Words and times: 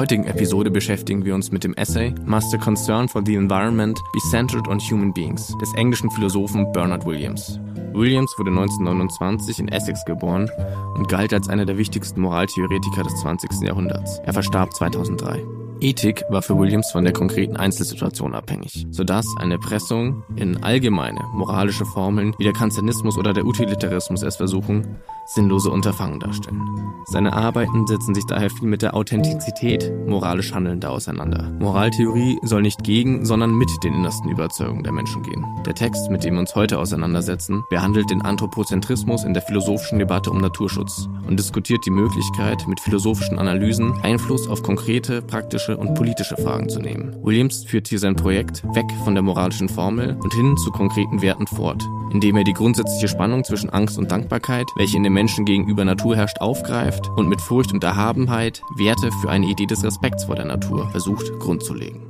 heutigen 0.00 0.24
Episode 0.24 0.70
beschäftigen 0.70 1.26
wir 1.26 1.34
uns 1.34 1.52
mit 1.52 1.62
dem 1.62 1.74
Essay 1.74 2.14
Must 2.24 2.50
the 2.50 2.56
Concern 2.56 3.06
for 3.06 3.22
the 3.22 3.34
Environment 3.34 4.00
be 4.14 4.18
Centered 4.30 4.66
on 4.66 4.80
Human 4.80 5.12
Beings 5.12 5.54
des 5.60 5.74
englischen 5.74 6.10
Philosophen 6.10 6.72
Bernard 6.72 7.04
Williams. 7.04 7.60
Williams 7.92 8.32
wurde 8.38 8.48
1929 8.48 9.58
in 9.58 9.68
Essex 9.68 10.02
geboren 10.06 10.48
und 10.94 11.06
galt 11.06 11.34
als 11.34 11.50
einer 11.50 11.66
der 11.66 11.76
wichtigsten 11.76 12.22
Moraltheoretiker 12.22 13.02
des 13.02 13.14
20. 13.16 13.60
Jahrhunderts. 13.60 14.20
Er 14.24 14.32
verstarb 14.32 14.72
2003. 14.72 15.44
Ethik 15.82 16.24
war 16.30 16.40
für 16.40 16.58
Williams 16.58 16.90
von 16.90 17.04
der 17.04 17.12
konkreten 17.12 17.58
Einzelsituation 17.58 18.34
abhängig, 18.34 18.86
sodass 18.90 19.26
eine 19.38 19.58
Pressung 19.58 20.22
in 20.36 20.62
allgemeine 20.62 21.20
moralische 21.34 21.84
Formeln 21.84 22.34
wie 22.38 22.44
der 22.44 22.54
Kanzianismus 22.54 23.18
oder 23.18 23.34
der 23.34 23.44
Utilitarismus 23.44 24.22
es 24.22 24.36
versuchen, 24.36 24.96
sinnlose 25.34 25.70
Unterfangen 25.70 26.20
darstellen. 26.20 26.60
Seine 27.06 27.32
Arbeiten 27.32 27.86
setzen 27.86 28.14
sich 28.14 28.26
daher 28.26 28.50
viel 28.50 28.68
mit 28.68 28.82
der 28.82 28.94
Authentizität 28.94 29.90
moralisch 30.06 30.52
Handelnder 30.52 30.90
auseinander. 30.90 31.50
Moraltheorie 31.58 32.38
soll 32.42 32.62
nicht 32.62 32.82
gegen, 32.84 33.24
sondern 33.24 33.54
mit 33.54 33.70
den 33.82 33.94
innersten 33.94 34.30
Überzeugungen 34.30 34.82
der 34.82 34.92
Menschen 34.92 35.22
gehen. 35.22 35.44
Der 35.66 35.74
Text, 35.74 36.10
mit 36.10 36.24
dem 36.24 36.34
wir 36.34 36.40
uns 36.40 36.54
heute 36.54 36.78
auseinandersetzen, 36.78 37.62
behandelt 37.70 38.10
den 38.10 38.22
Anthropozentrismus 38.22 39.24
in 39.24 39.34
der 39.34 39.42
philosophischen 39.42 39.98
Debatte 39.98 40.30
um 40.30 40.38
Naturschutz 40.38 41.08
und 41.26 41.38
diskutiert 41.38 41.84
die 41.86 41.90
Möglichkeit, 41.90 42.66
mit 42.66 42.80
philosophischen 42.80 43.38
Analysen 43.38 43.92
Einfluss 44.02 44.48
auf 44.48 44.62
konkrete, 44.62 45.22
praktische 45.22 45.76
und 45.76 45.94
politische 45.94 46.36
Fragen 46.36 46.68
zu 46.68 46.80
nehmen. 46.80 47.16
Williams 47.22 47.64
führt 47.64 47.88
hier 47.88 47.98
sein 47.98 48.16
Projekt 48.16 48.64
weg 48.74 48.86
von 49.04 49.14
der 49.14 49.22
moralischen 49.22 49.68
Formel 49.68 50.16
und 50.22 50.34
hin 50.34 50.56
zu 50.56 50.70
konkreten 50.70 51.22
Werten 51.22 51.46
fort, 51.46 51.82
indem 52.12 52.36
er 52.36 52.44
die 52.44 52.52
grundsätzliche 52.52 53.08
Spannung 53.08 53.44
zwischen 53.44 53.70
Angst 53.70 53.98
und 53.98 54.10
Dankbarkeit, 54.10 54.66
welche 54.76 54.96
in 54.96 55.02
dem 55.02 55.16
Menschen 55.20 55.44
gegenüber 55.44 55.84
Natur 55.84 56.16
herrscht, 56.16 56.38
aufgreift 56.38 57.08
und 57.08 57.28
mit 57.28 57.42
Furcht 57.42 57.74
und 57.74 57.84
Erhabenheit 57.84 58.62
Werte 58.76 59.12
für 59.20 59.28
eine 59.28 59.44
Idee 59.48 59.66
des 59.66 59.84
Respekts 59.84 60.24
vor 60.24 60.34
der 60.34 60.46
Natur 60.46 60.90
versucht 60.92 61.30
grundzulegen. 61.40 62.00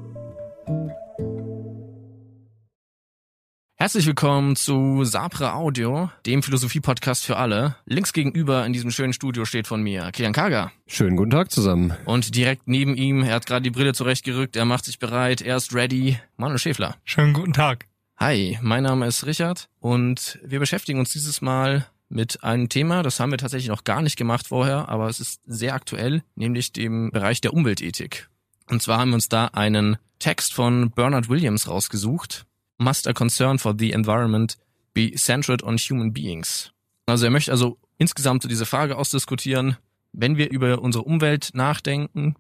Herzlich 3.74 4.06
willkommen 4.06 4.54
zu 4.54 5.02
Sapre 5.02 5.54
Audio, 5.54 6.08
dem 6.24 6.44
Philosophie-Podcast 6.44 7.24
für 7.24 7.36
alle. 7.36 7.74
Links 7.84 8.12
gegenüber 8.12 8.64
in 8.64 8.72
diesem 8.72 8.92
schönen 8.92 9.12
Studio 9.12 9.44
steht 9.44 9.66
von 9.66 9.82
mir 9.82 10.12
Kilian 10.12 10.32
Kaga. 10.32 10.70
Schönen 10.86 11.16
guten 11.16 11.30
Tag 11.30 11.50
zusammen. 11.50 11.92
Und 12.04 12.36
direkt 12.36 12.68
neben 12.68 12.94
ihm, 12.94 13.24
er 13.24 13.34
hat 13.34 13.46
gerade 13.46 13.62
die 13.62 13.70
Brille 13.70 13.92
zurechtgerückt, 13.92 14.54
er 14.54 14.66
macht 14.66 14.84
sich 14.84 15.00
bereit, 15.00 15.40
er 15.42 15.56
ist 15.56 15.74
ready, 15.74 16.16
Manuel 16.36 16.60
Schäfler. 16.60 16.94
Schönen 17.02 17.32
guten 17.32 17.54
Tag. 17.54 17.86
Hi, 18.18 18.56
mein 18.62 18.84
Name 18.84 19.08
ist 19.08 19.26
Richard 19.26 19.68
und 19.80 20.38
wir 20.44 20.60
beschäftigen 20.60 21.00
uns 21.00 21.10
dieses 21.10 21.40
Mal 21.40 21.88
mit 22.10 22.42
einem 22.44 22.68
Thema, 22.68 23.02
das 23.02 23.20
haben 23.20 23.30
wir 23.30 23.38
tatsächlich 23.38 23.68
noch 23.68 23.84
gar 23.84 24.02
nicht 24.02 24.16
gemacht 24.16 24.48
vorher, 24.48 24.88
aber 24.88 25.08
es 25.08 25.20
ist 25.20 25.40
sehr 25.46 25.74
aktuell, 25.74 26.22
nämlich 26.34 26.72
dem 26.72 27.10
Bereich 27.12 27.40
der 27.40 27.54
Umweltethik. 27.54 28.28
Und 28.68 28.82
zwar 28.82 28.98
haben 28.98 29.10
wir 29.10 29.14
uns 29.14 29.28
da 29.28 29.46
einen 29.46 29.96
Text 30.18 30.52
von 30.52 30.90
Bernard 30.90 31.28
Williams 31.28 31.68
rausgesucht. 31.68 32.46
Must 32.78 33.06
a 33.08 33.12
concern 33.12 33.58
for 33.58 33.74
the 33.78 33.92
environment 33.92 34.58
be 34.92 35.12
centered 35.14 35.62
on 35.62 35.76
human 35.76 36.12
beings? 36.12 36.72
Also 37.06 37.24
er 37.24 37.30
möchte 37.30 37.52
also 37.52 37.78
insgesamt 37.98 38.42
so 38.42 38.48
diese 38.48 38.66
Frage 38.66 38.96
ausdiskutieren, 38.96 39.76
wenn 40.12 40.36
wir 40.36 40.50
über 40.50 40.82
unsere 40.82 41.04
Umwelt 41.04 41.50
nachdenken, 41.54 42.34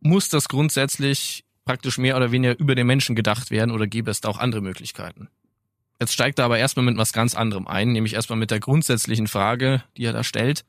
muss 0.00 0.28
das 0.28 0.48
grundsätzlich 0.48 1.44
praktisch 1.64 1.98
mehr 1.98 2.16
oder 2.16 2.30
weniger 2.30 2.58
über 2.58 2.74
den 2.74 2.86
Menschen 2.86 3.14
gedacht 3.14 3.50
werden 3.50 3.70
oder 3.70 3.86
gäbe 3.86 4.10
es 4.10 4.20
da 4.20 4.28
auch 4.28 4.38
andere 4.38 4.60
Möglichkeiten? 4.60 5.28
Jetzt 6.00 6.12
steigt 6.12 6.38
er 6.38 6.46
aber 6.46 6.58
erstmal 6.58 6.84
mit 6.84 6.96
was 6.96 7.12
ganz 7.12 7.34
anderem 7.34 7.66
ein, 7.66 7.92
nämlich 7.92 8.14
erstmal 8.14 8.38
mit 8.38 8.50
der 8.50 8.60
grundsätzlichen 8.60 9.26
Frage, 9.26 9.82
die 9.96 10.04
er 10.04 10.12
da 10.12 10.24
stellt. 10.24 10.64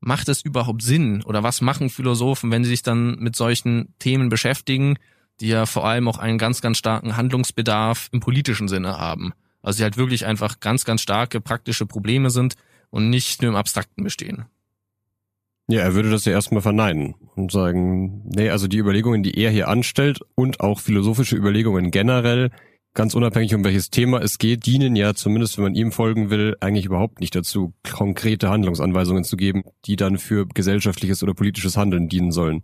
Macht 0.00 0.28
es 0.28 0.42
überhaupt 0.42 0.82
Sinn 0.82 1.22
oder 1.22 1.42
was 1.42 1.60
machen 1.60 1.88
Philosophen, 1.88 2.50
wenn 2.50 2.64
sie 2.64 2.70
sich 2.70 2.82
dann 2.82 3.16
mit 3.18 3.36
solchen 3.36 3.94
Themen 3.98 4.28
beschäftigen, 4.28 4.98
die 5.40 5.48
ja 5.48 5.66
vor 5.66 5.86
allem 5.86 6.08
auch 6.08 6.18
einen 6.18 6.38
ganz, 6.38 6.60
ganz 6.60 6.78
starken 6.78 7.16
Handlungsbedarf 7.16 8.08
im 8.12 8.20
politischen 8.20 8.68
Sinne 8.68 8.98
haben? 8.98 9.32
Also 9.62 9.78
die 9.78 9.84
halt 9.84 9.96
wirklich 9.96 10.26
einfach 10.26 10.60
ganz, 10.60 10.84
ganz 10.84 11.00
starke 11.00 11.40
praktische 11.40 11.86
Probleme 11.86 12.30
sind 12.30 12.54
und 12.90 13.10
nicht 13.10 13.42
nur 13.42 13.50
im 13.50 13.56
Abstrakten 13.56 14.04
bestehen. 14.04 14.46
Ja, 15.68 15.80
er 15.80 15.94
würde 15.94 16.10
das 16.10 16.24
ja 16.24 16.32
erstmal 16.32 16.62
verneinen 16.62 17.16
und 17.34 17.50
sagen, 17.50 18.22
nee, 18.28 18.50
also 18.50 18.68
die 18.68 18.78
Überlegungen, 18.78 19.24
die 19.24 19.36
er 19.36 19.50
hier 19.50 19.68
anstellt 19.68 20.20
und 20.36 20.60
auch 20.60 20.78
philosophische 20.78 21.34
Überlegungen 21.34 21.90
generell, 21.90 22.50
ganz 22.96 23.14
unabhängig 23.14 23.54
um 23.54 23.62
welches 23.62 23.90
Thema 23.90 24.20
es 24.20 24.38
geht, 24.38 24.66
dienen 24.66 24.96
ja 24.96 25.14
zumindest, 25.14 25.56
wenn 25.56 25.64
man 25.64 25.74
ihm 25.76 25.92
folgen 25.92 26.30
will, 26.30 26.56
eigentlich 26.60 26.86
überhaupt 26.86 27.20
nicht 27.20 27.36
dazu, 27.36 27.74
konkrete 27.88 28.48
Handlungsanweisungen 28.48 29.22
zu 29.22 29.36
geben, 29.36 29.62
die 29.84 29.94
dann 29.94 30.18
für 30.18 30.46
gesellschaftliches 30.46 31.22
oder 31.22 31.34
politisches 31.34 31.76
Handeln 31.76 32.08
dienen 32.08 32.32
sollen. 32.32 32.62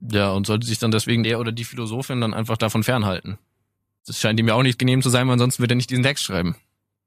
Ja, 0.00 0.32
und 0.32 0.46
sollte 0.46 0.66
sich 0.66 0.78
dann 0.78 0.90
deswegen 0.90 1.22
der 1.22 1.38
oder 1.38 1.52
die 1.52 1.64
Philosophin 1.64 2.20
dann 2.20 2.34
einfach 2.34 2.56
davon 2.56 2.82
fernhalten. 2.82 3.38
Das 4.06 4.18
scheint 4.18 4.40
ihm 4.40 4.48
ja 4.48 4.54
auch 4.54 4.62
nicht 4.62 4.78
genehm 4.78 5.02
zu 5.02 5.10
sein, 5.10 5.26
weil 5.26 5.34
ansonsten 5.34 5.62
wird 5.62 5.70
er 5.70 5.76
nicht 5.76 5.90
diesen 5.90 6.02
Text 6.02 6.24
schreiben. 6.24 6.56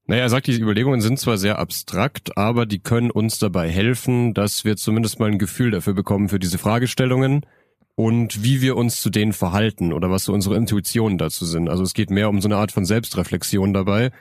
Naja, 0.05 0.21
er 0.21 0.29
sagt, 0.29 0.47
diese 0.47 0.61
Überlegungen 0.61 1.01
sind 1.01 1.17
zwar 1.17 1.37
sehr 1.37 1.57
abstrakt, 1.57 2.37
aber 2.37 2.67
die 2.67 2.79
können 2.79 3.09
uns 3.09 3.39
dabei 3.39 3.69
helfen, 3.69 4.33
dass 4.35 4.65
wir 4.65 4.75
zumindest 4.75 5.19
mal 5.19 5.31
ein 5.31 5.39
Gefühl 5.39 5.71
dafür 5.71 5.93
bekommen 5.93 6.29
für 6.29 6.39
diese 6.39 6.59
Fragestellungen 6.59 7.45
und 7.95 8.43
wie 8.43 8.61
wir 8.61 8.75
uns 8.75 9.01
zu 9.01 9.09
denen 9.09 9.33
verhalten 9.33 9.93
oder 9.93 10.09
was 10.09 10.25
so 10.25 10.33
unsere 10.33 10.55
Intuitionen 10.55 11.17
dazu 11.17 11.45
sind. 11.45 11.69
Also 11.69 11.83
es 11.83 11.93
geht 11.93 12.09
mehr 12.09 12.29
um 12.29 12.41
so 12.41 12.47
eine 12.47 12.57
Art 12.57 12.71
von 12.71 12.85
Selbstreflexion 12.85 13.73
dabei, 13.73 14.11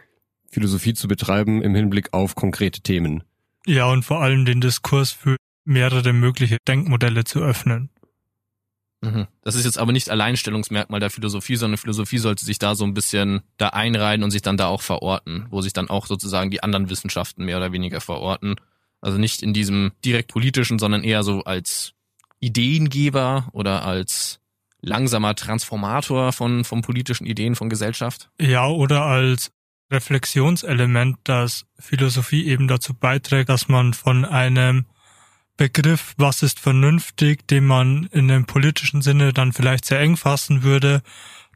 Philosophie 0.50 0.94
zu 0.94 1.08
betreiben 1.08 1.62
im 1.62 1.74
Hinblick 1.74 2.12
auf 2.12 2.34
konkrete 2.34 2.82
Themen. 2.82 3.24
Ja, 3.66 3.86
und 3.86 4.04
vor 4.04 4.20
allem 4.20 4.44
den 4.44 4.60
Diskurs 4.60 5.12
für 5.12 5.36
mehrere 5.64 6.12
mögliche 6.12 6.58
Denkmodelle 6.66 7.24
zu 7.24 7.40
öffnen. 7.40 7.90
Mhm. 9.00 9.26
Das 9.42 9.54
ist 9.54 9.64
jetzt 9.64 9.78
aber 9.78 9.92
nicht 9.92 10.10
Alleinstellungsmerkmal 10.10 11.00
der 11.00 11.10
Philosophie, 11.10 11.56
sondern 11.56 11.78
Philosophie 11.78 12.18
sollte 12.18 12.44
sich 12.44 12.58
da 12.58 12.74
so 12.74 12.84
ein 12.84 12.94
bisschen 12.94 13.42
da 13.56 13.68
einreihen 13.68 14.22
und 14.22 14.30
sich 14.30 14.42
dann 14.42 14.56
da 14.56 14.66
auch 14.66 14.82
verorten, 14.82 15.46
wo 15.50 15.60
sich 15.60 15.72
dann 15.72 15.90
auch 15.90 16.06
sozusagen 16.06 16.50
die 16.50 16.62
anderen 16.62 16.90
Wissenschaften 16.90 17.44
mehr 17.44 17.56
oder 17.56 17.72
weniger 17.72 18.00
verorten. 18.00 18.56
Also 19.00 19.18
nicht 19.18 19.42
in 19.42 19.52
diesem 19.52 19.92
direkt 20.04 20.30
politischen, 20.30 20.78
sondern 20.78 21.02
eher 21.02 21.24
so 21.24 21.42
als 21.42 21.94
Ideengeber 22.42 23.48
oder 23.52 23.84
als 23.84 24.40
langsamer 24.80 25.34
Transformator 25.34 26.32
von, 26.32 26.64
von 26.64 26.82
politischen 26.82 27.24
Ideen 27.24 27.54
von 27.54 27.70
Gesellschaft? 27.70 28.30
Ja, 28.40 28.66
oder 28.66 29.04
als 29.06 29.52
Reflexionselement, 29.90 31.18
dass 31.24 31.66
Philosophie 31.78 32.46
eben 32.46 32.66
dazu 32.66 32.94
beiträgt, 32.94 33.48
dass 33.48 33.68
man 33.68 33.94
von 33.94 34.24
einem 34.24 34.86
Begriff, 35.56 36.14
was 36.16 36.42
ist 36.42 36.58
vernünftig, 36.58 37.46
den 37.46 37.64
man 37.64 38.06
in 38.06 38.26
dem 38.26 38.46
politischen 38.46 39.02
Sinne 39.02 39.32
dann 39.32 39.52
vielleicht 39.52 39.84
sehr 39.84 40.00
eng 40.00 40.16
fassen 40.16 40.64
würde, 40.64 41.02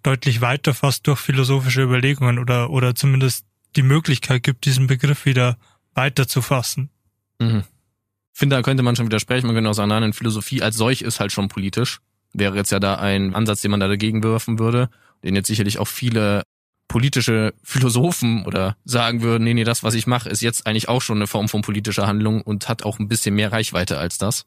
deutlich 0.04 0.40
weiter 0.40 0.74
fasst 0.74 1.06
durch 1.08 1.18
philosophische 1.18 1.82
Überlegungen 1.82 2.38
oder, 2.38 2.70
oder 2.70 2.94
zumindest 2.94 3.44
die 3.74 3.82
Möglichkeit 3.82 4.44
gibt, 4.44 4.66
diesen 4.66 4.86
Begriff 4.86 5.24
wieder 5.24 5.56
weiter 5.94 6.28
zu 6.28 6.42
fassen. 6.42 6.90
Mhm. 7.40 7.64
Finde, 8.38 8.56
da 8.56 8.60
könnte 8.60 8.82
man 8.82 8.94
schon 8.94 9.06
widersprechen. 9.06 9.46
Man 9.46 9.56
könnte 9.56 9.70
auch 9.70 9.74
sagen, 9.74 9.88
nein, 9.88 10.12
Philosophie 10.12 10.60
als 10.60 10.76
solch 10.76 11.00
ist 11.00 11.20
halt 11.20 11.32
schon 11.32 11.48
politisch. 11.48 12.00
Wäre 12.34 12.54
jetzt 12.54 12.70
ja 12.70 12.78
da 12.78 12.96
ein 12.96 13.34
Ansatz, 13.34 13.62
den 13.62 13.70
man 13.70 13.80
da 13.80 13.88
dagegen 13.88 14.22
werfen 14.22 14.58
würde, 14.58 14.90
den 15.24 15.34
jetzt 15.34 15.46
sicherlich 15.46 15.78
auch 15.78 15.88
viele 15.88 16.42
politische 16.86 17.54
Philosophen 17.62 18.44
oder 18.44 18.76
sagen 18.84 19.22
würden, 19.22 19.44
nee, 19.44 19.54
nee, 19.54 19.64
das, 19.64 19.82
was 19.84 19.94
ich 19.94 20.06
mache, 20.06 20.28
ist 20.28 20.42
jetzt 20.42 20.66
eigentlich 20.66 20.90
auch 20.90 21.00
schon 21.00 21.16
eine 21.16 21.26
Form 21.26 21.48
von 21.48 21.62
politischer 21.62 22.06
Handlung 22.06 22.42
und 22.42 22.68
hat 22.68 22.82
auch 22.82 22.98
ein 22.98 23.08
bisschen 23.08 23.34
mehr 23.34 23.52
Reichweite 23.52 23.96
als 23.96 24.18
das. 24.18 24.44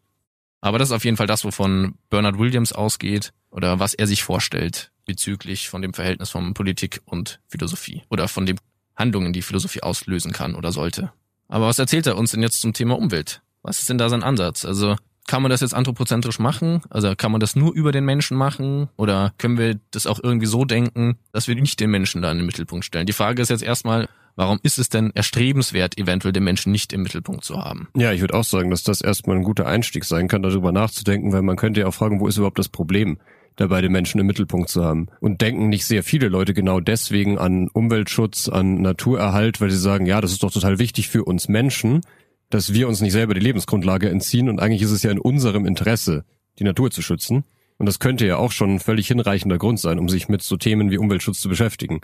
Aber 0.61 0.77
das 0.77 0.89
ist 0.89 0.95
auf 0.95 1.03
jeden 1.03 1.17
Fall 1.17 1.25
das, 1.25 1.43
wovon 1.43 1.95
Bernard 2.11 2.37
Williams 2.37 2.73
ausgeht 2.73 3.33
oder 3.49 3.79
was 3.79 3.95
er 3.95 4.05
sich 4.05 4.21
vorstellt 4.21 4.91
bezüglich 5.05 5.67
von 5.67 5.81
dem 5.81 5.95
Verhältnis 5.95 6.29
von 6.29 6.53
Politik 6.53 7.01
und 7.05 7.39
Philosophie 7.47 8.03
oder 8.11 8.27
von 8.27 8.45
den 8.45 8.59
Handlungen, 8.95 9.33
die 9.33 9.41
Philosophie 9.41 9.81
auslösen 9.81 10.31
kann 10.31 10.53
oder 10.53 10.71
sollte. 10.71 11.11
Aber 11.47 11.65
was 11.65 11.79
erzählt 11.79 12.05
er 12.05 12.17
uns 12.17 12.29
denn 12.29 12.43
jetzt 12.43 12.61
zum 12.61 12.73
Thema 12.73 12.95
Umwelt? 12.95 13.41
Was 13.61 13.79
ist 13.79 13.89
denn 13.89 13.97
da 13.97 14.09
sein 14.09 14.23
Ansatz? 14.23 14.65
Also 14.65 14.95
kann 15.29 15.43
man 15.43 15.51
das 15.51 15.61
jetzt 15.61 15.75
anthropozentrisch 15.75 16.39
machen? 16.39 16.81
Also 16.89 17.13
kann 17.15 17.31
man 17.31 17.39
das 17.39 17.55
nur 17.55 17.71
über 17.73 17.91
den 17.91 18.03
Menschen 18.03 18.35
machen? 18.35 18.89
Oder 18.97 19.31
können 19.37 19.59
wir 19.59 19.79
das 19.91 20.07
auch 20.07 20.19
irgendwie 20.21 20.47
so 20.47 20.65
denken, 20.65 21.19
dass 21.31 21.47
wir 21.47 21.53
nicht 21.53 21.79
den 21.79 21.91
Menschen 21.91 22.23
da 22.23 22.31
in 22.31 22.37
den 22.37 22.47
Mittelpunkt 22.47 22.83
stellen? 22.83 23.05
Die 23.05 23.13
Frage 23.13 23.41
ist 23.43 23.49
jetzt 23.49 23.61
erstmal, 23.61 24.09
warum 24.35 24.59
ist 24.63 24.79
es 24.79 24.89
denn 24.89 25.11
erstrebenswert, 25.13 25.99
eventuell 25.99 26.33
den 26.33 26.43
Menschen 26.43 26.71
nicht 26.71 26.93
im 26.93 27.03
Mittelpunkt 27.03 27.43
zu 27.43 27.63
haben? 27.63 27.89
Ja, 27.95 28.11
ich 28.11 28.21
würde 28.21 28.33
auch 28.33 28.43
sagen, 28.43 28.71
dass 28.71 28.81
das 28.81 29.01
erstmal 29.01 29.35
ein 29.35 29.43
guter 29.43 29.67
Einstieg 29.67 30.03
sein 30.03 30.27
kann, 30.27 30.41
darüber 30.41 30.71
nachzudenken, 30.71 31.31
weil 31.31 31.43
man 31.43 31.57
könnte 31.57 31.81
ja 31.81 31.85
auch 31.85 31.93
fragen, 31.93 32.19
wo 32.19 32.27
ist 32.27 32.37
überhaupt 32.37 32.57
das 32.57 32.69
Problem? 32.69 33.19
dabei 33.55 33.81
den 33.81 33.91
Menschen 33.91 34.19
im 34.19 34.25
Mittelpunkt 34.25 34.69
zu 34.69 34.85
haben. 34.85 35.07
Und 35.19 35.41
denken 35.41 35.67
nicht 35.67 35.85
sehr 35.85 36.01
viele 36.01 36.29
Leute 36.29 36.53
genau 36.53 36.79
deswegen 36.79 37.37
an 37.37 37.67
Umweltschutz, 37.67 38.47
an 38.47 38.81
Naturerhalt, 38.81 39.59
weil 39.59 39.69
sie 39.69 39.77
sagen, 39.77 40.05
ja, 40.05 40.21
das 40.21 40.31
ist 40.31 40.43
doch 40.43 40.51
total 40.51 40.79
wichtig 40.79 41.09
für 41.09 41.25
uns 41.25 41.49
Menschen 41.49 42.01
dass 42.49 42.73
wir 42.73 42.87
uns 42.87 43.01
nicht 43.01 43.11
selber 43.11 43.33
die 43.33 43.39
Lebensgrundlage 43.39 44.09
entziehen 44.09 44.49
und 44.49 44.59
eigentlich 44.59 44.81
ist 44.81 44.91
es 44.91 45.03
ja 45.03 45.11
in 45.11 45.19
unserem 45.19 45.65
Interesse, 45.65 46.25
die 46.57 46.63
Natur 46.63 46.91
zu 46.91 47.01
schützen. 47.01 47.43
Und 47.77 47.85
das 47.85 47.99
könnte 47.99 48.25
ja 48.25 48.37
auch 48.37 48.51
schon 48.51 48.75
ein 48.75 48.79
völlig 48.79 49.07
hinreichender 49.07 49.57
Grund 49.57 49.79
sein, 49.79 49.99
um 49.99 50.09
sich 50.09 50.27
mit 50.27 50.41
so 50.41 50.57
Themen 50.57 50.91
wie 50.91 50.97
Umweltschutz 50.97 51.39
zu 51.39 51.47
beschäftigen. 51.47 52.01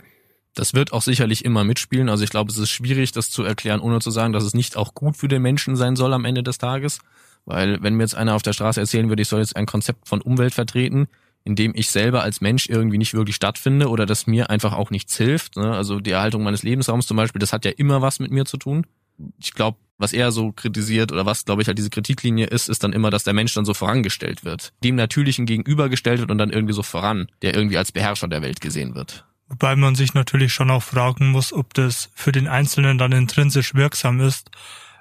Das 0.54 0.72
wird 0.72 0.94
auch 0.94 1.02
sicherlich 1.02 1.44
immer 1.44 1.64
mitspielen. 1.64 2.08
Also 2.08 2.24
ich 2.24 2.30
glaube, 2.30 2.50
es 2.50 2.56
ist 2.56 2.70
schwierig, 2.70 3.12
das 3.12 3.28
zu 3.30 3.42
erklären, 3.42 3.80
ohne 3.80 3.98
zu 3.98 4.10
sagen, 4.10 4.32
dass 4.32 4.44
es 4.44 4.54
nicht 4.54 4.76
auch 4.76 4.94
gut 4.94 5.16
für 5.16 5.28
den 5.28 5.42
Menschen 5.42 5.76
sein 5.76 5.96
soll 5.96 6.14
am 6.14 6.24
Ende 6.24 6.42
des 6.42 6.56
Tages. 6.56 7.00
Weil 7.44 7.82
wenn 7.82 7.94
mir 7.94 8.04
jetzt 8.04 8.14
einer 8.14 8.34
auf 8.34 8.42
der 8.42 8.54
Straße 8.54 8.80
erzählen 8.80 9.10
würde, 9.10 9.20
ich 9.20 9.28
soll 9.28 9.40
jetzt 9.40 9.54
ein 9.54 9.66
Konzept 9.66 10.08
von 10.08 10.22
Umwelt 10.22 10.54
vertreten, 10.54 11.08
in 11.44 11.56
dem 11.56 11.72
ich 11.74 11.90
selber 11.90 12.22
als 12.22 12.40
Mensch 12.40 12.70
irgendwie 12.70 12.98
nicht 12.98 13.12
wirklich 13.12 13.36
stattfinde 13.36 13.88
oder 13.88 14.06
das 14.06 14.26
mir 14.26 14.48
einfach 14.48 14.72
auch 14.72 14.90
nichts 14.90 15.16
hilft. 15.18 15.56
Ne? 15.56 15.76
Also 15.76 16.00
die 16.00 16.12
Erhaltung 16.12 16.42
meines 16.42 16.62
Lebensraums 16.62 17.06
zum 17.06 17.18
Beispiel, 17.18 17.38
das 17.38 17.52
hat 17.52 17.66
ja 17.66 17.70
immer 17.70 18.00
was 18.00 18.18
mit 18.18 18.30
mir 18.30 18.46
zu 18.46 18.56
tun. 18.56 18.86
Ich 19.38 19.52
glaube, 19.52 19.76
was 19.98 20.12
er 20.12 20.32
so 20.32 20.52
kritisiert 20.52 21.12
oder 21.12 21.26
was, 21.26 21.44
glaube 21.44 21.62
ich, 21.62 21.68
halt 21.68 21.78
diese 21.78 21.90
Kritiklinie 21.90 22.46
ist, 22.46 22.68
ist 22.68 22.84
dann 22.84 22.92
immer, 22.92 23.10
dass 23.10 23.24
der 23.24 23.34
Mensch 23.34 23.54
dann 23.54 23.64
so 23.64 23.74
vorangestellt 23.74 24.44
wird. 24.44 24.72
Dem 24.84 24.96
Natürlichen 24.96 25.46
gegenübergestellt 25.46 26.20
wird 26.20 26.30
und 26.30 26.38
dann 26.38 26.50
irgendwie 26.50 26.74
so 26.74 26.82
voran, 26.82 27.28
der 27.42 27.54
irgendwie 27.54 27.78
als 27.78 27.92
Beherrscher 27.92 28.28
der 28.28 28.42
Welt 28.42 28.60
gesehen 28.60 28.94
wird. 28.94 29.24
Wobei 29.48 29.76
man 29.76 29.94
sich 29.94 30.14
natürlich 30.14 30.52
schon 30.52 30.70
auch 30.70 30.82
fragen 30.82 31.30
muss, 31.30 31.52
ob 31.52 31.72
das 31.74 32.10
für 32.14 32.32
den 32.32 32.48
Einzelnen 32.48 32.98
dann 32.98 33.12
intrinsisch 33.12 33.74
wirksam 33.74 34.20
ist, 34.20 34.50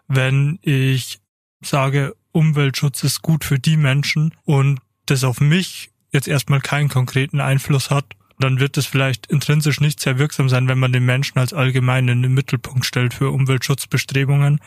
wenn 0.07 0.59
ich 0.61 1.19
sage, 1.61 2.15
Umweltschutz 2.31 3.03
ist 3.03 3.21
gut 3.21 3.43
für 3.43 3.59
die 3.59 3.77
Menschen 3.77 4.35
und 4.43 4.79
das 5.07 5.23
auf 5.23 5.41
mich 5.41 5.89
jetzt 6.11 6.27
erstmal 6.27 6.61
keinen 6.61 6.89
konkreten 6.89 7.41
Einfluss 7.41 7.89
hat, 7.89 8.05
dann 8.39 8.59
wird 8.59 8.77
es 8.77 8.85
vielleicht 8.85 9.27
intrinsisch 9.27 9.79
nicht 9.79 9.99
sehr 9.99 10.19
wirksam 10.19 10.49
sein, 10.49 10.67
wenn 10.67 10.79
man 10.79 10.91
den 10.91 11.05
Menschen 11.05 11.39
als 11.39 11.53
allgemein 11.53 12.07
in 12.07 12.21
den 12.21 12.33
Mittelpunkt 12.33 12.85
stellt 12.85 13.13
für 13.13 13.31
Umweltschutzbestrebungen 13.31 14.59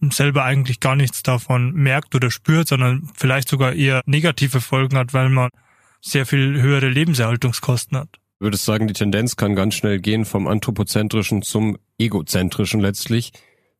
und 0.00 0.14
selber 0.14 0.44
eigentlich 0.44 0.80
gar 0.80 0.96
nichts 0.96 1.22
davon 1.22 1.72
merkt 1.72 2.14
oder 2.14 2.30
spürt, 2.30 2.68
sondern 2.68 3.08
vielleicht 3.14 3.48
sogar 3.48 3.72
eher 3.72 4.02
negative 4.06 4.60
Folgen 4.60 4.96
hat, 4.96 5.14
weil 5.14 5.28
man 5.28 5.50
sehr 6.00 6.26
viel 6.26 6.60
höhere 6.60 6.88
Lebenserhaltungskosten 6.88 7.98
hat 7.98 8.20
würdest 8.38 8.64
sagen, 8.64 8.86
die 8.86 8.94
Tendenz 8.94 9.36
kann 9.36 9.54
ganz 9.54 9.74
schnell 9.74 9.98
gehen 10.00 10.24
vom 10.24 10.46
anthropozentrischen 10.46 11.42
zum 11.42 11.78
egozentrischen 11.98 12.80
letztlich. 12.80 13.32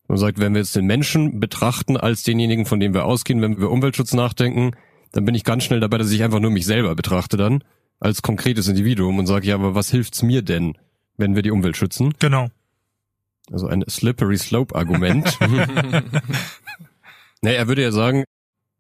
Man 0.08 0.18
sagt, 0.18 0.38
wenn 0.38 0.54
wir 0.54 0.60
jetzt 0.60 0.76
den 0.76 0.86
Menschen 0.86 1.40
betrachten 1.40 1.96
als 1.96 2.22
denjenigen, 2.22 2.64
von 2.64 2.80
dem 2.80 2.94
wir 2.94 3.04
ausgehen, 3.04 3.42
wenn 3.42 3.58
wir 3.58 3.70
Umweltschutz 3.70 4.12
nachdenken, 4.12 4.72
dann 5.12 5.24
bin 5.24 5.34
ich 5.34 5.44
ganz 5.44 5.64
schnell 5.64 5.80
dabei, 5.80 5.98
dass 5.98 6.10
ich 6.10 6.22
einfach 6.22 6.40
nur 6.40 6.50
mich 6.50 6.66
selber 6.66 6.94
betrachte 6.94 7.36
dann 7.36 7.64
als 8.00 8.22
konkretes 8.22 8.68
Individuum 8.68 9.18
und 9.18 9.26
sage, 9.26 9.46
ja, 9.46 9.54
aber 9.54 9.74
was 9.74 9.90
hilft's 9.90 10.22
mir 10.22 10.42
denn, 10.42 10.76
wenn 11.16 11.34
wir 11.34 11.42
die 11.42 11.50
Umwelt 11.50 11.76
schützen? 11.76 12.14
Genau. 12.18 12.48
Also 13.50 13.68
ein 13.68 13.84
slippery 13.88 14.38
slope 14.38 14.74
Argument. 14.74 15.38
naja, 17.42 17.58
er 17.58 17.68
würde 17.68 17.82
ja 17.82 17.92
sagen, 17.92 18.24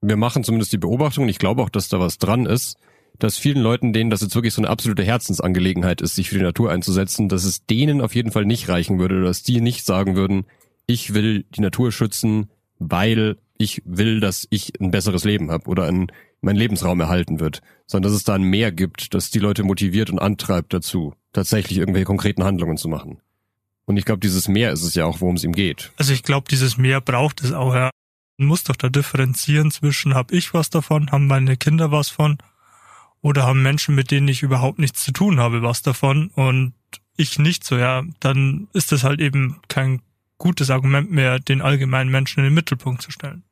wir 0.00 0.16
machen 0.16 0.44
zumindest 0.44 0.72
die 0.72 0.78
Beobachtung, 0.78 1.28
ich 1.28 1.38
glaube 1.38 1.62
auch, 1.62 1.70
dass 1.70 1.88
da 1.88 2.00
was 2.00 2.18
dran 2.18 2.46
ist, 2.46 2.76
dass 3.18 3.38
vielen 3.38 3.62
Leuten, 3.62 3.92
denen 3.92 4.10
das 4.10 4.20
jetzt 4.20 4.34
wirklich 4.34 4.54
so 4.54 4.60
eine 4.60 4.68
absolute 4.68 5.02
Herzensangelegenheit 5.02 6.00
ist, 6.00 6.14
sich 6.14 6.28
für 6.28 6.38
die 6.38 6.44
Natur 6.44 6.70
einzusetzen, 6.70 7.28
dass 7.28 7.44
es 7.44 7.64
denen 7.64 8.00
auf 8.00 8.14
jeden 8.14 8.30
Fall 8.30 8.44
nicht 8.44 8.68
reichen 8.68 8.98
würde, 8.98 9.22
dass 9.22 9.42
die 9.42 9.60
nicht 9.60 9.86
sagen 9.86 10.16
würden, 10.16 10.44
ich 10.86 11.14
will 11.14 11.44
die 11.54 11.62
Natur 11.62 11.92
schützen, 11.92 12.50
weil 12.78 13.38
ich 13.58 13.82
will, 13.84 14.20
dass 14.20 14.46
ich 14.50 14.78
ein 14.80 14.90
besseres 14.90 15.24
Leben 15.24 15.50
habe 15.50 15.68
oder 15.68 15.84
ein, 15.84 16.12
mein 16.46 16.56
Lebensraum 16.56 17.00
erhalten 17.00 17.40
wird, 17.40 17.60
sondern 17.86 18.10
dass 18.10 18.16
es 18.16 18.24
da 18.24 18.34
ein 18.34 18.42
Mehr 18.42 18.72
gibt, 18.72 19.12
das 19.12 19.30
die 19.30 19.38
Leute 19.38 19.64
motiviert 19.64 20.08
und 20.08 20.18
antreibt 20.18 20.72
dazu, 20.72 21.14
tatsächlich 21.32 21.78
irgendwelche 21.78 22.06
konkreten 22.06 22.44
Handlungen 22.44 22.78
zu 22.78 22.88
machen. 22.88 23.20
Und 23.84 23.98
ich 23.98 24.04
glaube, 24.04 24.20
dieses 24.20 24.48
Mehr 24.48 24.72
ist 24.72 24.82
es 24.82 24.94
ja 24.94 25.04
auch, 25.04 25.20
worum 25.20 25.36
es 25.36 25.44
ihm 25.44 25.52
geht. 25.52 25.92
Also 25.96 26.12
ich 26.12 26.22
glaube, 26.22 26.48
dieses 26.50 26.78
Mehr 26.78 27.00
braucht 27.00 27.42
es 27.42 27.52
auch, 27.52 27.74
ja. 27.74 27.90
Man 28.38 28.48
muss 28.48 28.64
doch 28.64 28.76
da 28.76 28.88
differenzieren 28.88 29.70
zwischen, 29.70 30.14
hab 30.14 30.32
ich 30.32 30.52
was 30.54 30.70
davon, 30.70 31.10
haben 31.10 31.26
meine 31.26 31.56
Kinder 31.56 31.90
was 31.90 32.08
von 32.08 32.38
oder 33.22 33.44
haben 33.44 33.62
Menschen, 33.62 33.94
mit 33.94 34.10
denen 34.10 34.28
ich 34.28 34.42
überhaupt 34.42 34.78
nichts 34.78 35.02
zu 35.02 35.12
tun 35.12 35.40
habe, 35.40 35.62
was 35.62 35.82
davon 35.82 36.28
und 36.28 36.74
ich 37.16 37.38
nicht 37.38 37.64
so, 37.64 37.76
ja, 37.78 38.02
dann 38.20 38.68
ist 38.72 38.92
das 38.92 39.04
halt 39.04 39.20
eben 39.20 39.56
kein 39.68 40.02
gutes 40.38 40.70
Argument 40.70 41.10
mehr, 41.10 41.38
den 41.38 41.62
allgemeinen 41.62 42.10
Menschen 42.10 42.40
in 42.40 42.44
den 42.44 42.54
Mittelpunkt 42.54 43.02
zu 43.02 43.10
stellen. 43.10 43.42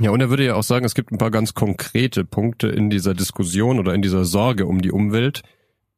Ja, 0.00 0.10
und 0.10 0.20
er 0.20 0.30
würde 0.30 0.44
ja 0.44 0.54
auch 0.54 0.62
sagen, 0.62 0.84
es 0.84 0.94
gibt 0.94 1.12
ein 1.12 1.18
paar 1.18 1.30
ganz 1.30 1.54
konkrete 1.54 2.24
Punkte 2.24 2.68
in 2.68 2.90
dieser 2.90 3.14
Diskussion 3.14 3.78
oder 3.78 3.94
in 3.94 4.02
dieser 4.02 4.24
Sorge 4.24 4.66
um 4.66 4.80
die 4.80 4.92
Umwelt, 4.92 5.42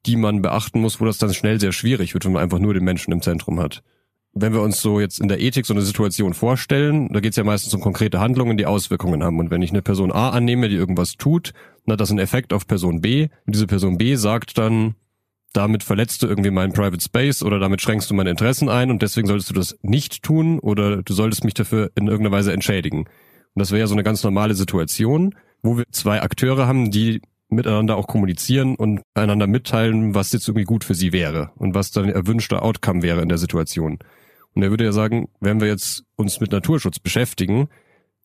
die 0.06 0.16
man 0.16 0.42
beachten 0.42 0.80
muss, 0.80 1.00
wo 1.00 1.04
das 1.04 1.18
dann 1.18 1.34
schnell 1.34 1.60
sehr 1.60 1.72
schwierig 1.72 2.14
wird, 2.14 2.24
wenn 2.24 2.32
man 2.32 2.42
einfach 2.42 2.58
nur 2.58 2.72
den 2.72 2.84
Menschen 2.84 3.12
im 3.12 3.20
Zentrum 3.20 3.60
hat. 3.60 3.82
Wenn 4.32 4.52
wir 4.52 4.62
uns 4.62 4.80
so 4.80 5.00
jetzt 5.00 5.20
in 5.20 5.28
der 5.28 5.40
Ethik 5.40 5.66
so 5.66 5.74
eine 5.74 5.82
Situation 5.82 6.34
vorstellen, 6.34 7.08
da 7.12 7.20
geht 7.20 7.32
es 7.32 7.36
ja 7.36 7.42
meistens 7.42 7.74
um 7.74 7.80
konkrete 7.80 8.20
Handlungen, 8.20 8.56
die 8.56 8.66
Auswirkungen 8.66 9.24
haben. 9.24 9.40
Und 9.40 9.50
wenn 9.50 9.60
ich 9.60 9.70
eine 9.70 9.82
Person 9.82 10.12
A 10.12 10.30
annehme, 10.30 10.68
die 10.68 10.76
irgendwas 10.76 11.14
tut 11.14 11.52
dann 11.90 11.94
hat 11.94 12.00
das 12.00 12.10
einen 12.10 12.18
Effekt 12.18 12.52
auf 12.52 12.66
Person 12.66 13.00
B. 13.00 13.28
Und 13.46 13.54
diese 13.54 13.66
Person 13.66 13.98
B 13.98 14.14
sagt 14.14 14.58
dann, 14.58 14.94
damit 15.52 15.82
verletzt 15.82 16.22
du 16.22 16.28
irgendwie 16.28 16.50
meinen 16.50 16.72
Private 16.72 17.02
Space 17.02 17.42
oder 17.42 17.58
damit 17.58 17.80
schränkst 17.80 18.08
du 18.08 18.14
meine 18.14 18.30
Interessen 18.30 18.68
ein 18.68 18.90
und 18.90 19.02
deswegen 19.02 19.26
solltest 19.26 19.50
du 19.50 19.54
das 19.54 19.76
nicht 19.82 20.22
tun 20.22 20.60
oder 20.60 21.02
du 21.02 21.12
solltest 21.12 21.42
mich 21.42 21.54
dafür 21.54 21.90
in 21.96 22.06
irgendeiner 22.06 22.36
Weise 22.36 22.52
entschädigen. 22.52 23.06
Und 23.54 23.60
das 23.60 23.70
wäre 23.70 23.80
ja 23.80 23.86
so 23.86 23.94
eine 23.94 24.04
ganz 24.04 24.22
normale 24.22 24.54
Situation, 24.54 25.34
wo 25.62 25.76
wir 25.76 25.84
zwei 25.90 26.22
Akteure 26.22 26.66
haben, 26.66 26.90
die 26.90 27.20
miteinander 27.48 27.96
auch 27.96 28.06
kommunizieren 28.06 28.76
und 28.76 29.02
einander 29.14 29.46
mitteilen, 29.46 30.14
was 30.14 30.32
jetzt 30.32 30.46
irgendwie 30.48 30.64
gut 30.64 30.84
für 30.84 30.94
sie 30.94 31.12
wäre 31.12 31.50
und 31.56 31.74
was 31.74 31.90
dann 31.90 32.08
erwünschter 32.08 32.62
Outcome 32.62 33.02
wäre 33.02 33.22
in 33.22 33.28
der 33.28 33.38
Situation. 33.38 33.98
Und 34.54 34.62
er 34.62 34.70
würde 34.70 34.84
ja 34.84 34.92
sagen, 34.92 35.28
wenn 35.40 35.60
wir 35.60 35.68
jetzt 35.68 36.04
uns 36.16 36.40
mit 36.40 36.52
Naturschutz 36.52 36.98
beschäftigen, 36.98 37.68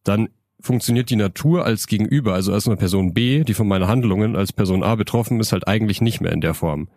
dann 0.03 0.29
funktioniert 0.59 1.09
die 1.09 1.15
Natur 1.15 1.65
als 1.65 1.87
Gegenüber, 1.87 2.33
also 2.33 2.53
als 2.53 2.67
eine 2.67 2.77
Person 2.77 3.13
B, 3.13 3.43
die 3.43 3.53
von 3.53 3.67
meinen 3.67 3.87
Handlungen 3.87 4.35
als 4.35 4.53
Person 4.53 4.83
A 4.83 4.95
betroffen 4.95 5.39
ist, 5.39 5.51
halt 5.51 5.67
eigentlich 5.67 6.01
nicht 6.01 6.21
mehr 6.21 6.31
in 6.31 6.41
der 6.41 6.53
Form. 6.53 6.87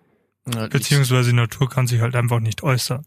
Beziehungsweise 0.70 1.30
die 1.30 1.36
Natur 1.36 1.68
kann 1.68 1.86
sich 1.86 2.00
halt 2.00 2.14
einfach 2.14 2.40
nicht 2.40 2.62
äußern. 2.62 3.04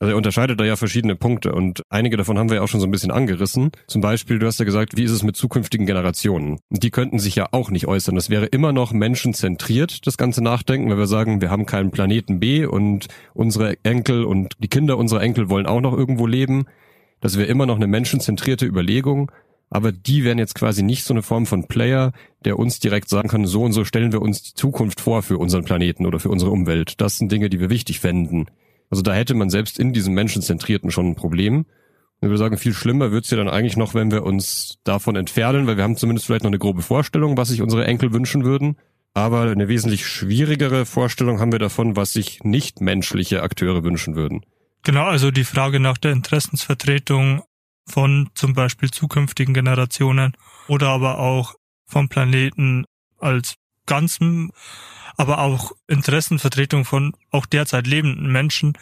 Also 0.00 0.12
er 0.12 0.16
unterscheidet 0.16 0.60
da 0.60 0.64
ja 0.64 0.76
verschiedene 0.76 1.16
Punkte 1.16 1.52
und 1.52 1.82
einige 1.88 2.16
davon 2.16 2.38
haben 2.38 2.50
wir 2.50 2.56
ja 2.56 2.62
auch 2.62 2.68
schon 2.68 2.80
so 2.80 2.86
ein 2.86 2.90
bisschen 2.90 3.10
angerissen. 3.10 3.72
Zum 3.88 4.00
Beispiel, 4.00 4.38
du 4.38 4.46
hast 4.46 4.60
ja 4.60 4.64
gesagt, 4.64 4.96
wie 4.96 5.02
ist 5.02 5.10
es 5.10 5.24
mit 5.24 5.36
zukünftigen 5.36 5.86
Generationen? 5.86 6.60
Die 6.70 6.90
könnten 6.90 7.18
sich 7.18 7.34
ja 7.34 7.48
auch 7.50 7.70
nicht 7.70 7.88
äußern. 7.88 8.14
Das 8.14 8.30
wäre 8.30 8.46
immer 8.46 8.72
noch 8.72 8.92
menschenzentriert, 8.92 10.06
das 10.06 10.16
ganze 10.16 10.42
Nachdenken, 10.42 10.88
weil 10.90 10.98
wir 10.98 11.06
sagen, 11.06 11.40
wir 11.40 11.50
haben 11.50 11.66
keinen 11.66 11.90
Planeten 11.90 12.38
B 12.38 12.64
und 12.64 13.08
unsere 13.34 13.76
Enkel 13.82 14.24
und 14.24 14.54
die 14.60 14.68
Kinder 14.68 14.98
unserer 14.98 15.22
Enkel 15.22 15.50
wollen 15.50 15.66
auch 15.66 15.80
noch 15.80 15.96
irgendwo 15.96 16.26
leben. 16.26 16.66
Das 17.20 17.36
wäre 17.36 17.48
immer 17.48 17.66
noch 17.66 17.76
eine 17.76 17.88
menschenzentrierte 17.88 18.66
Überlegung 18.66 19.32
aber 19.70 19.92
die 19.92 20.24
wären 20.24 20.38
jetzt 20.38 20.54
quasi 20.54 20.82
nicht 20.82 21.04
so 21.04 21.12
eine 21.12 21.22
Form 21.22 21.46
von 21.46 21.66
Player, 21.68 22.12
der 22.44 22.58
uns 22.58 22.80
direkt 22.80 23.08
sagen 23.08 23.28
kann, 23.28 23.46
so 23.46 23.62
und 23.62 23.72
so 23.72 23.84
stellen 23.84 24.12
wir 24.12 24.22
uns 24.22 24.42
die 24.42 24.54
Zukunft 24.54 25.00
vor 25.00 25.22
für 25.22 25.38
unseren 25.38 25.64
Planeten 25.64 26.06
oder 26.06 26.18
für 26.18 26.30
unsere 26.30 26.50
Umwelt. 26.50 27.00
Das 27.00 27.18
sind 27.18 27.30
Dinge, 27.30 27.50
die 27.50 27.60
wir 27.60 27.70
wichtig 27.70 28.00
fänden. 28.00 28.46
Also 28.90 29.02
da 29.02 29.12
hätte 29.14 29.34
man 29.34 29.50
selbst 29.50 29.78
in 29.78 29.92
diesem 29.92 30.14
Menschenzentrierten 30.14 30.90
schon 30.90 31.08
ein 31.08 31.14
Problem. 31.14 31.58
Und 32.20 32.26
ich 32.26 32.28
würde 32.28 32.38
sagen, 32.38 32.58
viel 32.58 32.74
schlimmer 32.74 33.12
wird's 33.12 33.30
ja 33.30 33.36
dann 33.36 33.48
eigentlich 33.48 33.76
noch, 33.76 33.94
wenn 33.94 34.10
wir 34.10 34.24
uns 34.24 34.78
davon 34.84 35.14
entfernen, 35.14 35.66
weil 35.66 35.76
wir 35.76 35.84
haben 35.84 35.96
zumindest 35.96 36.26
vielleicht 36.26 36.42
noch 36.42 36.50
eine 36.50 36.58
grobe 36.58 36.82
Vorstellung, 36.82 37.36
was 37.36 37.48
sich 37.48 37.62
unsere 37.62 37.86
Enkel 37.86 38.12
wünschen 38.12 38.44
würden. 38.44 38.76
Aber 39.14 39.42
eine 39.42 39.68
wesentlich 39.68 40.06
schwierigere 40.06 40.86
Vorstellung 40.86 41.40
haben 41.40 41.52
wir 41.52 41.58
davon, 41.58 41.96
was 41.96 42.12
sich 42.12 42.42
nicht 42.44 42.80
menschliche 42.80 43.42
Akteure 43.42 43.84
wünschen 43.84 44.16
würden. 44.16 44.44
Genau, 44.82 45.04
also 45.04 45.30
die 45.30 45.44
Frage 45.44 45.80
nach 45.80 45.98
der 45.98 46.12
Interessensvertretung 46.12 47.42
von 47.86 48.30
zum 48.34 48.52
Beispiel 48.54 48.90
zukünftigen 48.90 49.54
Generationen 49.54 50.32
oder 50.68 50.88
aber 50.88 51.18
auch 51.18 51.54
vom 51.86 52.08
Planeten 52.08 52.84
als 53.18 53.54
Ganzen, 53.86 54.50
aber 55.18 55.40
auch 55.40 55.72
Interessenvertretung 55.88 56.86
von 56.86 57.12
auch 57.30 57.44
derzeit 57.44 57.86
lebenden 57.86 58.32
Menschen 58.32 58.78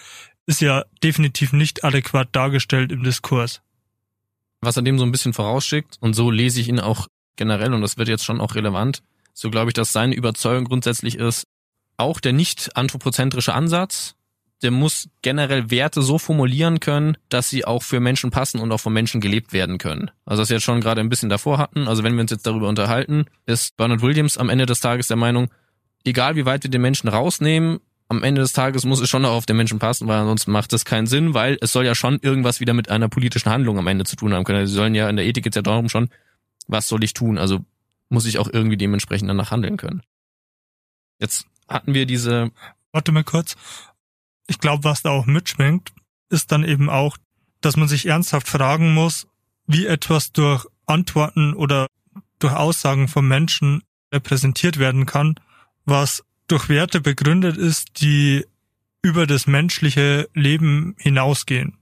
ist 0.47 0.61
ja 0.61 0.85
definitiv 1.03 1.53
nicht 1.53 1.83
adäquat 1.83 2.29
dargestellt 2.33 2.93
im 2.93 3.03
Diskurs. 3.03 3.63
Was 4.61 4.77
er 4.77 4.83
dem 4.83 4.99
so 4.99 5.05
ein 5.05 5.13
bisschen 5.13 5.33
vorausschickt, 5.33 5.97
und 6.01 6.15
so 6.15 6.31
lese 6.31 6.61
ich 6.61 6.69
ihn 6.69 6.79
auch 6.79 7.09
generell, 7.35 7.75
und 7.75 7.81
das 7.81 7.99
wird 7.99 8.09
jetzt 8.09 8.25
schon 8.25 8.41
auch 8.41 8.55
relevant, 8.55 9.03
so 9.33 9.51
glaube 9.51 9.71
ich, 9.71 9.75
dass 9.75 9.93
seine 9.93 10.15
Überzeugung 10.15 10.67
grundsätzlich 10.67 11.17
ist, 11.17 11.47
auch 11.97 12.21
der 12.21 12.33
nicht 12.33 12.77
anthropozentrische 12.77 13.55
Ansatz, 13.55 14.15
der 14.63 14.71
muss 14.71 15.09
generell 15.23 15.71
Werte 15.71 16.03
so 16.03 16.19
formulieren 16.19 16.81
können, 16.81 17.17
dass 17.29 17.51
sie 17.51 17.65
auch 17.65 17.83
für 17.83 18.01
Menschen 18.01 18.31
passen 18.31 18.61
und 18.61 18.73
auch 18.73 18.81
von 18.81 18.93
Menschen 18.93 19.21
gelebt 19.21 19.53
werden 19.53 19.79
können. 19.79 20.11
Also 20.25 20.43
das 20.43 20.51
wir 20.51 20.57
jetzt 20.57 20.65
schon 20.65 20.81
gerade 20.81 21.01
ein 21.01 21.09
bisschen 21.09 21.29
davor 21.29 21.59
hatten. 21.59 21.89
Also 21.89 22.03
wenn 22.03 22.15
wir 22.15 22.23
uns 22.23 22.31
jetzt 22.31 22.47
darüber 22.47 22.69
unterhalten, 22.69 23.27
ist 23.45 23.77
Bernard 23.77 24.03
Williams 24.03 24.39
am 24.39 24.49
Ende 24.49 24.65
des 24.65 24.81
Tages 24.81 25.09
der 25.09 25.19
Meinung, 25.19 25.49
egal 26.07 26.37
wie 26.37 26.47
weit 26.47 26.63
wir 26.63 26.71
den 26.71 26.83
Menschen 26.83 27.09
rausnehmen, 27.09 27.81
am 28.09 28.23
Ende 28.23 28.41
des 28.41 28.53
Tages 28.53 28.85
muss 28.85 29.01
es 29.01 29.09
schon 29.09 29.25
auch 29.25 29.33
auf 29.33 29.47
den 29.47 29.57
Menschen 29.57 29.81
passen, 29.81 30.07
weil 30.07 30.19
ansonsten 30.19 30.53
macht 30.53 30.73
das 30.73 30.85
keinen 30.85 31.07
Sinn, 31.07 31.35
weil 31.35 31.59
es 31.61 31.73
soll 31.73 31.85
ja 31.85 31.95
schon 31.95 32.21
irgendwas 32.21 32.61
wieder 32.61 32.73
mit 32.73 32.89
einer 32.89 33.09
politischen 33.09 33.51
Handlung 33.51 33.79
am 33.79 33.87
Ende 33.89 34.05
zu 34.05 34.15
tun 34.15 34.33
haben 34.33 34.45
können. 34.45 34.61
Also 34.61 34.71
sie 34.71 34.77
sollen 34.77 34.95
ja 34.95 35.09
in 35.09 35.17
der 35.17 35.27
Ethik 35.27 35.45
jetzt 35.45 35.57
ja 35.57 35.63
darum 35.63 35.89
schon, 35.89 36.09
was 36.69 36.87
soll 36.87 37.03
ich 37.03 37.15
tun? 37.15 37.37
Also 37.37 37.65
muss 38.09 38.27
ich 38.27 38.39
auch 38.39 38.49
irgendwie 38.53 38.77
dementsprechend 38.77 39.29
danach 39.29 39.51
handeln 39.51 39.77
können. 39.77 40.03
Jetzt 41.19 41.47
hatten 41.69 41.95
wir 41.95 42.07
diese. 42.07 42.53
Warte 42.93 43.11
mal 43.11 43.25
kurz 43.25 43.57
ich 44.47 44.59
glaube, 44.59 44.85
was 44.85 45.03
da 45.03 45.11
auch 45.11 45.27
mitschwingt, 45.27 45.93
ist 46.29 46.53
dann 46.53 46.65
eben 46.65 46.89
auch, 46.89 47.17
dass 47.61 47.77
man 47.77 47.89
sich 47.89 48.07
ernsthaft 48.07 48.49
fragen 48.49 48.95
muss, 48.95 49.27
wie 49.67 49.87
etwas 49.87 50.33
durch 50.33 50.67
Antworten 50.87 51.55
oder 51.55 51.89
durch 52.39 52.55
Aussagen 52.55 53.09
von 53.09 53.27
Menschen 53.27 53.83
repräsentiert 54.13 54.79
werden 54.79 55.07
kann, 55.07 55.35
was 55.87 56.23
durch 56.49 56.69
Werte 56.69 57.01
begründet 57.01 57.57
ist, 57.57 58.01
die 58.01 58.45
über 59.03 59.27
das 59.27 59.47
menschliche 59.47 60.29
Leben 60.35 60.95
hinausgehen. 60.99 61.79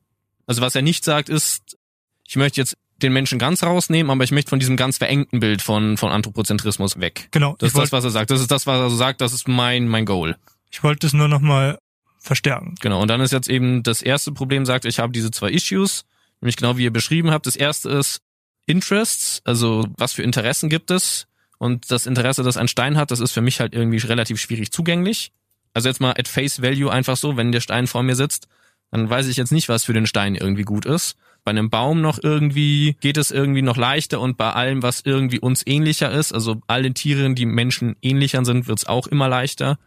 Also 0.46 0.62
was 0.62 0.74
er 0.74 0.82
nicht 0.82 1.04
sagt 1.04 1.28
ist, 1.28 1.78
ich 2.26 2.36
möchte 2.36 2.60
jetzt 2.60 2.76
den 3.02 3.12
Menschen 3.12 3.38
ganz 3.38 3.62
rausnehmen, 3.62 4.10
aber 4.10 4.24
ich 4.24 4.30
möchte 4.30 4.50
von 4.50 4.60
diesem 4.60 4.76
ganz 4.76 4.98
verengten 4.98 5.40
Bild 5.40 5.62
von, 5.62 5.96
von 5.96 6.10
Anthropozentrismus 6.10 7.00
weg. 7.00 7.28
Genau. 7.30 7.56
Das 7.58 7.68
ist 7.68 7.78
das, 7.78 7.92
was 7.92 8.04
er 8.04 8.10
sagt. 8.10 8.30
Das 8.30 8.40
ist 8.40 8.50
das, 8.50 8.66
was 8.66 8.78
er 8.78 8.90
sagt. 8.90 9.20
Das 9.20 9.32
ist 9.32 9.48
mein, 9.48 9.88
mein 9.88 10.06
Goal. 10.06 10.36
Ich 10.70 10.82
wollte 10.82 11.06
es 11.06 11.12
nur 11.12 11.28
nochmal 11.28 11.78
verstärken. 12.18 12.74
Genau. 12.80 13.02
Und 13.02 13.08
dann 13.08 13.20
ist 13.20 13.32
jetzt 13.32 13.48
eben 13.48 13.82
das 13.82 14.00
erste 14.02 14.32
Problem, 14.32 14.64
sagt, 14.64 14.84
ich 14.84 14.98
habe 14.98 15.12
diese 15.12 15.30
zwei 15.30 15.50
Issues, 15.50 16.04
nämlich 16.40 16.56
genau 16.56 16.76
wie 16.76 16.84
ihr 16.84 16.92
beschrieben 16.92 17.30
habt. 17.30 17.46
Das 17.46 17.56
erste 17.56 17.90
ist 17.90 18.20
Interests, 18.66 19.42
also 19.44 19.86
was 19.98 20.12
für 20.12 20.22
Interessen 20.22 20.68
gibt 20.68 20.90
es? 20.90 21.26
Und 21.64 21.90
das 21.90 22.04
Interesse, 22.04 22.42
das 22.42 22.58
ein 22.58 22.68
Stein 22.68 22.98
hat, 22.98 23.10
das 23.10 23.20
ist 23.20 23.32
für 23.32 23.40
mich 23.40 23.58
halt 23.58 23.74
irgendwie 23.74 23.96
relativ 23.96 24.38
schwierig 24.38 24.70
zugänglich. 24.70 25.32
Also 25.72 25.88
jetzt 25.88 25.98
mal 25.98 26.10
at 26.10 26.28
face 26.28 26.60
value 26.60 26.92
einfach 26.92 27.16
so, 27.16 27.38
wenn 27.38 27.52
der 27.52 27.62
Stein 27.62 27.86
vor 27.86 28.02
mir 28.02 28.16
sitzt, 28.16 28.48
dann 28.90 29.08
weiß 29.08 29.28
ich 29.28 29.38
jetzt 29.38 29.50
nicht, 29.50 29.70
was 29.70 29.84
für 29.84 29.94
den 29.94 30.06
Stein 30.06 30.34
irgendwie 30.34 30.64
gut 30.64 30.84
ist. 30.84 31.16
Bei 31.42 31.52
einem 31.52 31.70
Baum 31.70 32.02
noch 32.02 32.18
irgendwie 32.22 32.98
geht 33.00 33.16
es 33.16 33.30
irgendwie 33.30 33.62
noch 33.62 33.78
leichter 33.78 34.20
und 34.20 34.36
bei 34.36 34.52
allem, 34.52 34.82
was 34.82 35.00
irgendwie 35.06 35.40
uns 35.40 35.66
ähnlicher 35.66 36.10
ist, 36.10 36.34
also 36.34 36.60
allen 36.66 36.92
Tieren, 36.92 37.34
die 37.34 37.46
Menschen 37.46 37.96
ähnlicher 38.02 38.44
sind, 38.44 38.68
wird's 38.68 38.84
auch 38.84 39.06
immer 39.06 39.30
leichter. 39.30 39.78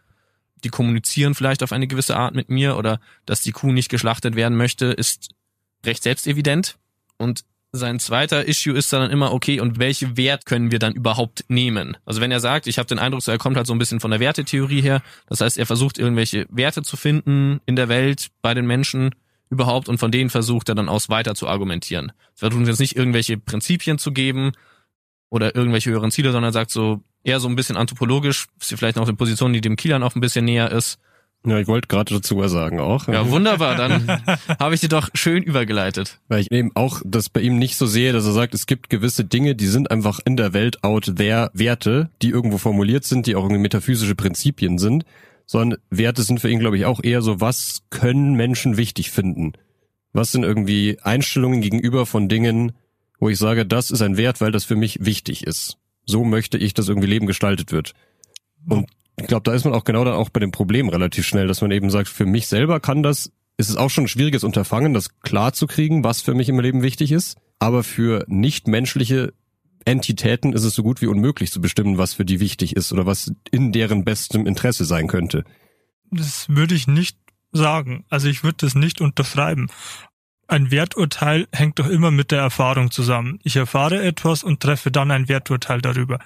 Die 0.63 0.69
kommunizieren 0.69 1.35
vielleicht 1.35 1.61
auf 1.61 1.73
eine 1.73 1.85
gewisse 1.85 2.17
Art 2.17 2.33
mit 2.33 2.49
mir 2.49 2.75
oder 2.77 2.99
dass 3.27 3.43
die 3.43 3.51
Kuh 3.51 3.71
nicht 3.71 3.89
geschlachtet 3.89 4.35
werden 4.35 4.57
möchte, 4.57 4.87
ist 4.87 5.29
recht 5.85 6.01
selbstevident. 6.01 6.79
Und 7.17 7.43
sein 7.71 7.99
zweiter 7.99 8.47
Issue 8.47 8.75
ist 8.75 8.91
dann 8.93 9.11
immer, 9.11 9.33
okay, 9.33 9.59
und 9.59 9.79
welche 9.79 10.17
Wert 10.17 10.45
können 10.45 10.71
wir 10.71 10.79
dann 10.79 10.93
überhaupt 10.93 11.45
nehmen? 11.49 11.97
Also 12.05 12.21
wenn 12.21 12.31
er 12.31 12.39
sagt, 12.39 12.67
ich 12.67 12.77
habe 12.77 12.87
den 12.87 12.99
Eindruck, 12.99 13.21
so 13.21 13.31
er 13.31 13.37
kommt 13.37 13.57
halt 13.57 13.67
so 13.67 13.73
ein 13.73 13.79
bisschen 13.79 13.99
von 13.99 14.11
der 14.11 14.19
Wertetheorie 14.19 14.81
her, 14.81 15.01
das 15.27 15.41
heißt, 15.41 15.57
er 15.57 15.65
versucht 15.65 15.97
irgendwelche 15.97 16.45
Werte 16.49 16.81
zu 16.81 16.97
finden 16.97 17.59
in 17.65 17.75
der 17.75 17.89
Welt, 17.89 18.27
bei 18.41 18.53
den 18.53 18.65
Menschen 18.65 19.13
überhaupt 19.49 19.89
und 19.89 19.97
von 19.97 20.11
denen 20.11 20.29
versucht 20.29 20.69
er 20.69 20.75
dann 20.75 20.89
aus 20.89 21.09
weiter 21.09 21.35
zu 21.35 21.47
argumentieren. 21.47 22.11
Es 22.33 22.39
versucht 22.39 22.67
jetzt 22.67 22.79
nicht 22.79 22.95
irgendwelche 22.95 23.37
Prinzipien 23.37 23.97
zu 23.97 24.11
geben 24.11 24.51
oder 25.29 25.55
irgendwelche 25.55 25.91
höheren 25.91 26.11
Ziele, 26.11 26.31
sondern 26.31 26.49
er 26.49 26.53
sagt 26.53 26.71
so 26.71 27.01
eher 27.23 27.39
so 27.39 27.47
ein 27.47 27.55
bisschen 27.55 27.77
anthropologisch, 27.77 28.47
vielleicht 28.59 28.95
noch 28.97 29.07
eine 29.07 29.17
Position, 29.17 29.53
die 29.53 29.61
dem 29.61 29.75
Kielan 29.75 30.03
auch 30.03 30.15
ein 30.15 30.21
bisschen 30.21 30.45
näher 30.45 30.71
ist, 30.71 30.99
ja, 31.47 31.59
ich 31.59 31.67
wollte 31.67 31.87
gerade 31.87 32.13
dazu 32.13 32.37
was 32.37 32.51
sagen 32.51 32.79
auch. 32.79 33.07
Ja, 33.07 33.29
wunderbar, 33.31 33.75
dann 33.75 34.21
habe 34.59 34.75
ich 34.75 34.81
dir 34.81 34.89
doch 34.89 35.09
schön 35.13 35.43
übergeleitet. 35.43 36.19
Weil 36.27 36.41
ich 36.41 36.51
eben 36.51 36.71
auch 36.75 37.01
das 37.05 37.29
bei 37.29 37.41
ihm 37.41 37.57
nicht 37.57 37.77
so 37.77 37.85
sehe, 37.85 38.13
dass 38.13 38.25
er 38.25 38.33
sagt, 38.33 38.53
es 38.53 38.65
gibt 38.65 38.89
gewisse 38.89 39.23
Dinge, 39.23 39.55
die 39.55 39.67
sind 39.67 39.89
einfach 39.89 40.19
in 40.25 40.37
der 40.37 40.53
Welt 40.53 40.83
out 40.83 41.13
there 41.15 41.49
Werte, 41.53 42.09
die 42.21 42.29
irgendwo 42.29 42.57
formuliert 42.57 43.05
sind, 43.05 43.27
die 43.27 43.35
auch 43.35 43.43
irgendwie 43.43 43.61
metaphysische 43.61 44.15
Prinzipien 44.15 44.77
sind, 44.77 45.05
sondern 45.45 45.79
Werte 45.89 46.23
sind 46.23 46.39
für 46.41 46.49
ihn, 46.49 46.59
glaube 46.59 46.77
ich, 46.77 46.85
auch 46.85 47.01
eher 47.01 47.21
so, 47.21 47.39
was 47.39 47.83
können 47.89 48.35
Menschen 48.35 48.75
wichtig 48.75 49.11
finden? 49.11 49.53
Was 50.11 50.31
sind 50.31 50.43
irgendwie 50.43 50.97
Einstellungen 51.01 51.61
gegenüber 51.61 52.05
von 52.05 52.27
Dingen, 52.27 52.73
wo 53.19 53.29
ich 53.29 53.37
sage, 53.37 53.65
das 53.65 53.91
ist 53.91 54.01
ein 54.01 54.17
Wert, 54.17 54.41
weil 54.41 54.51
das 54.51 54.65
für 54.65 54.75
mich 54.75 55.05
wichtig 55.05 55.45
ist. 55.45 55.77
So 56.05 56.23
möchte 56.23 56.57
ich, 56.57 56.73
dass 56.73 56.89
irgendwie 56.89 57.07
Leben 57.07 57.27
gestaltet 57.27 57.71
wird. 57.71 57.93
Und 58.67 58.87
ich 59.19 59.27
glaube, 59.27 59.43
da 59.43 59.53
ist 59.53 59.65
man 59.65 59.73
auch 59.73 59.83
genau 59.83 60.03
dann 60.03 60.13
auch 60.13 60.29
bei 60.29 60.39
dem 60.39 60.51
Problem 60.51 60.89
relativ 60.89 61.25
schnell, 61.25 61.47
dass 61.47 61.61
man 61.61 61.71
eben 61.71 61.89
sagt, 61.89 62.07
für 62.07 62.25
mich 62.25 62.47
selber 62.47 62.79
kann 62.79 63.03
das, 63.03 63.31
ist 63.57 63.69
es 63.69 63.77
auch 63.77 63.89
schon 63.89 64.05
ein 64.05 64.09
schwieriges 64.09 64.43
Unterfangen, 64.43 64.93
das 64.93 65.19
klar 65.21 65.53
zu 65.53 65.65
kriegen, 65.65 66.03
was 66.03 66.21
für 66.21 66.35
mich 66.35 66.49
im 66.49 66.59
Leben 66.59 66.83
wichtig 66.83 67.11
ist. 67.11 67.37
Aber 67.59 67.83
für 67.83 68.23
nichtmenschliche 68.27 69.33
Entitäten 69.85 70.53
ist 70.53 70.63
es 70.63 70.75
so 70.75 70.83
gut 70.83 71.01
wie 71.01 71.07
unmöglich 71.07 71.51
zu 71.51 71.59
bestimmen, 71.59 71.97
was 71.97 72.13
für 72.13 72.25
die 72.25 72.39
wichtig 72.39 72.75
ist 72.75 72.93
oder 72.93 73.07
was 73.07 73.31
in 73.49 73.71
deren 73.71 74.03
bestem 74.03 74.45
Interesse 74.45 74.85
sein 74.85 75.07
könnte. 75.07 75.43
Das 76.11 76.49
würde 76.49 76.75
ich 76.75 76.87
nicht 76.87 77.17
sagen. 77.51 78.05
Also 78.09 78.27
ich 78.27 78.43
würde 78.43 78.57
das 78.59 78.75
nicht 78.75 79.01
unterschreiben. 79.01 79.67
Ein 80.47 80.69
Werturteil 80.71 81.47
hängt 81.51 81.79
doch 81.79 81.89
immer 81.89 82.11
mit 82.11 82.31
der 82.31 82.39
Erfahrung 82.39 82.91
zusammen. 82.91 83.39
Ich 83.43 83.55
erfahre 83.55 84.01
etwas 84.03 84.43
und 84.43 84.59
treffe 84.59 84.91
dann 84.91 85.09
ein 85.09 85.27
Werturteil 85.27 85.81
darüber. 85.81 86.19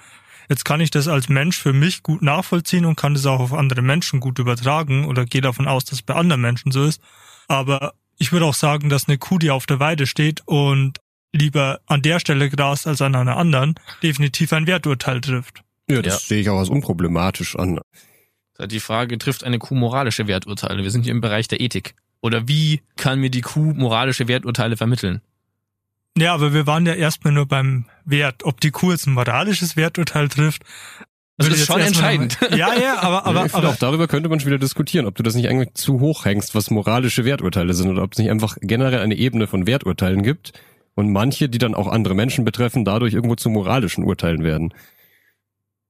Jetzt 0.52 0.66
kann 0.66 0.82
ich 0.82 0.90
das 0.90 1.08
als 1.08 1.30
Mensch 1.30 1.58
für 1.58 1.72
mich 1.72 2.02
gut 2.02 2.20
nachvollziehen 2.20 2.84
und 2.84 2.94
kann 2.94 3.14
das 3.14 3.24
auch 3.24 3.40
auf 3.40 3.54
andere 3.54 3.80
Menschen 3.80 4.20
gut 4.20 4.38
übertragen 4.38 5.06
oder 5.06 5.24
gehe 5.24 5.40
davon 5.40 5.66
aus, 5.66 5.86
dass 5.86 6.00
es 6.00 6.02
bei 6.02 6.14
anderen 6.14 6.42
Menschen 6.42 6.70
so 6.72 6.84
ist. 6.84 7.00
Aber 7.48 7.94
ich 8.18 8.32
würde 8.32 8.44
auch 8.44 8.52
sagen, 8.52 8.90
dass 8.90 9.08
eine 9.08 9.16
Kuh, 9.16 9.38
die 9.38 9.50
auf 9.50 9.64
der 9.64 9.80
Weide 9.80 10.06
steht 10.06 10.42
und 10.44 10.98
lieber 11.32 11.80
an 11.86 12.02
der 12.02 12.20
Stelle 12.20 12.50
grast 12.50 12.86
als 12.86 13.00
an 13.00 13.14
einer 13.14 13.38
anderen, 13.38 13.76
definitiv 14.02 14.52
ein 14.52 14.66
Werturteil 14.66 15.22
trifft. 15.22 15.62
Ja, 15.88 16.02
das 16.02 16.24
ja. 16.24 16.28
sehe 16.28 16.42
ich 16.42 16.50
auch 16.50 16.58
als 16.58 16.68
unproblematisch 16.68 17.56
an. 17.56 17.80
Die 18.66 18.80
Frage, 18.80 19.16
trifft 19.16 19.44
eine 19.44 19.58
Kuh 19.58 19.74
moralische 19.74 20.26
Werturteile? 20.26 20.82
Wir 20.82 20.90
sind 20.90 21.04
hier 21.04 21.12
im 21.12 21.22
Bereich 21.22 21.48
der 21.48 21.62
Ethik. 21.62 21.94
Oder 22.20 22.46
wie 22.46 22.82
kann 22.96 23.20
mir 23.20 23.30
die 23.30 23.40
Kuh 23.40 23.72
moralische 23.72 24.28
Werturteile 24.28 24.76
vermitteln? 24.76 25.22
Ja, 26.16 26.34
aber 26.34 26.52
wir 26.52 26.66
waren 26.66 26.84
ja 26.86 26.94
erstmal 26.94 27.32
nur 27.32 27.46
beim 27.46 27.86
Wert. 28.04 28.44
Ob 28.44 28.60
die 28.60 28.70
Kuh 28.70 28.90
jetzt 28.90 29.06
ein 29.06 29.14
moralisches 29.14 29.76
Werturteil 29.76 30.28
trifft, 30.28 30.62
also 31.38 31.50
das 31.50 31.60
ist 31.60 31.66
schon 31.66 31.80
entscheidend. 31.80 32.38
Mal, 32.40 32.58
ja, 32.58 32.74
ja, 32.74 33.02
aber, 33.02 33.26
aber, 33.26 33.46
ja, 33.46 33.54
aber 33.54 33.70
auch 33.70 33.76
darüber 33.76 34.06
könnte 34.06 34.28
man 34.28 34.38
schon 34.38 34.48
wieder 34.48 34.58
diskutieren, 34.58 35.06
ob 35.06 35.14
du 35.14 35.22
das 35.22 35.34
nicht 35.34 35.48
eigentlich 35.48 35.74
zu 35.74 36.00
hoch 36.00 36.24
hängst, 36.24 36.54
was 36.54 36.70
moralische 36.70 37.24
Werturteile 37.24 37.74
sind 37.74 37.90
oder 37.90 38.02
ob 38.02 38.12
es 38.12 38.18
nicht 38.18 38.30
einfach 38.30 38.56
generell 38.60 39.00
eine 39.00 39.16
Ebene 39.16 39.46
von 39.46 39.66
Werturteilen 39.66 40.22
gibt 40.22 40.52
und 40.94 41.10
manche, 41.10 41.48
die 41.48 41.58
dann 41.58 41.74
auch 41.74 41.88
andere 41.88 42.14
Menschen 42.14 42.44
betreffen, 42.44 42.84
dadurch 42.84 43.14
irgendwo 43.14 43.34
zu 43.34 43.48
moralischen 43.48 44.04
Urteilen 44.04 44.44
werden. 44.44 44.74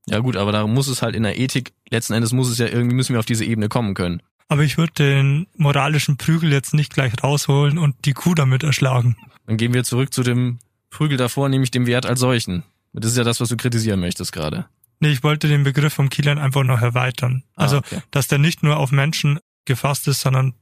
Ja 0.06 0.18
gut, 0.18 0.36
aber 0.36 0.52
da 0.52 0.66
muss 0.66 0.88
es 0.88 1.02
halt 1.02 1.14
in 1.14 1.22
der 1.22 1.38
Ethik, 1.38 1.72
letzten 1.90 2.14
Endes 2.14 2.32
muss 2.32 2.48
es 2.48 2.58
ja 2.58 2.66
irgendwie, 2.66 2.94
müssen 2.94 3.12
wir 3.12 3.20
auf 3.20 3.26
diese 3.26 3.44
Ebene 3.44 3.68
kommen 3.68 3.94
können. 3.94 4.22
Aber 4.48 4.62
ich 4.62 4.76
würde 4.78 4.92
den 4.94 5.46
moralischen 5.56 6.16
Prügel 6.16 6.52
jetzt 6.52 6.74
nicht 6.74 6.92
gleich 6.92 7.12
rausholen 7.22 7.78
und 7.78 7.94
die 8.04 8.12
Kuh 8.12 8.34
damit 8.34 8.62
erschlagen. 8.62 9.16
Dann 9.46 9.56
gehen 9.56 9.74
wir 9.74 9.84
zurück 9.84 10.12
zu 10.12 10.22
dem 10.22 10.58
Prügel 10.90 11.16
davor, 11.16 11.48
nämlich 11.48 11.70
dem 11.70 11.86
Wert 11.86 12.06
als 12.06 12.20
solchen. 12.20 12.64
Das 12.92 13.10
ist 13.10 13.16
ja 13.16 13.24
das, 13.24 13.40
was 13.40 13.48
du 13.48 13.56
kritisieren 13.56 14.00
möchtest 14.00 14.32
gerade. 14.32 14.66
Nee, 15.00 15.10
ich 15.10 15.22
wollte 15.22 15.48
den 15.48 15.64
Begriff 15.64 15.94
vom 15.94 16.10
Kilian 16.10 16.38
einfach 16.38 16.62
noch 16.62 16.80
erweitern. 16.80 17.42
Ah, 17.56 17.62
also, 17.62 17.78
okay. 17.78 18.00
dass 18.10 18.28
der 18.28 18.38
nicht 18.38 18.62
nur 18.62 18.76
auf 18.76 18.92
Menschen 18.92 19.40
gefasst 19.64 20.06
ist, 20.08 20.20
sondern 20.20 20.54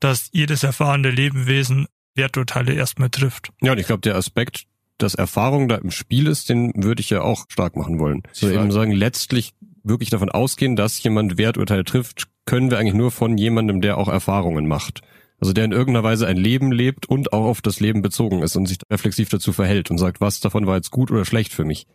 dass 0.00 0.30
jedes 0.32 0.62
erfahrene 0.62 1.10
Lebewesen 1.10 1.86
Werturteile 2.14 2.72
erstmal 2.72 3.10
trifft. 3.10 3.50
Ja, 3.62 3.72
und 3.72 3.78
ich 3.78 3.86
glaube, 3.86 4.00
der 4.00 4.16
Aspekt, 4.16 4.64
dass 4.98 5.14
Erfahrung 5.14 5.68
da 5.68 5.76
im 5.76 5.90
Spiel 5.90 6.26
ist, 6.26 6.48
den 6.48 6.72
würde 6.74 7.00
ich 7.00 7.10
ja 7.10 7.22
auch 7.22 7.44
stark 7.48 7.76
machen 7.76 7.98
wollen. 7.98 8.22
So 8.32 8.48
eben 8.48 8.70
sagen, 8.70 8.92
letztlich 8.92 9.52
wirklich 9.82 10.10
davon 10.10 10.30
ausgehen, 10.30 10.76
dass 10.76 11.02
jemand 11.02 11.38
Werturteile 11.38 11.84
trifft, 11.84 12.28
können 12.46 12.70
wir 12.70 12.78
eigentlich 12.78 12.94
nur 12.94 13.10
von 13.10 13.36
jemandem, 13.36 13.80
der 13.80 13.98
auch 13.98 14.08
Erfahrungen 14.08 14.66
macht. 14.66 15.02
Also 15.40 15.52
der 15.52 15.64
in 15.64 15.72
irgendeiner 15.72 16.04
Weise 16.04 16.26
ein 16.26 16.36
Leben 16.36 16.72
lebt 16.72 17.06
und 17.06 17.32
auch 17.32 17.44
auf 17.44 17.60
das 17.60 17.80
Leben 17.80 18.02
bezogen 18.02 18.42
ist 18.42 18.56
und 18.56 18.66
sich 18.66 18.78
reflexiv 18.90 19.28
dazu 19.28 19.52
verhält 19.52 19.90
und 19.90 19.98
sagt, 19.98 20.20
was 20.20 20.40
davon 20.40 20.66
war 20.66 20.76
jetzt 20.76 20.90
gut 20.90 21.10
oder 21.10 21.24
schlecht 21.24 21.52
für 21.52 21.64
mich. 21.64 21.86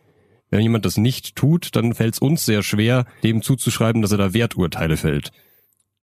Wenn 0.50 0.62
jemand 0.62 0.84
das 0.84 0.96
nicht 0.96 1.36
tut, 1.36 1.74
dann 1.76 1.94
fällt 1.94 2.14
es 2.14 2.18
uns 2.18 2.44
sehr 2.44 2.62
schwer, 2.62 3.06
dem 3.22 3.42
zuzuschreiben, 3.42 4.02
dass 4.02 4.12
er 4.12 4.18
da 4.18 4.34
Werturteile 4.34 4.96
fällt. 4.96 5.30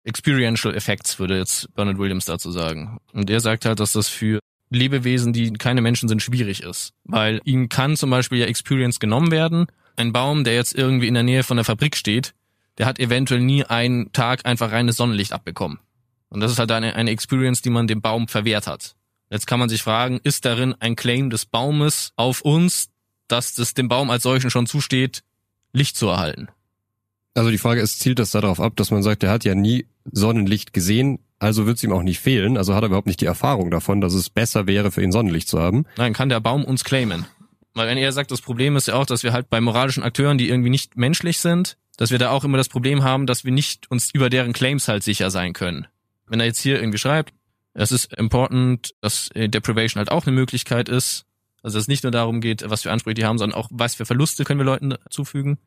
Experiential 0.03 0.75
Effects 0.75 1.19
würde 1.19 1.37
jetzt 1.37 1.73
Bernard 1.75 1.99
Williams 1.99 2.25
dazu 2.25 2.51
sagen. 2.51 2.97
Und 3.13 3.29
er 3.29 3.39
sagt 3.39 3.65
halt, 3.65 3.79
dass 3.79 3.93
das 3.93 4.07
für 4.07 4.39
Lebewesen, 4.71 5.31
die 5.31 5.53
keine 5.53 5.81
Menschen 5.81 6.09
sind, 6.09 6.23
schwierig 6.23 6.63
ist. 6.63 6.93
Weil 7.03 7.41
ihnen 7.43 7.69
kann 7.69 7.97
zum 7.97 8.09
Beispiel 8.09 8.39
ja 8.39 8.45
Experience 8.47 8.99
genommen 8.99 9.29
werden. 9.29 9.67
Ein 9.97 10.11
Baum, 10.11 10.43
der 10.43 10.55
jetzt 10.55 10.73
irgendwie 10.73 11.07
in 11.07 11.13
der 11.13 11.23
Nähe 11.23 11.43
von 11.43 11.57
der 11.57 11.65
Fabrik 11.65 11.95
steht, 11.95 12.33
der 12.77 12.87
hat 12.87 12.97
eventuell 12.97 13.41
nie 13.41 13.63
einen 13.63 14.11
Tag 14.11 14.45
einfach 14.45 14.71
reines 14.71 14.95
Sonnenlicht 14.95 15.33
abbekommen. 15.33 15.79
Und 16.31 16.39
das 16.39 16.51
ist 16.51 16.59
halt 16.59 16.71
eine, 16.71 16.95
eine 16.95 17.11
Experience, 17.11 17.61
die 17.61 17.69
man 17.69 17.87
dem 17.87 18.01
Baum 18.01 18.27
verwehrt 18.27 18.65
hat. 18.65 18.95
Jetzt 19.29 19.47
kann 19.47 19.59
man 19.59 19.69
sich 19.69 19.83
fragen, 19.83 20.19
ist 20.23 20.45
darin 20.45 20.73
ein 20.79 20.95
Claim 20.95 21.29
des 21.29 21.45
Baumes 21.45 22.13
auf 22.15 22.41
uns, 22.41 22.89
dass 23.27 23.57
es 23.57 23.73
dem 23.73 23.89
Baum 23.89 24.09
als 24.09 24.23
solchen 24.23 24.49
schon 24.49 24.65
zusteht, 24.65 25.23
Licht 25.73 25.97
zu 25.97 26.07
erhalten? 26.07 26.47
Also 27.33 27.49
die 27.49 27.57
Frage 27.57 27.81
ist, 27.81 27.99
zielt 27.99 28.19
das 28.19 28.31
darauf 28.31 28.59
ab, 28.59 28.75
dass 28.77 28.91
man 28.91 29.03
sagt, 29.03 29.23
er 29.23 29.29
hat 29.29 29.43
ja 29.43 29.55
nie 29.55 29.85
Sonnenlicht 30.09 30.73
gesehen, 30.73 31.19
also 31.39 31.65
wird 31.65 31.77
es 31.77 31.83
ihm 31.83 31.91
auch 31.91 32.03
nicht 32.03 32.19
fehlen, 32.19 32.57
also 32.57 32.75
hat 32.75 32.83
er 32.83 32.87
überhaupt 32.87 33.07
nicht 33.07 33.21
die 33.21 33.25
Erfahrung 33.25 33.71
davon, 33.71 33.99
dass 34.01 34.13
es 34.13 34.29
besser 34.29 34.67
wäre, 34.67 34.91
für 34.91 35.01
ihn 35.01 35.11
Sonnenlicht 35.11 35.47
zu 35.47 35.59
haben. 35.59 35.85
Nein, 35.97 36.13
kann 36.13 36.29
der 36.29 36.39
Baum 36.39 36.63
uns 36.63 36.83
claimen. 36.83 37.25
Weil 37.73 37.87
wenn 37.87 37.97
er 37.97 38.11
sagt, 38.11 38.31
das 38.31 38.41
Problem 38.41 38.75
ist 38.75 38.87
ja 38.87 38.95
auch, 38.95 39.05
dass 39.05 39.23
wir 39.23 39.31
halt 39.33 39.49
bei 39.49 39.61
moralischen 39.61 40.03
Akteuren, 40.03 40.37
die 40.37 40.49
irgendwie 40.49 40.69
nicht 40.69 40.97
menschlich 40.97 41.39
sind, 41.39 41.77
dass 41.97 42.11
wir 42.11 42.19
da 42.19 42.31
auch 42.31 42.43
immer 42.43 42.57
das 42.57 42.69
Problem 42.69 43.03
haben, 43.03 43.27
dass 43.27 43.45
wir 43.45 43.51
nicht 43.51 43.89
uns 43.91 44.11
über 44.13 44.29
deren 44.29 44.53
Claims 44.53 44.87
halt 44.87 45.03
sicher 45.03 45.29
sein 45.29 45.53
können 45.53 45.87
wenn 46.31 46.39
er 46.39 46.47
jetzt 46.47 46.61
hier 46.61 46.79
irgendwie 46.79 46.97
schreibt, 46.97 47.33
es 47.73 47.91
ist 47.91 48.13
important, 48.13 48.95
dass 49.01 49.29
Deprivation 49.35 49.99
halt 49.99 50.11
auch 50.11 50.25
eine 50.25 50.35
Möglichkeit 50.35 50.89
ist. 50.89 51.25
Also 51.61 51.77
dass 51.77 51.83
es 51.83 51.87
nicht 51.87 52.03
nur 52.03 52.11
darum 52.11 52.41
geht, 52.41 52.67
was 52.67 52.81
für 52.81 52.91
Ansprüche 52.91 53.13
die 53.13 53.25
haben, 53.25 53.37
sondern 53.37 53.59
auch, 53.59 53.69
was 53.71 53.93
für 53.93 54.05
Verluste 54.05 54.43
können 54.45 54.59
wir 54.59 54.65
Leuten 54.65 54.95
zufügen. 55.11 55.59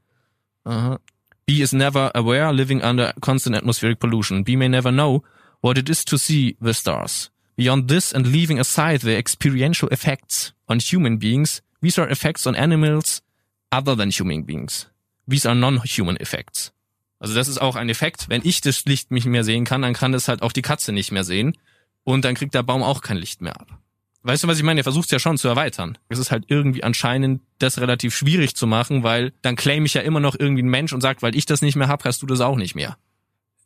Aha. 0.65 0.99
B 1.47 1.63
is 1.63 1.73
never 1.73 2.17
aware, 2.17 2.53
living 2.53 2.83
under 2.83 3.13
constant 3.21 3.55
atmospheric 3.55 4.01
pollution. 4.01 4.43
B 4.43 4.57
may 4.57 4.69
never 4.69 4.91
know 4.91 5.23
what 5.61 5.79
it 5.79 5.89
is 5.89 6.05
to 6.05 6.17
see 6.17 6.57
the 6.61 6.73
stars. 6.73 7.31
Beyond 7.57 7.89
this 7.89 8.13
and 8.13 8.27
leaving 8.27 8.59
aside 8.59 9.03
the 9.03 9.17
experiential 9.17 9.89
effects 9.91 10.53
on 10.67 10.81
human 10.81 11.19
beings, 11.19 11.63
these 11.81 12.01
are 12.01 12.11
effects 12.11 12.47
on 12.47 12.57
animals 12.57 13.23
other 13.71 13.95
than 13.95 14.11
human 14.11 14.43
beings. 14.43 14.87
These 15.29 15.47
are 15.47 15.55
non-human 15.55 16.17
effects. 16.19 16.73
Also 17.19 17.35
das 17.35 17.49
ist 17.49 17.61
auch 17.61 17.77
ein 17.77 17.89
Effekt. 17.89 18.29
Wenn 18.29 18.43
ich 18.45 18.61
das 18.61 18.85
Licht 18.85 19.11
nicht 19.11 19.27
mehr 19.27 19.45
sehen 19.45 19.65
kann, 19.65 19.83
dann 19.83 19.95
kann 19.95 20.13
das 20.13 20.29
halt 20.29 20.43
auch 20.43 20.53
die 20.53 20.63
Katze 20.63 20.93
nicht 20.93 21.13
mehr 21.13 21.25
sehen. 21.25 21.57
Und 22.03 22.25
dann 22.25 22.35
kriegt 22.35 22.55
der 22.55 22.63
Baum 22.63 22.83
auch 22.83 23.01
kein 23.01 23.17
Licht 23.17 23.41
mehr 23.41 23.59
ab. 23.59 23.79
Weißt 24.23 24.43
du, 24.43 24.49
was 24.49 24.57
ich 24.57 24.65
meine? 24.65 24.81
Er 24.81 24.85
versucht 24.85 25.07
es 25.07 25.11
ja 25.11 25.19
schon 25.19 25.37
zu 25.37 25.49
erweitern. 25.49 25.99
Es 26.09 26.19
ist 26.19 26.31
halt 26.31 26.45
irgendwie 26.49 26.83
anscheinend 26.83 27.43
das 27.59 27.79
relativ 27.79 28.15
schwierig 28.15 28.57
zu 28.57 28.67
machen, 28.67 29.03
weil 29.03 29.33
dann 29.43 29.55
claim 29.55 29.85
ich 29.85 29.95
ja 29.95 30.01
immer 30.01 30.21
noch 30.21 30.35
irgendwie 30.39 30.63
einen 30.63 30.71
Mensch 30.71 30.95
und 30.95 31.03
sagt, 31.03 31.23
weil 31.23 31.37
ich 31.37 31.45
das 31.45 31.61
nicht 31.61 31.77
mehr 31.77 31.89
hab, 31.89 32.05
hast 32.05 32.23
du 32.23 32.27
das 32.27 32.41
auch 32.41 32.57
nicht 32.57 32.75
mehr. 32.75 32.97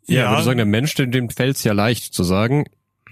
Ja, 0.08 0.22
ja. 0.22 0.30
würde 0.30 0.42
sagen, 0.42 0.56
der 0.56 0.66
Mensch, 0.66 0.94
dem, 0.94 1.12
dem 1.12 1.30
fällt 1.30 1.56
es 1.56 1.64
ja 1.64 1.72
leicht 1.74 2.12
zu 2.12 2.24
sagen, 2.24 2.64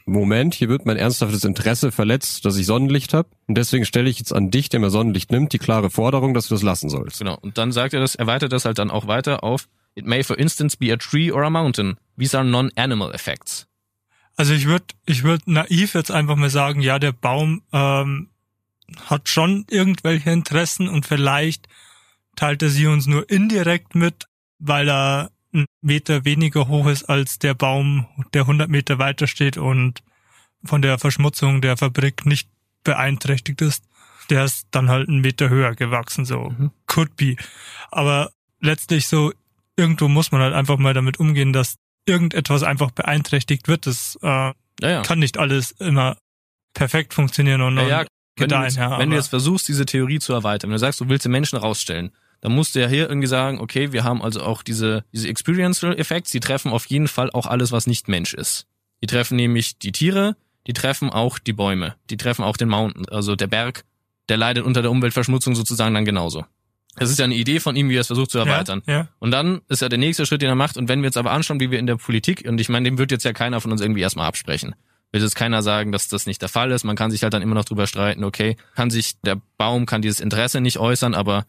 Moment, 0.07 0.55
hier 0.55 0.69
wird 0.69 0.87
mein 0.87 0.97
ernsthaftes 0.97 1.45
Interesse 1.45 1.91
verletzt, 1.93 2.45
dass 2.45 2.57
ich 2.57 2.67
Sonnenlicht 2.67 3.13
habe. 3.13 3.29
Und 3.47 3.57
deswegen 3.57 3.85
stelle 3.85 4.09
ich 4.09 4.19
jetzt 4.19 4.33
an 4.33 4.51
dich, 4.51 4.69
der 4.69 4.79
mir 4.79 4.91
Sonnenlicht 4.91 5.33
nimmt, 5.33 5.53
die 5.53 5.59
klare 5.59 5.91
Forderung, 5.91 6.33
dass 6.33 6.49
du 6.49 6.55
das 6.55 6.63
lassen 6.63 6.89
sollst. 6.89 7.19
Genau. 7.19 7.37
Und 7.41 7.59
dann 7.59 7.73
sagt 7.73 7.93
er 7.93 8.01
das, 8.01 8.15
erweitert 8.15 8.53
das 8.53 8.65
halt 8.65 8.79
dann 8.79 8.91
auch 8.91 9.09
weiter 9.09 9.43
auf, 9.43 9.69
it 9.97 10.07
may 10.07 10.23
for 10.23 10.39
instance 10.39 10.77
be 10.77 10.93
a 10.93 10.97
tree 10.97 11.31
or 11.31 11.43
a 11.43 11.51
mountain. 11.51 11.99
These 12.17 12.37
are 12.37 12.45
non-animal 12.45 13.13
effects. 13.13 13.67
Also 14.37 14.53
ich 14.53 14.67
würde 14.67 14.87
ich 15.07 15.25
würd 15.25 15.49
naiv 15.49 15.95
jetzt 15.95 16.11
einfach 16.11 16.37
mal 16.37 16.51
sagen, 16.51 16.83
ja, 16.83 16.99
der 16.99 17.13
Baum 17.13 17.63
ähm, 17.73 18.29
hat 19.07 19.29
schon 19.29 19.65
irgendwelche 19.71 20.31
Interessen 20.31 20.89
und 20.89 21.07
vielleicht 21.07 21.67
teilt 22.37 22.63
er 22.63 22.71
sie 22.71 22.87
uns 22.87 23.07
nur 23.07 23.29
indirekt 23.31 23.95
mit, 23.95 24.27
weil 24.59 24.89
er 24.89 25.31
einen 25.53 25.67
Meter 25.81 26.25
weniger 26.25 26.69
hoch 26.69 26.87
ist 26.87 27.05
als 27.05 27.39
der 27.39 27.55
Baum, 27.55 28.07
der 28.35 28.43
100 28.43 28.69
Meter 28.69 28.99
weiter 28.99 29.27
steht 29.27 29.57
und 29.57 30.03
von 30.63 30.83
der 30.83 30.99
Verschmutzung 30.99 31.63
der 31.63 31.79
Fabrik 31.79 32.27
nicht 32.27 32.51
beeinträchtigt 32.85 33.63
ist. 33.63 33.85
Der 34.29 34.45
ist 34.45 34.67
dann 34.71 34.91
halt 34.91 35.09
einen 35.09 35.21
Meter 35.21 35.49
höher 35.49 35.75
gewachsen, 35.75 36.25
so. 36.25 36.51
Mhm. 36.51 36.73
Could 36.87 37.17
be. 37.17 37.37
Aber 37.91 38.33
letztlich 38.61 39.09
so, 39.09 39.33
irgendwo 39.77 40.09
muss 40.09 40.33
man 40.33 40.41
halt 40.41 40.55
einfach 40.55 40.79
mal 40.79 40.95
damit 40.95 41.19
umgehen, 41.21 41.53
dass 41.53 41.77
irgendetwas 42.07 42.63
einfach 42.63 42.91
beeinträchtigt 42.91 43.69
wird. 43.69 43.87
Das 43.87 44.19
äh, 44.23 44.27
ja, 44.27 44.55
ja. 44.81 45.03
kann 45.03 45.19
nicht 45.19 45.39
alles 45.39 45.73
immer 45.73 46.17
perfekt 46.75 47.15
funktionieren 47.15 47.63
und, 47.63 47.77
ja, 47.79 47.87
ja. 47.87 48.05
Wenn, 48.39 48.51
du 48.51 48.57
jetzt, 48.57 48.77
wenn 48.77 49.09
du 49.09 49.17
jetzt 49.17 49.29
versuchst, 49.29 49.67
diese 49.67 49.87
Theorie 49.87 50.19
zu 50.19 50.35
erweitern, 50.35 50.69
wenn 50.69 50.75
du 50.75 50.79
sagst, 50.79 51.01
du 51.01 51.09
willst 51.09 51.25
den 51.25 51.33
Menschen 51.33 51.59
rausstellen, 51.59 52.13
dann 52.43 52.53
musst 52.53 52.75
du 52.75 52.81
ja 52.81 52.87
hier 52.87 53.09
irgendwie 53.09 53.29
sagen, 53.29 53.61
okay, 53.61 53.93
wir 53.93 54.05
haben 54.05 54.21
also 54.21 54.43
auch 54.43 54.63
diese, 54.63 55.05
diese 55.13 55.29
Experiential 55.29 55.99
Effects, 55.99 56.33
die 56.33 56.41
treffen 56.41 56.71
auf 56.71 56.85
jeden 56.87 57.09
Fall 57.09 57.31
auch 57.31 57.47
alles, 57.47 57.73
was 57.73 57.87
nicht 57.87 58.09
Mensch 58.09 58.35
ist. 58.35 58.67
Die 59.03 59.07
treffen 59.07 59.37
nämlich 59.37 59.79
die 59.79 59.93
Tiere, 59.93 60.37
die 60.67 60.75
treffen 60.75 61.09
auch 61.09 61.39
die 61.39 61.55
Bäume, 61.55 61.95
die 62.11 62.19
treffen 62.19 62.45
auch 62.45 62.59
den 62.59 62.69
Mountain, 62.69 63.09
also 63.09 63.37
der 63.37 63.47
Berg, 63.47 63.85
der 64.29 64.37
leidet 64.37 64.65
unter 64.65 64.83
der 64.83 64.91
Umweltverschmutzung 64.91 65.55
sozusagen 65.55 65.95
dann 65.95 66.05
genauso. 66.05 66.45
Das 66.99 67.11
ist 67.11 67.19
ja 67.19 67.25
eine 67.25 67.35
Idee 67.35 67.61
von 67.61 67.77
ihm, 67.77 67.89
wie 67.89 67.97
er 67.97 68.01
es 68.01 68.07
versucht 68.07 68.31
zu 68.31 68.39
erweitern. 68.39 68.83
Ja, 68.87 68.93
ja. 68.93 69.09
Und 69.19 69.31
dann 69.31 69.61
ist 69.69 69.83
ja 69.83 69.89
der 69.89 69.99
nächste 69.99 70.27
Schritt, 70.27 70.43
den 70.43 70.49
er 70.49 70.55
macht. 70.55 70.77
Und 70.77 70.89
wenn 70.89 71.01
wir 71.01 71.07
jetzt 71.07 71.17
aber 71.17 71.31
anschauen, 71.31 71.61
wie 71.61 71.71
wir 71.71 71.79
in 71.79 71.87
der 71.87 71.97
Politik, 71.97 72.45
und 72.49 72.61
ich 72.61 72.69
meine, 72.69 72.85
dem 72.85 72.99
wird 72.99 73.11
jetzt 73.13 73.25
ja 73.25 73.33
keiner 73.33 73.61
von 73.61 73.73
uns 73.73 73.81
irgendwie 73.81 74.01
erstmal 74.01 74.27
absprechen. 74.27 74.75
Wird 75.13 75.23
jetzt 75.23 75.37
keiner 75.37 75.63
sagen, 75.63 75.93
dass 75.93 76.09
das 76.09 76.27
nicht 76.27 76.43
der 76.43 76.49
Fall 76.49 76.71
ist. 76.73 76.85
Man 76.85 76.97
kann 76.97 77.11
sich 77.11 77.23
halt 77.23 77.33
dann 77.33 77.43
immer 77.43 77.55
noch 77.55 77.65
drüber 77.65 77.87
streiten, 77.87 78.25
okay, 78.25 78.57
kann 78.75 78.91
sich 78.91 79.21
der 79.21 79.41
Baum, 79.57 79.87
kann 79.87 80.03
dieses 80.03 80.21
Interesse 80.21 80.61
nicht 80.61 80.79
äußern, 80.79 81.15
aber 81.15 81.47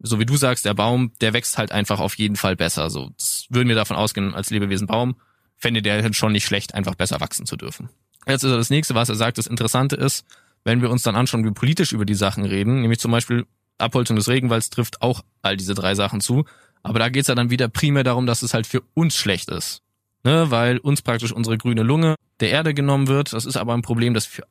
so 0.00 0.18
wie 0.18 0.26
du 0.26 0.36
sagst, 0.36 0.64
der 0.64 0.74
Baum, 0.74 1.12
der 1.20 1.32
wächst 1.32 1.58
halt 1.58 1.72
einfach 1.72 2.00
auf 2.00 2.14
jeden 2.16 2.36
Fall 2.36 2.56
besser. 2.56 2.90
So, 2.90 3.10
das 3.16 3.46
würden 3.50 3.68
wir 3.68 3.76
davon 3.76 3.96
ausgehen, 3.96 4.34
als 4.34 4.50
Lebewesen 4.50 4.86
Baum, 4.86 5.16
fände 5.56 5.82
der 5.82 6.02
halt 6.02 6.16
schon 6.16 6.32
nicht 6.32 6.44
schlecht, 6.46 6.74
einfach 6.74 6.94
besser 6.94 7.20
wachsen 7.20 7.46
zu 7.46 7.56
dürfen. 7.56 7.88
Jetzt 8.26 8.44
ist 8.44 8.52
das 8.52 8.70
nächste, 8.70 8.94
was 8.94 9.08
er 9.08 9.16
sagt, 9.16 9.38
das 9.38 9.46
Interessante 9.46 9.96
ist, 9.96 10.24
wenn 10.64 10.82
wir 10.82 10.90
uns 10.90 11.02
dann 11.02 11.16
anschauen, 11.16 11.44
wie 11.44 11.50
politisch 11.50 11.92
über 11.92 12.04
die 12.04 12.14
Sachen 12.14 12.44
reden, 12.44 12.82
nämlich 12.82 13.00
zum 13.00 13.10
Beispiel 13.10 13.46
Abholzung 13.78 14.16
des 14.16 14.28
Regenwalds 14.28 14.70
trifft 14.70 15.02
auch 15.02 15.22
all 15.42 15.56
diese 15.56 15.74
drei 15.74 15.94
Sachen 15.94 16.20
zu. 16.20 16.44
Aber 16.82 16.98
da 16.98 17.08
geht's 17.08 17.28
ja 17.28 17.34
dann 17.34 17.50
wieder 17.50 17.68
primär 17.68 18.04
darum, 18.04 18.26
dass 18.26 18.42
es 18.42 18.54
halt 18.54 18.66
für 18.66 18.82
uns 18.94 19.16
schlecht 19.16 19.50
ist. 19.50 19.82
Ne? 20.24 20.50
Weil 20.50 20.78
uns 20.78 21.02
praktisch 21.02 21.32
unsere 21.32 21.58
grüne 21.58 21.82
Lunge 21.82 22.14
der 22.40 22.50
Erde 22.50 22.74
genommen 22.74 23.08
wird. 23.08 23.32
Das 23.32 23.44
ist 23.44 23.56
aber 23.56 23.74
ein 23.74 23.82
Problem, 23.82 24.14
das 24.14 24.26
für 24.26 24.44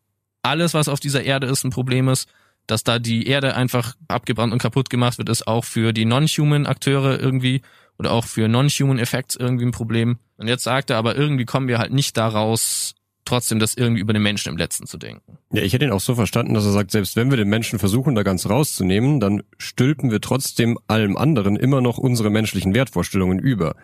alles, 0.43 0.73
was 0.73 0.87
auf 0.87 0.99
dieser 0.99 1.23
Erde 1.23 1.47
ist, 1.47 1.63
ein 1.63 1.71
Problem 1.71 2.07
ist. 2.09 2.29
Dass 2.67 2.83
da 2.83 2.99
die 2.99 3.27
Erde 3.27 3.55
einfach 3.55 3.95
abgebrannt 4.09 4.51
und 4.51 4.61
kaputt 4.61 4.89
gemacht 4.89 5.17
wird, 5.17 5.29
ist 5.29 5.47
auch 5.47 5.63
für 5.63 5.93
die 5.93 6.03
non-human 6.03 6.65
Akteure 6.65 7.17
irgendwie 7.17 7.61
oder 7.97 8.11
auch 8.11 8.25
für 8.25 8.49
non-human 8.49 8.99
Effects 8.99 9.37
irgendwie 9.37 9.65
ein 9.65 9.71
Problem. 9.71 10.17
Und 10.35 10.49
jetzt 10.49 10.63
sagt 10.63 10.89
er 10.89 10.97
aber, 10.97 11.15
irgendwie 11.15 11.45
kommen 11.45 11.69
wir 11.69 11.79
halt 11.79 11.93
nicht 11.93 12.17
daraus, 12.17 12.93
trotzdem 13.27 13.59
das 13.59 13.75
irgendwie 13.75 14.01
über 14.01 14.13
den 14.13 14.23
Menschen 14.23 14.49
im 14.49 14.57
Letzten 14.57 14.87
zu 14.87 14.97
denken. 14.97 15.37
Ja, 15.51 15.61
ich 15.61 15.73
hätte 15.73 15.85
ihn 15.85 15.91
auch 15.91 15.99
so 15.99 16.15
verstanden, 16.15 16.53
dass 16.53 16.65
er 16.65 16.71
sagt, 16.71 16.91
selbst 16.91 17.15
wenn 17.15 17.29
wir 17.29 17.37
den 17.37 17.49
Menschen 17.49 17.79
versuchen, 17.79 18.15
da 18.15 18.23
ganz 18.23 18.49
rauszunehmen, 18.49 19.19
dann 19.19 19.43
stülpen 19.57 20.11
wir 20.11 20.21
trotzdem 20.21 20.77
allem 20.87 21.17
anderen 21.17 21.55
immer 21.55 21.81
noch 21.81 21.97
unsere 21.97 22.29
menschlichen 22.29 22.73
Wertvorstellungen 22.73 23.39
über. 23.39 23.75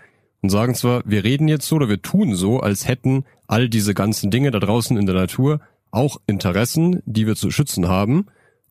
Und 0.42 0.50
sagen 0.50 0.76
zwar, 0.76 1.04
wir 1.06 1.24
reden 1.24 1.48
jetzt 1.48 1.68
so 1.68 1.78
oder 1.78 1.90
wir 1.90 2.02
tun 2.02 2.36
so, 2.36 2.60
als 2.60 2.88
hätten 2.88 3.26
all 3.48 3.70
diese 3.70 3.94
ganzen 3.94 4.32
Dinge 4.32 4.52
da 4.52 4.60
draußen 4.60 4.98
in 4.98 5.06
der 5.06 5.16
Natur 5.16 5.62
auch 5.92 6.18
Interessen, 6.26 7.02
die 7.06 7.28
wir 7.28 7.36
zu 7.36 7.52
schützen 7.52 7.88
haben, 7.88 8.26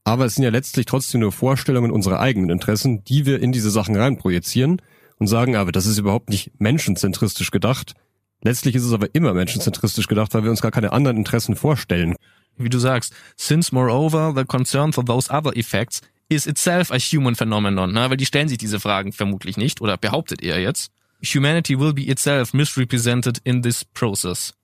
aber 0.05 0.25
es 0.25 0.35
sind 0.35 0.45
ja 0.45 0.51
letztlich 0.51 0.87
trotzdem 0.87 1.21
nur 1.21 1.33
Vorstellungen 1.33 1.93
unserer 1.93 2.19
eigenen 2.19 2.51
Interessen, 2.51 3.05
die 3.05 3.25
wir 3.25 3.41
in 3.41 3.53
diese 3.53 3.71
Sachen 3.71 3.97
reinprojizieren 3.97 4.83
und 5.19 5.29
sagen, 5.29 5.55
aber 5.55 5.71
das 5.71 5.87
ist 5.87 5.99
überhaupt 5.99 6.29
nicht 6.29 6.61
menschenzentristisch 6.61 7.53
gedacht, 7.53 7.95
Letztlich 8.43 8.75
ist 8.75 8.85
es 8.85 8.93
aber 8.93 9.15
immer 9.15 9.35
menschenzentristisch 9.35 10.09
gedacht, 10.09 10.35
weil 10.35 10.43
wir 10.43 10.51
uns 10.51 10.63
gar 10.63 10.73
keine 10.73 10.93
anderen 10.93 11.17
Interessen 11.17 11.57
vorstellen. 11.57 12.17
Wie 12.57 12.69
du 12.69 12.79
sagst, 12.79 13.15
since 13.37 13.75
moreover 13.75 14.35
the 14.37 14.45
concern 14.45 14.93
for 14.93 15.05
those 15.05 15.33
other 15.33 15.57
effects 15.57 16.01
is 16.29 16.47
itself 16.47 16.91
a 16.91 16.99
human 16.99 17.35
phenomenon, 17.35 17.93
ne? 17.93 18.11
weil 18.11 18.17
die 18.17 18.27
stellen 18.27 18.49
sich 18.49 18.59
diese 18.59 18.81
Fragen 18.81 19.13
vermutlich 19.13 19.57
nicht 19.57 19.81
oder 19.81 19.97
behauptet 19.97 20.43
er 20.43 20.61
jetzt. 20.61 20.91
Humanity 21.25 21.79
will 21.79 21.93
be 21.93 22.09
itself 22.09 22.53
misrepresented 22.53 23.39
in 23.45 23.63
this 23.63 23.85
process. 23.85 24.55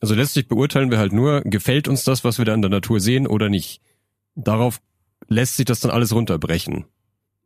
Also 0.00 0.14
letztlich 0.14 0.46
beurteilen 0.46 0.90
wir 0.90 0.98
halt 0.98 1.12
nur, 1.12 1.40
gefällt 1.42 1.88
uns 1.88 2.04
das, 2.04 2.24
was 2.24 2.38
wir 2.38 2.44
da 2.44 2.54
in 2.54 2.62
der 2.62 2.70
Natur 2.70 3.00
sehen 3.00 3.26
oder 3.26 3.48
nicht. 3.48 3.80
Darauf 4.34 4.80
lässt 5.28 5.56
sich 5.56 5.64
das 5.64 5.80
dann 5.80 5.90
alles 5.90 6.12
runterbrechen. 6.12 6.84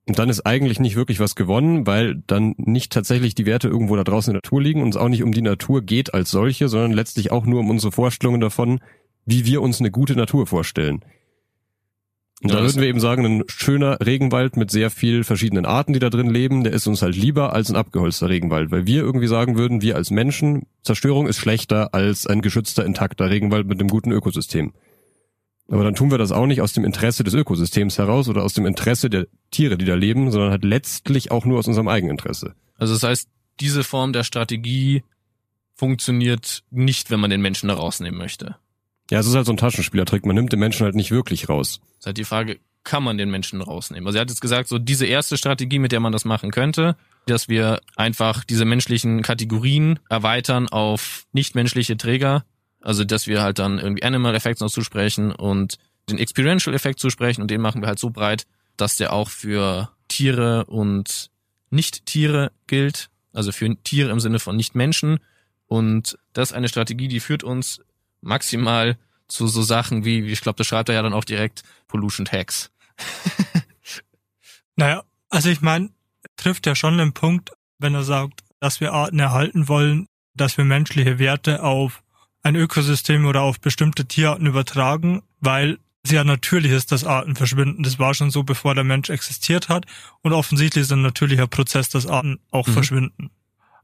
Und 0.08 0.18
dann 0.18 0.28
ist 0.28 0.40
eigentlich 0.44 0.80
nicht 0.80 0.96
wirklich 0.96 1.20
was 1.20 1.36
gewonnen, 1.36 1.86
weil 1.86 2.22
dann 2.26 2.54
nicht 2.56 2.92
tatsächlich 2.92 3.36
die 3.36 3.46
Werte 3.46 3.68
irgendwo 3.68 3.94
da 3.94 4.02
draußen 4.02 4.32
in 4.32 4.34
der 4.34 4.42
Natur 4.44 4.60
liegen 4.60 4.82
und 4.82 4.88
es 4.88 4.96
auch 4.96 5.08
nicht 5.08 5.22
um 5.22 5.32
die 5.32 5.42
Natur 5.42 5.82
geht 5.82 6.12
als 6.12 6.30
solche, 6.30 6.68
sondern 6.68 6.92
letztlich 6.92 7.30
auch 7.30 7.44
nur 7.46 7.60
um 7.60 7.70
unsere 7.70 7.92
Vorstellungen 7.92 8.40
davon, 8.40 8.80
wie 9.26 9.46
wir 9.46 9.62
uns 9.62 9.78
eine 9.78 9.92
gute 9.92 10.16
Natur 10.16 10.48
vorstellen. 10.48 11.04
Und 12.42 12.50
ja, 12.50 12.56
da 12.56 12.62
würden 12.64 12.80
wir 12.80 12.88
eben 12.88 12.98
sagen, 12.98 13.24
ein 13.24 13.44
schöner 13.46 13.98
Regenwald 14.04 14.56
mit 14.56 14.72
sehr 14.72 14.90
viel 14.90 15.22
verschiedenen 15.22 15.64
Arten, 15.64 15.92
die 15.92 16.00
da 16.00 16.10
drin 16.10 16.28
leben, 16.28 16.64
der 16.64 16.72
ist 16.72 16.88
uns 16.88 17.00
halt 17.00 17.14
lieber 17.14 17.52
als 17.52 17.70
ein 17.70 17.76
abgeholzter 17.76 18.28
Regenwald, 18.28 18.72
weil 18.72 18.84
wir 18.84 19.02
irgendwie 19.02 19.28
sagen 19.28 19.56
würden, 19.56 19.80
wir 19.80 19.94
als 19.94 20.10
Menschen, 20.10 20.66
Zerstörung 20.82 21.28
ist 21.28 21.38
schlechter 21.38 21.94
als 21.94 22.26
ein 22.26 22.42
geschützter, 22.42 22.84
intakter 22.84 23.30
Regenwald 23.30 23.68
mit 23.68 23.78
einem 23.78 23.88
guten 23.88 24.10
Ökosystem. 24.10 24.72
Aber 25.72 25.84
dann 25.84 25.94
tun 25.94 26.10
wir 26.10 26.18
das 26.18 26.32
auch 26.32 26.44
nicht 26.44 26.60
aus 26.60 26.74
dem 26.74 26.84
Interesse 26.84 27.24
des 27.24 27.32
Ökosystems 27.32 27.96
heraus 27.96 28.28
oder 28.28 28.42
aus 28.42 28.52
dem 28.52 28.66
Interesse 28.66 29.08
der 29.08 29.26
Tiere, 29.50 29.78
die 29.78 29.86
da 29.86 29.94
leben, 29.94 30.30
sondern 30.30 30.50
halt 30.50 30.64
letztlich 30.64 31.30
auch 31.30 31.46
nur 31.46 31.58
aus 31.58 31.66
unserem 31.66 31.88
eigenen 31.88 32.18
Interesse. 32.18 32.54
Also 32.76 32.92
das 32.92 33.02
heißt, 33.02 33.28
diese 33.58 33.82
Form 33.82 34.12
der 34.12 34.22
Strategie 34.22 35.02
funktioniert 35.74 36.62
nicht, 36.70 37.10
wenn 37.10 37.20
man 37.20 37.30
den 37.30 37.40
Menschen 37.40 37.68
da 37.68 37.74
rausnehmen 37.74 38.18
möchte. 38.18 38.56
Ja, 39.10 39.20
es 39.20 39.26
ist 39.26 39.34
halt 39.34 39.46
so 39.46 39.52
ein 39.52 39.56
Taschenspielertrick. 39.56 40.26
Man 40.26 40.36
nimmt 40.36 40.52
den 40.52 40.60
Menschen 40.60 40.84
halt 40.84 40.94
nicht 40.94 41.10
wirklich 41.10 41.48
raus. 41.48 41.80
Das 41.80 41.98
ist 42.00 42.06
halt 42.06 42.18
die 42.18 42.24
Frage, 42.24 42.60
kann 42.84 43.02
man 43.02 43.16
den 43.16 43.30
Menschen 43.30 43.62
rausnehmen? 43.62 44.06
Also 44.06 44.18
er 44.18 44.22
hat 44.22 44.28
jetzt 44.28 44.42
gesagt, 44.42 44.68
so 44.68 44.78
diese 44.78 45.06
erste 45.06 45.38
Strategie, 45.38 45.78
mit 45.78 45.92
der 45.92 46.00
man 46.00 46.12
das 46.12 46.26
machen 46.26 46.50
könnte, 46.50 46.96
dass 47.24 47.48
wir 47.48 47.80
einfach 47.96 48.44
diese 48.44 48.66
menschlichen 48.66 49.22
Kategorien 49.22 50.00
erweitern 50.10 50.68
auf 50.68 51.24
nichtmenschliche 51.32 51.96
Träger, 51.96 52.44
also, 52.82 53.04
dass 53.04 53.26
wir 53.26 53.42
halt 53.42 53.58
dann 53.58 53.78
irgendwie 53.78 54.02
Animal 54.02 54.34
Effects 54.34 54.60
noch 54.60 54.70
zusprechen 54.70 55.32
und 55.32 55.78
den 56.10 56.18
Experiential 56.18 56.74
Effekt 56.74 56.98
zusprechen 56.98 57.40
und 57.40 57.50
den 57.50 57.60
machen 57.60 57.80
wir 57.80 57.88
halt 57.88 57.98
so 57.98 58.10
breit, 58.10 58.44
dass 58.76 58.96
der 58.96 59.12
auch 59.12 59.30
für 59.30 59.90
Tiere 60.08 60.64
und 60.66 61.30
Nicht-Tiere 61.70 62.52
gilt. 62.66 63.08
Also 63.32 63.52
für 63.52 63.74
Tiere 63.82 64.10
im 64.10 64.20
Sinne 64.20 64.40
von 64.40 64.56
Nicht-Menschen. 64.56 65.20
Und 65.66 66.18
das 66.32 66.50
ist 66.50 66.56
eine 66.56 66.68
Strategie, 66.68 67.08
die 67.08 67.20
führt 67.20 67.44
uns 67.44 67.80
maximal 68.20 68.98
zu 69.28 69.46
so 69.46 69.62
Sachen 69.62 70.04
wie, 70.04 70.20
ich 70.20 70.42
glaube, 70.42 70.58
das 70.58 70.66
schreibt 70.66 70.90
er 70.90 70.96
ja 70.96 71.02
dann 71.02 71.14
auch 71.14 71.24
direkt, 71.24 71.62
Pollution 71.88 72.26
Tax. 72.26 72.70
naja, 74.76 75.04
also 75.30 75.48
ich 75.48 75.62
meine, 75.62 75.90
trifft 76.36 76.66
ja 76.66 76.74
schon 76.74 76.98
den 76.98 77.14
Punkt, 77.14 77.52
wenn 77.78 77.94
er 77.94 78.02
sagt, 78.02 78.40
dass 78.60 78.80
wir 78.80 78.92
Arten 78.92 79.18
erhalten 79.18 79.68
wollen, 79.68 80.06
dass 80.34 80.58
wir 80.58 80.64
menschliche 80.64 81.18
Werte 81.18 81.62
auf 81.62 82.01
ein 82.42 82.56
Ökosystem 82.56 83.24
oder 83.26 83.42
auf 83.42 83.60
bestimmte 83.60 84.06
Tierarten 84.06 84.46
übertragen, 84.46 85.22
weil 85.40 85.78
es 86.04 86.10
ja 86.10 86.24
natürlich 86.24 86.72
ist, 86.72 86.90
dass 86.90 87.04
Arten 87.04 87.36
verschwinden. 87.36 87.82
Das 87.84 87.98
war 87.98 88.14
schon 88.14 88.30
so, 88.30 88.42
bevor 88.42 88.74
der 88.74 88.84
Mensch 88.84 89.10
existiert 89.10 89.68
hat. 89.68 89.86
Und 90.22 90.32
offensichtlich 90.32 90.82
ist 90.82 90.92
ein 90.92 91.02
natürlicher 91.02 91.46
Prozess, 91.46 91.88
dass 91.88 92.06
Arten 92.06 92.40
auch 92.50 92.66
mhm. 92.66 92.72
verschwinden. 92.72 93.30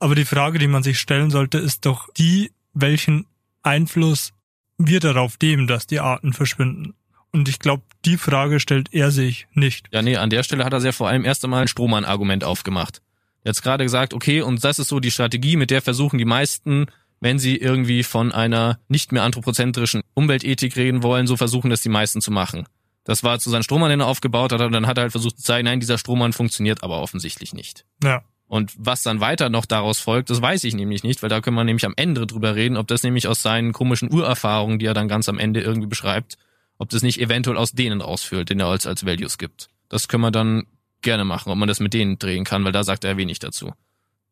Aber 0.01 0.14
die 0.14 0.25
Frage, 0.25 0.59
die 0.59 0.66
man 0.66 0.83
sich 0.83 0.99
stellen 0.99 1.31
sollte, 1.31 1.59
ist 1.59 1.87
doch 1.87 2.12
die, 2.14 2.51
welchen 2.73 3.27
Einfluss 3.62 4.33
wir 4.79 5.01
darauf 5.01 5.37
nehmen, 5.40 5.66
dass 5.66 5.87
die 5.87 6.01
Arten 6.01 6.33
verschwinden. 6.33 6.94
Und 7.33 7.49
ich 7.49 7.59
glaube, 7.59 7.83
die 8.05 8.16
Frage 8.16 8.59
stellt 8.59 8.92
er 8.92 9.11
sich 9.11 9.47
nicht. 9.53 9.87
Ja, 9.92 10.03
nee, 10.03 10.16
an 10.16 10.31
der 10.31 10.42
Stelle 10.42 10.64
hat 10.64 10.73
er 10.73 10.81
sehr 10.81 10.92
vor 10.92 11.09
allem 11.09 11.25
erst 11.25 11.44
einmal 11.44 11.62
ein 11.62 11.68
Strohmann-Argument 11.68 12.42
aufgemacht. 12.42 13.03
Jetzt 13.44 13.62
gerade 13.62 13.85
gesagt, 13.85 14.14
okay, 14.14 14.40
und 14.40 14.64
das 14.64 14.79
ist 14.79 14.88
so 14.88 15.01
die 15.01 15.11
Strategie, 15.11 15.57
mit 15.57 15.71
der 15.71 15.83
versuchen 15.83 16.18
die 16.18 16.25
meisten, 16.25 16.87
wenn 17.20 17.38
sie 17.38 17.57
irgendwie 17.57 18.02
von 18.02 18.33
einer 18.33 18.78
nicht 18.88 19.12
mehr 19.12 19.22
anthropozentrischen 19.22 20.02
Umweltethik 20.14 20.76
reden 20.76 21.02
wollen, 21.02 21.26
so 21.26 21.37
versuchen 21.37 21.70
das 21.70 21.83
die 21.83 21.88
meisten 21.88 22.20
zu 22.20 22.31
machen. 22.31 22.66
Das 23.04 23.24
war 23.24 23.38
zu 23.38 23.50
seinem 23.50 23.62
Strohmann, 23.62 23.90
den 23.90 24.00
er 24.00 24.07
aufgebaut 24.07 24.52
hat, 24.52 24.61
und 24.61 24.72
dann 24.72 24.87
hat 24.87 24.98
er 24.98 25.02
halt 25.02 25.12
versucht 25.12 25.38
zu 25.38 25.42
zeigen, 25.42 25.64
nein, 25.64 25.81
dieser 25.81 25.98
Strohmann 25.98 26.33
funktioniert 26.33 26.83
aber 26.83 27.00
offensichtlich 27.00 27.54
nicht. 27.54 27.85
Ja. 28.02 28.22
Und 28.48 28.72
was 28.78 29.02
dann 29.02 29.20
weiter 29.20 29.50
noch 29.50 29.66
daraus 29.66 29.98
folgt, 29.98 30.31
das 30.31 30.40
weiß 30.40 30.64
ich 30.64 30.74
nämlich 30.74 31.02
nicht, 31.02 31.22
weil 31.22 31.28
da 31.28 31.40
können 31.40 31.57
wir 31.57 31.64
nämlich 31.64 31.85
am 31.85 31.94
Ende 31.96 32.26
drüber 32.26 32.54
reden, 32.54 32.76
ob 32.76 32.87
das 32.87 33.02
nämlich 33.02 33.28
aus 33.28 33.42
seinen 33.42 33.72
komischen 33.72 34.12
Urerfahrungen, 34.12 34.78
die 34.78 34.87
er 34.87 34.94
dann 34.94 35.09
ganz 35.09 35.28
am 35.28 35.38
Ende 35.38 35.61
irgendwie 35.61 35.87
beschreibt, 35.87 36.38
ob 36.78 36.88
das 36.88 37.02
nicht 37.02 37.20
eventuell 37.20 37.59
aus 37.59 37.72
denen 37.72 38.00
rausführt, 38.00 38.48
den 38.48 38.61
er 38.61 38.66
als, 38.66 38.87
als 38.87 39.04
Values 39.04 39.37
gibt. 39.37 39.68
Das 39.88 40.09
können 40.09 40.22
wir 40.22 40.31
dann 40.31 40.66
gerne 41.02 41.24
machen, 41.24 41.50
ob 41.50 41.59
man 41.59 41.68
das 41.68 41.81
mit 41.81 41.92
denen 41.94 42.18
drehen 42.18 42.44
kann, 42.44 42.64
weil 42.64 42.72
da 42.72 42.85
sagt 42.85 43.04
er 43.04 43.16
wenig 43.16 43.38
dazu. 43.38 43.72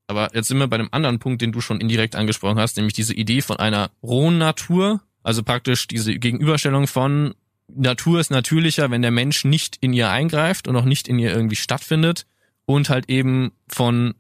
Aber 0.07 0.31
jetzt 0.35 0.49
sind 0.49 0.59
wir 0.59 0.69
bei 0.69 0.77
einem 0.77 0.89
anderen 0.93 1.19
Punkt, 1.19 1.43
den 1.43 1.53
du 1.53 1.61
schon 1.61 1.81
indirekt 1.81 2.15
angesprochen 2.15 2.59
hast, 2.59 2.77
nämlich 2.77 2.95
diese 2.95 3.15
Idee 3.15 3.43
von 3.43 3.57
einer 3.57 3.91
rohen 4.03 4.39
Natur, 4.39 5.01
also 5.23 5.43
praktisch 5.43 5.89
diese 5.89 6.17
Gegenüberstellung 6.17 6.87
von 6.87 7.35
Natur 7.69 8.21
ist 8.21 8.31
natürlicher, 8.31 8.91
wenn 8.91 9.03
der 9.03 9.11
Mensch 9.11 9.45
nicht 9.45 9.77
in 9.81 9.93
ihr 9.93 10.09
eingreift 10.11 10.69
und 10.69 10.77
auch 10.77 10.85
nicht 10.85 11.09
in 11.09 11.19
ihr 11.19 11.35
irgendwie 11.35 11.57
stattfindet 11.57 12.27
und 12.65 12.89
halt 12.89 13.09
eben 13.09 13.53
von 13.67 14.15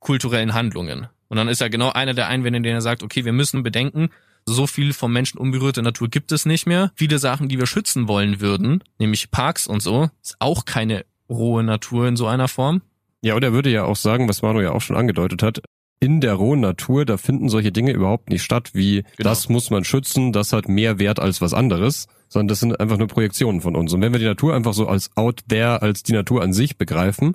kulturellen 0.00 0.52
Handlungen. 0.52 1.08
Und 1.28 1.38
dann 1.38 1.48
ist 1.48 1.62
ja 1.62 1.68
genau 1.68 1.90
einer 1.90 2.12
der 2.12 2.28
Einwände, 2.28 2.60
den 2.60 2.74
er 2.74 2.82
sagt, 2.82 3.02
okay, 3.02 3.24
wir 3.24 3.32
müssen 3.32 3.62
bedenken, 3.62 4.10
so 4.46 4.66
viel 4.66 4.92
vom 4.92 5.12
Menschen 5.12 5.38
unberührte 5.38 5.82
Natur 5.82 6.08
gibt 6.08 6.30
es 6.32 6.44
nicht 6.44 6.66
mehr. 6.66 6.92
Viele 6.94 7.18
Sachen, 7.18 7.48
die 7.48 7.58
wir 7.58 7.66
schützen 7.66 8.08
wollen 8.08 8.40
würden, 8.40 8.84
nämlich 8.98 9.30
Parks 9.30 9.66
und 9.66 9.80
so, 9.80 10.10
ist 10.22 10.36
auch 10.38 10.66
keine 10.66 11.06
rohe 11.30 11.62
Natur 11.62 12.06
in 12.06 12.16
so 12.16 12.26
einer 12.26 12.48
Form. 12.48 12.82
Ja, 13.24 13.34
und 13.34 13.42
er 13.42 13.54
würde 13.54 13.70
ja 13.70 13.84
auch 13.84 13.96
sagen, 13.96 14.28
was 14.28 14.42
Manu 14.42 14.60
ja 14.60 14.72
auch 14.72 14.82
schon 14.82 14.96
angedeutet 14.96 15.42
hat, 15.42 15.62
in 15.98 16.20
der 16.20 16.34
rohen 16.34 16.60
Natur, 16.60 17.06
da 17.06 17.16
finden 17.16 17.48
solche 17.48 17.72
Dinge 17.72 17.92
überhaupt 17.92 18.28
nicht 18.28 18.42
statt, 18.42 18.72
wie 18.74 18.96
Genau. 19.16 19.30
das 19.30 19.48
muss 19.48 19.70
man 19.70 19.82
schützen, 19.84 20.30
das 20.32 20.52
hat 20.52 20.68
mehr 20.68 20.98
Wert 20.98 21.18
als 21.20 21.40
was 21.40 21.54
anderes, 21.54 22.06
sondern 22.28 22.48
das 22.48 22.60
sind 22.60 22.78
einfach 22.78 22.98
nur 22.98 23.08
Projektionen 23.08 23.62
von 23.62 23.76
uns. 23.76 23.94
Und 23.94 24.02
wenn 24.02 24.12
wir 24.12 24.18
die 24.18 24.26
Natur 24.26 24.54
einfach 24.54 24.74
so 24.74 24.86
als 24.86 25.08
out 25.16 25.40
there, 25.48 25.80
als 25.80 26.02
die 26.02 26.12
Natur 26.12 26.42
an 26.42 26.52
sich 26.52 26.76
begreifen, 26.76 27.34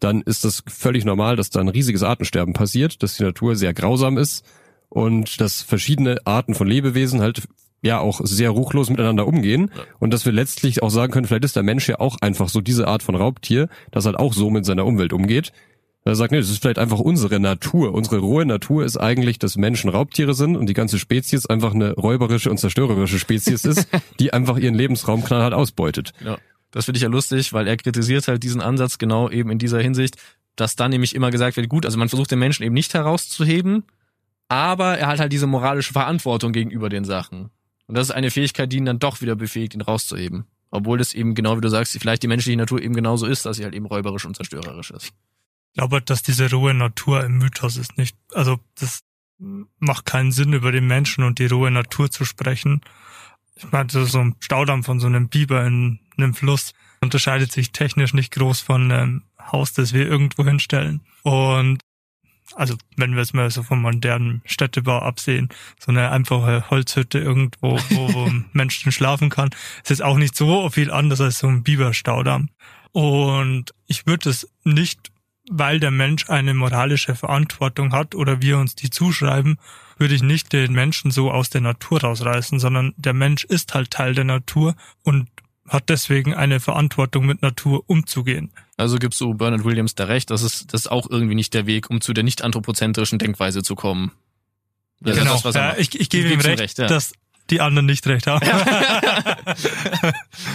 dann 0.00 0.22
ist 0.22 0.44
das 0.46 0.62
völlig 0.66 1.04
normal, 1.04 1.36
dass 1.36 1.50
da 1.50 1.60
ein 1.60 1.68
riesiges 1.68 2.02
Artensterben 2.02 2.54
passiert, 2.54 3.02
dass 3.02 3.18
die 3.18 3.24
Natur 3.24 3.56
sehr 3.56 3.74
grausam 3.74 4.16
ist 4.16 4.42
und 4.88 5.38
dass 5.42 5.60
verschiedene 5.60 6.16
Arten 6.24 6.54
von 6.54 6.66
Lebewesen 6.66 7.20
halt 7.20 7.42
ja 7.82 7.98
auch 8.00 8.20
sehr 8.24 8.50
ruchlos 8.50 8.90
miteinander 8.90 9.26
umgehen 9.26 9.70
Ja. 9.76 9.82
und 9.98 10.12
dass 10.12 10.24
wir 10.24 10.32
letztlich 10.32 10.82
auch 10.82 10.90
sagen 10.90 11.12
können, 11.12 11.26
vielleicht 11.26 11.44
ist 11.44 11.56
der 11.56 11.62
Mensch 11.62 11.88
ja 11.88 12.00
auch 12.00 12.16
einfach 12.20 12.48
so 12.48 12.60
diese 12.60 12.88
Art 12.88 13.02
von 13.02 13.14
Raubtier, 13.14 13.68
das 13.92 14.06
halt 14.06 14.16
auch 14.16 14.32
so 14.32 14.50
mit 14.50 14.64
seiner 14.64 14.84
Umwelt 14.86 15.12
umgeht. 15.12 15.52
Er 16.04 16.14
sagt, 16.14 16.30
nee, 16.30 16.38
das 16.38 16.50
ist 16.50 16.62
vielleicht 16.62 16.78
einfach 16.78 17.00
unsere 17.00 17.40
Natur. 17.40 17.92
Unsere 17.92 18.18
rohe 18.18 18.46
Natur 18.46 18.84
ist 18.84 18.96
eigentlich, 18.96 19.40
dass 19.40 19.56
Menschen 19.56 19.90
Raubtiere 19.90 20.34
sind 20.34 20.56
und 20.56 20.68
die 20.68 20.72
ganze 20.72 21.00
Spezies 21.00 21.46
einfach 21.46 21.74
eine 21.74 21.94
räuberische 21.94 22.48
und 22.48 22.58
zerstörerische 22.58 23.18
Spezies 23.18 23.64
ist, 23.64 23.88
die 24.20 24.32
einfach 24.32 24.56
ihren 24.56 24.74
Lebensraum 24.76 25.24
knallhart 25.24 25.52
ausbeutet. 25.52 26.12
Ja. 26.24 26.38
Das 26.70 26.84
finde 26.84 26.98
ich 26.98 27.02
ja 27.02 27.08
lustig, 27.08 27.52
weil 27.52 27.66
er 27.66 27.76
kritisiert 27.76 28.28
halt 28.28 28.42
diesen 28.44 28.60
Ansatz 28.60 28.98
genau 28.98 29.30
eben 29.30 29.50
in 29.50 29.58
dieser 29.58 29.80
Hinsicht, 29.80 30.16
dass 30.54 30.76
dann 30.76 30.92
nämlich 30.92 31.14
immer 31.14 31.32
gesagt 31.32 31.56
wird, 31.56 31.68
gut, 31.68 31.84
also 31.84 31.98
man 31.98 32.08
versucht 32.08 32.30
den 32.30 32.38
Menschen 32.38 32.62
eben 32.62 32.74
nicht 32.74 32.94
herauszuheben, 32.94 33.82
aber 34.48 34.98
er 34.98 35.08
hat 35.08 35.18
halt 35.18 35.32
diese 35.32 35.46
moralische 35.48 35.92
Verantwortung 35.92 36.52
gegenüber 36.52 36.88
den 36.88 37.04
Sachen. 37.04 37.50
Und 37.86 37.96
das 37.96 38.08
ist 38.08 38.14
eine 38.14 38.30
Fähigkeit, 38.30 38.72
die 38.72 38.78
ihn 38.78 38.84
dann 38.84 38.98
doch 38.98 39.20
wieder 39.20 39.36
befähigt, 39.36 39.74
ihn 39.74 39.80
rauszuheben. 39.80 40.46
Obwohl 40.70 40.98
das 40.98 41.14
eben 41.14 41.34
genau 41.34 41.56
wie 41.56 41.60
du 41.60 41.68
sagst, 41.68 41.96
vielleicht 41.98 42.22
die 42.22 42.28
menschliche 42.28 42.58
Natur 42.58 42.82
eben 42.82 42.94
genauso 42.94 43.26
ist, 43.26 43.46
dass 43.46 43.56
sie 43.56 43.64
halt 43.64 43.74
eben 43.74 43.86
räuberisch 43.86 44.24
und 44.24 44.36
zerstörerisch 44.36 44.90
ist. 44.90 45.06
Ich 45.06 45.78
glaube, 45.78 46.02
dass 46.02 46.22
diese 46.22 46.50
rohe 46.50 46.74
Natur 46.74 47.22
ein 47.22 47.38
Mythos 47.38 47.76
ist 47.76 47.96
nicht. 47.98 48.16
Also 48.32 48.58
das 48.78 49.02
macht 49.38 50.06
keinen 50.06 50.32
Sinn, 50.32 50.52
über 50.52 50.72
den 50.72 50.86
Menschen 50.86 51.22
und 51.22 51.38
die 51.38 51.46
rohe 51.46 51.70
Natur 51.70 52.10
zu 52.10 52.24
sprechen. 52.24 52.80
Ich 53.54 53.70
meine, 53.70 53.88
so 53.90 54.04
so 54.04 54.20
ein 54.20 54.36
Staudamm 54.40 54.84
von 54.84 55.00
so 55.00 55.06
einem 55.06 55.28
Biber 55.28 55.64
in 55.66 56.00
einem 56.16 56.34
Fluss 56.34 56.72
unterscheidet 57.00 57.52
sich 57.52 57.72
technisch 57.72 58.14
nicht 58.14 58.32
groß 58.32 58.60
von 58.60 58.90
einem 58.90 59.22
Haus, 59.40 59.72
das 59.72 59.92
wir 59.92 60.06
irgendwo 60.06 60.44
hinstellen. 60.44 61.02
Und 61.22 61.80
also 62.56 62.74
wenn 62.96 63.14
wir 63.14 63.22
es 63.22 63.34
mal 63.34 63.50
so 63.50 63.62
vom 63.62 63.82
modernen 63.82 64.42
Städtebau 64.46 64.98
absehen, 64.98 65.50
so 65.78 65.92
eine 65.92 66.10
einfache 66.10 66.68
Holzhütte 66.70 67.18
irgendwo, 67.18 67.78
wo, 67.90 68.14
wo 68.14 68.24
ein 68.26 68.46
Mensch 68.52 68.82
drin 68.82 68.92
schlafen 68.92 69.30
kann, 69.30 69.50
ist 69.82 69.90
jetzt 69.90 70.02
auch 70.02 70.16
nicht 70.16 70.34
so 70.34 70.68
viel 70.70 70.90
anders 70.90 71.20
als 71.20 71.38
so 71.38 71.46
ein 71.48 71.62
Biberstaudamm. 71.62 72.48
Und 72.92 73.74
ich 73.86 74.06
würde 74.06 74.30
es 74.30 74.50
nicht, 74.64 75.12
weil 75.50 75.78
der 75.78 75.90
Mensch 75.90 76.30
eine 76.30 76.54
moralische 76.54 77.14
Verantwortung 77.14 77.92
hat 77.92 78.14
oder 78.14 78.40
wir 78.40 78.58
uns 78.58 78.74
die 78.74 78.90
zuschreiben, 78.90 79.58
würde 79.98 80.14
ich 80.14 80.22
nicht 80.22 80.52
den 80.52 80.72
Menschen 80.72 81.10
so 81.10 81.30
aus 81.30 81.50
der 81.50 81.60
Natur 81.60 82.00
rausreißen, 82.00 82.58
sondern 82.58 82.94
der 82.96 83.12
Mensch 83.12 83.44
ist 83.44 83.74
halt 83.74 83.90
Teil 83.90 84.14
der 84.14 84.24
Natur 84.24 84.74
und 85.02 85.28
hat 85.68 85.88
deswegen 85.88 86.34
eine 86.34 86.60
Verantwortung 86.60 87.26
mit 87.26 87.42
Natur 87.42 87.84
umzugehen. 87.86 88.52
Also 88.76 88.98
gibst 88.98 89.20
du 89.20 89.34
Bernard 89.34 89.64
Williams 89.64 89.94
da 89.94 90.04
recht, 90.04 90.30
das 90.30 90.42
ist, 90.42 90.72
das 90.72 90.82
ist 90.82 90.86
auch 90.88 91.08
irgendwie 91.10 91.34
nicht 91.34 91.54
der 91.54 91.66
Weg, 91.66 91.90
um 91.90 92.00
zu 92.00 92.12
der 92.12 92.24
nicht 92.24 92.42
anthropozentrischen 92.42 93.18
Denkweise 93.18 93.62
zu 93.62 93.74
kommen. 93.74 94.12
Das 95.00 95.16
ist 95.16 95.22
genau. 95.22 95.34
das, 95.34 95.44
was 95.44 95.54
er 95.54 95.72
ja, 95.72 95.78
ich, 95.78 95.98
ich 95.98 96.08
gebe 96.08 96.28
ihm 96.28 96.40
recht, 96.40 96.60
recht, 96.60 96.78
ja. 96.78 96.86
dass 96.86 97.12
die 97.50 97.60
anderen 97.60 97.86
nicht 97.86 98.06
recht 98.06 98.26
haben. 98.26 98.46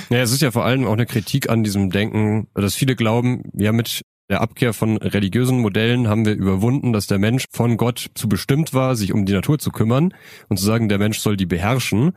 Ja, 0.09 0.17
es 0.17 0.31
ist 0.31 0.41
ja 0.41 0.51
vor 0.51 0.65
allem 0.65 0.85
auch 0.85 0.93
eine 0.93 1.05
Kritik 1.05 1.49
an 1.49 1.63
diesem 1.63 1.89
Denken, 1.89 2.47
dass 2.53 2.75
viele 2.75 2.95
glauben, 2.95 3.43
ja, 3.53 3.71
mit 3.71 4.01
der 4.29 4.41
Abkehr 4.41 4.73
von 4.73 4.97
religiösen 4.97 5.59
Modellen 5.59 6.07
haben 6.07 6.25
wir 6.25 6.33
überwunden, 6.33 6.93
dass 6.93 7.07
der 7.07 7.17
Mensch 7.17 7.45
von 7.51 7.77
Gott 7.77 8.11
zu 8.13 8.29
bestimmt 8.29 8.73
war, 8.73 8.95
sich 8.95 9.13
um 9.13 9.25
die 9.25 9.33
Natur 9.33 9.59
zu 9.59 9.71
kümmern 9.71 10.13
und 10.49 10.57
zu 10.57 10.65
sagen, 10.65 10.89
der 10.89 10.99
Mensch 10.99 11.19
soll 11.19 11.37
die 11.37 11.45
beherrschen. 11.45 12.13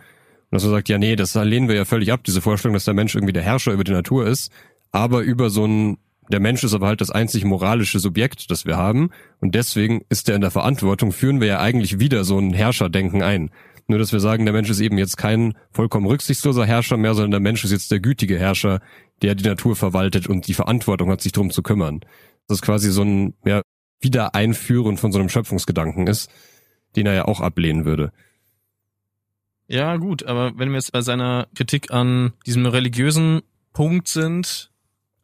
Und 0.50 0.57
dass 0.57 0.62
man 0.62 0.72
sagt, 0.72 0.88
ja, 0.88 0.98
nee, 0.98 1.16
das 1.16 1.35
lehnen 1.35 1.68
wir 1.68 1.74
ja 1.74 1.85
völlig 1.85 2.12
ab, 2.12 2.22
diese 2.24 2.40
Vorstellung, 2.40 2.74
dass 2.74 2.85
der 2.85 2.94
Mensch 2.94 3.14
irgendwie 3.14 3.33
der 3.33 3.42
Herrscher 3.42 3.72
über 3.72 3.85
die 3.85 3.92
Natur 3.92 4.26
ist, 4.26 4.52
aber 4.92 5.22
über 5.22 5.50
so 5.50 5.66
ein 5.66 5.98
der 6.30 6.40
Mensch 6.40 6.64
ist 6.64 6.72
aber 6.72 6.87
halt 6.87 7.00
das 7.00 7.11
einzig 7.11 7.44
moralische 7.44 7.98
Subjekt, 7.98 8.50
das 8.50 8.64
wir 8.64 8.76
haben. 8.76 9.11
Und 9.40 9.54
deswegen 9.54 10.02
ist 10.09 10.28
er 10.28 10.37
in 10.37 10.40
der 10.40 10.50
Verantwortung, 10.50 11.12
führen 11.12 11.40
wir 11.40 11.48
ja 11.48 11.61
eigentlich 11.61 12.00
wieder 12.00 12.24
so 12.24 12.38
ein 12.38 12.54
Herrscherdenken 12.54 13.22
ein. 13.22 13.50
Nur, 13.87 13.98
dass 13.98 14.12
wir 14.12 14.20
sagen, 14.20 14.46
der 14.46 14.54
Mensch 14.54 14.70
ist 14.70 14.80
eben 14.80 14.96
jetzt 14.96 15.18
kein 15.18 15.52
vollkommen 15.70 16.07
rücksichtsloser 16.07 16.64
Herrscher 16.64 16.96
mehr, 16.96 17.14
sondern 17.14 17.33
der 17.33 17.40
Mensch 17.40 17.64
ist 17.64 17.72
jetzt 17.72 17.90
der 17.90 18.00
gütige 18.00 18.38
Herrscher, 18.38 18.80
der 19.20 19.35
die 19.35 19.44
Natur 19.44 19.76
verwaltet 19.76 20.26
und 20.26 20.46
die 20.46 20.54
Verantwortung 20.54 21.11
hat, 21.11 21.20
sich 21.20 21.33
drum 21.33 21.50
zu 21.50 21.62
kümmern. 21.62 22.00
Das 22.48 22.59
ist 22.59 22.62
quasi 22.62 22.90
so 22.90 23.02
ein 23.02 23.35
ja, 23.44 23.61
Wiedereinführen 24.00 24.96
von 24.96 25.12
so 25.12 25.18
einem 25.18 25.28
Schöpfungsgedanken 25.28 26.07
ist, 26.07 26.30
den 26.96 27.07
er 27.07 27.14
ja 27.14 27.24
auch 27.26 27.40
ablehnen 27.40 27.85
würde. 27.85 28.12
Ja, 29.66 29.96
gut, 29.96 30.24
aber 30.24 30.59
wenn 30.59 30.70
wir 30.70 30.77
jetzt 30.77 30.92
bei 30.92 31.00
seiner 31.00 31.46
Kritik 31.55 31.90
an 31.90 32.33
diesem 32.46 32.66
religiösen 32.66 33.42
Punkt 33.72 34.09
sind, 34.09 34.70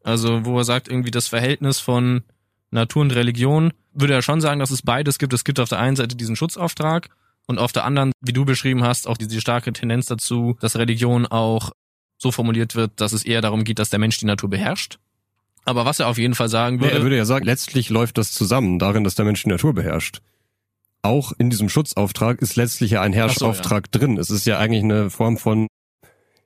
also 0.03 0.45
wo 0.45 0.57
er 0.57 0.63
sagt, 0.63 0.87
irgendwie 0.87 1.11
das 1.11 1.27
Verhältnis 1.27 1.79
von 1.79 2.23
Natur 2.71 3.03
und 3.03 3.15
Religion, 3.15 3.71
würde 3.93 4.13
er 4.13 4.21
schon 4.21 4.41
sagen, 4.41 4.59
dass 4.59 4.71
es 4.71 4.81
beides 4.81 5.19
gibt. 5.19 5.33
Es 5.33 5.43
gibt 5.43 5.59
auf 5.59 5.69
der 5.69 5.79
einen 5.79 5.95
Seite 5.95 6.15
diesen 6.15 6.35
Schutzauftrag 6.35 7.09
und 7.47 7.59
auf 7.59 7.71
der 7.71 7.83
anderen, 7.83 8.11
wie 8.21 8.33
du 8.33 8.45
beschrieben 8.45 8.83
hast, 8.83 9.07
auch 9.07 9.17
diese 9.17 9.41
starke 9.41 9.73
Tendenz 9.73 10.05
dazu, 10.05 10.57
dass 10.59 10.77
Religion 10.77 11.25
auch 11.25 11.71
so 12.17 12.31
formuliert 12.31 12.75
wird, 12.75 12.91
dass 13.01 13.13
es 13.13 13.25
eher 13.25 13.41
darum 13.41 13.63
geht, 13.63 13.79
dass 13.79 13.89
der 13.89 13.99
Mensch 13.99 14.17
die 14.17 14.25
Natur 14.25 14.49
beherrscht. 14.49 14.99
Aber 15.65 15.85
was 15.85 15.99
er 15.99 16.07
auf 16.07 16.17
jeden 16.17 16.33
Fall 16.33 16.49
sagen 16.49 16.79
würde, 16.79 16.95
er 16.95 17.03
würde 17.03 17.17
ja 17.17 17.25
sagen, 17.25 17.45
letztlich 17.45 17.89
läuft 17.89 18.17
das 18.17 18.31
zusammen 18.31 18.79
darin, 18.79 19.03
dass 19.03 19.15
der 19.15 19.25
Mensch 19.25 19.43
die 19.43 19.49
Natur 19.49 19.73
beherrscht. 19.73 20.21
Auch 21.03 21.33
in 21.37 21.49
diesem 21.49 21.69
Schutzauftrag 21.69 22.41
ist 22.41 22.55
letztlich 22.55 22.91
ja 22.91 23.01
ein 23.01 23.13
Herrschauftrag 23.13 23.91
drin. 23.91 24.17
Es 24.17 24.29
ist 24.29 24.45
ja 24.45 24.59
eigentlich 24.59 24.83
eine 24.83 25.09
Form 25.09 25.37
von 25.37 25.67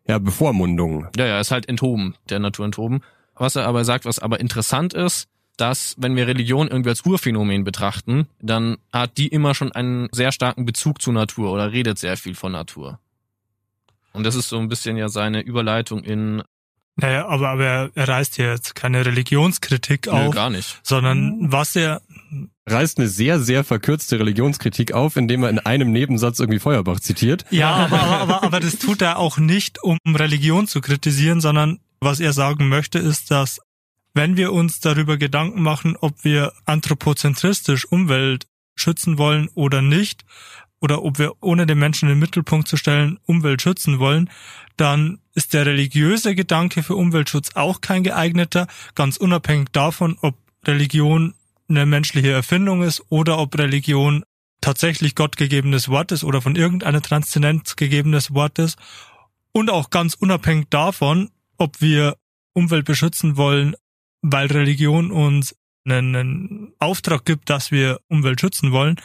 ja, 0.08 0.20
Bevormundung. 0.20 1.08
Ja, 1.18 1.26
ja, 1.26 1.40
ist 1.40 1.52
halt 1.52 1.68
enthoben, 1.68 2.16
der 2.30 2.40
Natur 2.40 2.66
enthoben. 2.66 3.02
Was 3.36 3.56
er 3.56 3.68
aber 3.68 3.84
sagt, 3.84 4.06
was 4.06 4.20
aber 4.20 4.40
interessant 4.40 4.94
ist, 4.94 5.28
dass 5.58 5.96
wenn 5.98 6.16
wir 6.16 6.28
Religion 6.28 6.68
irgendwie 6.68 6.90
als 6.90 7.06
Urphänomen 7.06 7.64
betrachten, 7.64 8.28
dann 8.42 8.78
hat 8.92 9.18
die 9.18 9.28
immer 9.28 9.56
schon 9.56 9.72
einen 9.72 10.10
sehr 10.12 10.32
starken 10.32 10.66
Bezug 10.66 11.02
zur 11.02 11.14
Natur 11.14 11.52
oder 11.52 11.72
redet 11.72 11.98
sehr 11.98 12.18
viel 12.18 12.36
von 12.36 12.52
Natur. 12.52 13.00
Und 14.14 14.26
das 14.26 14.36
ist 14.36 14.50
so 14.50 14.58
ein 14.58 14.70
bisschen 14.70 14.98
ja 14.98 15.10
seine 15.10 15.42
Überleitung 15.42 16.04
in 16.04 16.42
Naja, 16.96 17.28
aber, 17.28 17.50
aber 17.50 17.92
er, 17.94 18.08
reißt 18.08 18.36
hier 18.36 18.52
jetzt 18.52 18.76
keine 18.76 19.06
Religionskritik 19.06 20.06
Nö, 20.06 20.12
auf, 20.12 20.34
gar 20.34 20.50
nicht. 20.50 20.80
sondern 20.84 21.52
was 21.52 21.76
er, 21.76 22.02
Reißt 22.68 22.98
eine 22.98 23.08
sehr, 23.08 23.40
sehr 23.40 23.64
verkürzte 23.64 24.20
Religionskritik 24.20 24.94
auf, 24.94 25.16
indem 25.16 25.44
er 25.44 25.50
in 25.50 25.60
einem 25.60 25.92
Nebensatz 25.92 26.40
irgendwie 26.40 26.60
Feuerbach 26.60 27.00
zitiert. 27.00 27.46
ja, 27.52 27.70
aber, 27.76 28.02
aber, 28.02 28.22
aber, 28.22 28.44
aber 28.44 28.60
das 28.60 28.78
tut 28.78 29.02
er 29.02 29.18
auch 29.18 29.38
nicht, 29.38 29.84
um 29.84 29.98
Religion 30.08 30.68
zu 30.68 30.82
kritisieren, 30.82 31.42
sondern 31.42 31.80
was 32.00 32.20
er 32.20 32.34
sagen 32.34 32.70
möchte, 32.70 33.00
ist, 33.00 33.32
dass 33.32 33.60
wenn 34.14 34.38
wir 34.38 34.54
uns 34.54 34.80
darüber 34.80 35.18
Gedanken 35.18 35.62
machen, 35.62 35.98
ob 36.00 36.24
wir 36.24 36.54
anthropozentristisch 36.66 37.86
Umwelt 37.86 38.48
schützen 38.76 39.18
wollen 39.18 39.50
oder 39.56 39.82
nicht, 39.82 40.24
oder 40.82 41.04
ob 41.04 41.18
wir 41.18 41.34
ohne 41.42 41.66
den 41.66 41.80
Menschen 41.80 42.10
in 42.10 42.16
den 42.16 42.20
Mittelpunkt 42.20 42.68
zu 42.68 42.78
stellen 42.78 43.20
Umwelt 43.26 43.62
schützen 43.62 43.98
wollen, 43.98 44.30
dann 44.78 45.20
ist 45.34 45.54
der 45.54 45.66
religiöse 45.66 46.36
Gedanke 46.36 46.84
für 46.84 46.96
Umweltschutz 46.96 47.56
auch 47.56 47.82
kein 47.82 48.04
geeigneter, 48.04 48.68
ganz 48.94 49.18
unabhängig 49.18 49.70
davon, 49.72 50.18
ob 50.22 50.36
Religion 50.66 51.34
eine 51.68 51.86
menschliche 51.86 52.32
Erfindung 52.32 52.84
ist 52.84 53.04
oder 53.10 53.38
ob 53.38 53.58
Religion 53.58 54.24
tatsächlich 54.62 55.16
gottgegebenes 55.16 55.90
Wort 55.90 56.12
ist 56.12 56.24
oder 56.24 56.42
von 56.42 56.56
irgendeiner 56.56 57.02
Transzendenz 57.02 57.76
gegebenes 57.76 58.34
Wort 58.34 58.60
ist. 58.60 58.78
Und 59.52 59.70
auch 59.70 59.90
ganz 59.90 60.16
unabhängig 60.16 60.68
davon, 60.70 61.30
ob 61.58 61.82
wir 61.82 62.18
Umwelt 62.54 62.86
beschützen 62.86 63.38
wollen, 63.38 63.76
weil 64.22 64.48
Religion 64.48 65.12
uns 65.12 65.56
einen, 65.86 66.16
einen 66.16 66.74
Auftrag 66.80 67.26
gibt, 67.26 67.50
dass 67.50 67.72
wir 67.72 68.00
Umwelt 68.08 68.42
schützen 68.42 68.72
wollen, 68.72 69.00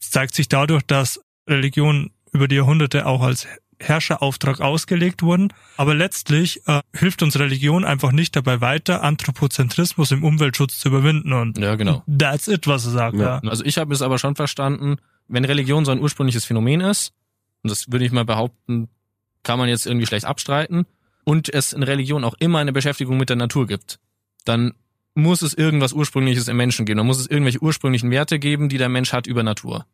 zeigt 0.00 0.34
sich 0.34 0.48
dadurch, 0.48 0.82
dass 0.82 1.20
Religion 1.48 2.10
über 2.32 2.46
die 2.46 2.56
Jahrhunderte 2.56 3.06
auch 3.06 3.22
als 3.22 3.48
Herrscherauftrag 3.80 4.60
ausgelegt 4.60 5.22
wurden. 5.22 5.52
Aber 5.76 5.94
letztlich 5.94 6.66
äh, 6.66 6.80
hilft 6.94 7.22
uns 7.22 7.38
Religion 7.38 7.84
einfach 7.84 8.12
nicht 8.12 8.34
dabei 8.36 8.60
weiter, 8.60 9.02
Anthropozentrismus 9.02 10.10
im 10.10 10.24
Umweltschutz 10.24 10.78
zu 10.78 10.88
überwinden. 10.88 11.32
Und 11.32 11.58
ja, 11.58 11.74
genau. 11.76 12.02
that's 12.06 12.48
it, 12.48 12.66
was 12.66 12.84
er 12.86 12.92
sagt. 12.92 13.16
Ja. 13.16 13.40
ja. 13.42 13.50
Also 13.50 13.64
ich 13.64 13.78
habe 13.78 13.94
es 13.94 14.02
aber 14.02 14.18
schon 14.18 14.34
verstanden, 14.34 14.96
wenn 15.28 15.44
Religion 15.44 15.84
so 15.84 15.92
ein 15.92 16.00
ursprüngliches 16.00 16.44
Phänomen 16.44 16.80
ist, 16.80 17.12
und 17.62 17.70
das 17.70 17.90
würde 17.90 18.04
ich 18.04 18.12
mal 18.12 18.24
behaupten, 18.24 18.88
kann 19.42 19.58
man 19.58 19.68
jetzt 19.68 19.86
irgendwie 19.86 20.06
schlecht 20.06 20.24
abstreiten, 20.24 20.86
und 21.24 21.52
es 21.52 21.72
in 21.72 21.82
Religion 21.82 22.24
auch 22.24 22.34
immer 22.38 22.58
eine 22.58 22.72
Beschäftigung 22.72 23.18
mit 23.18 23.28
der 23.28 23.36
Natur 23.36 23.66
gibt, 23.66 23.98
dann 24.44 24.72
muss 25.14 25.42
es 25.42 25.52
irgendwas 25.52 25.92
Ursprüngliches 25.92 26.48
im 26.48 26.56
Menschen 26.56 26.86
geben. 26.86 26.98
Dann 26.98 27.06
muss 27.06 27.18
es 27.18 27.26
irgendwelche 27.26 27.60
ursprünglichen 27.60 28.10
Werte 28.10 28.38
geben, 28.38 28.68
die 28.68 28.78
der 28.78 28.88
Mensch 28.88 29.12
hat 29.12 29.26
über 29.26 29.42
Natur 29.42 29.84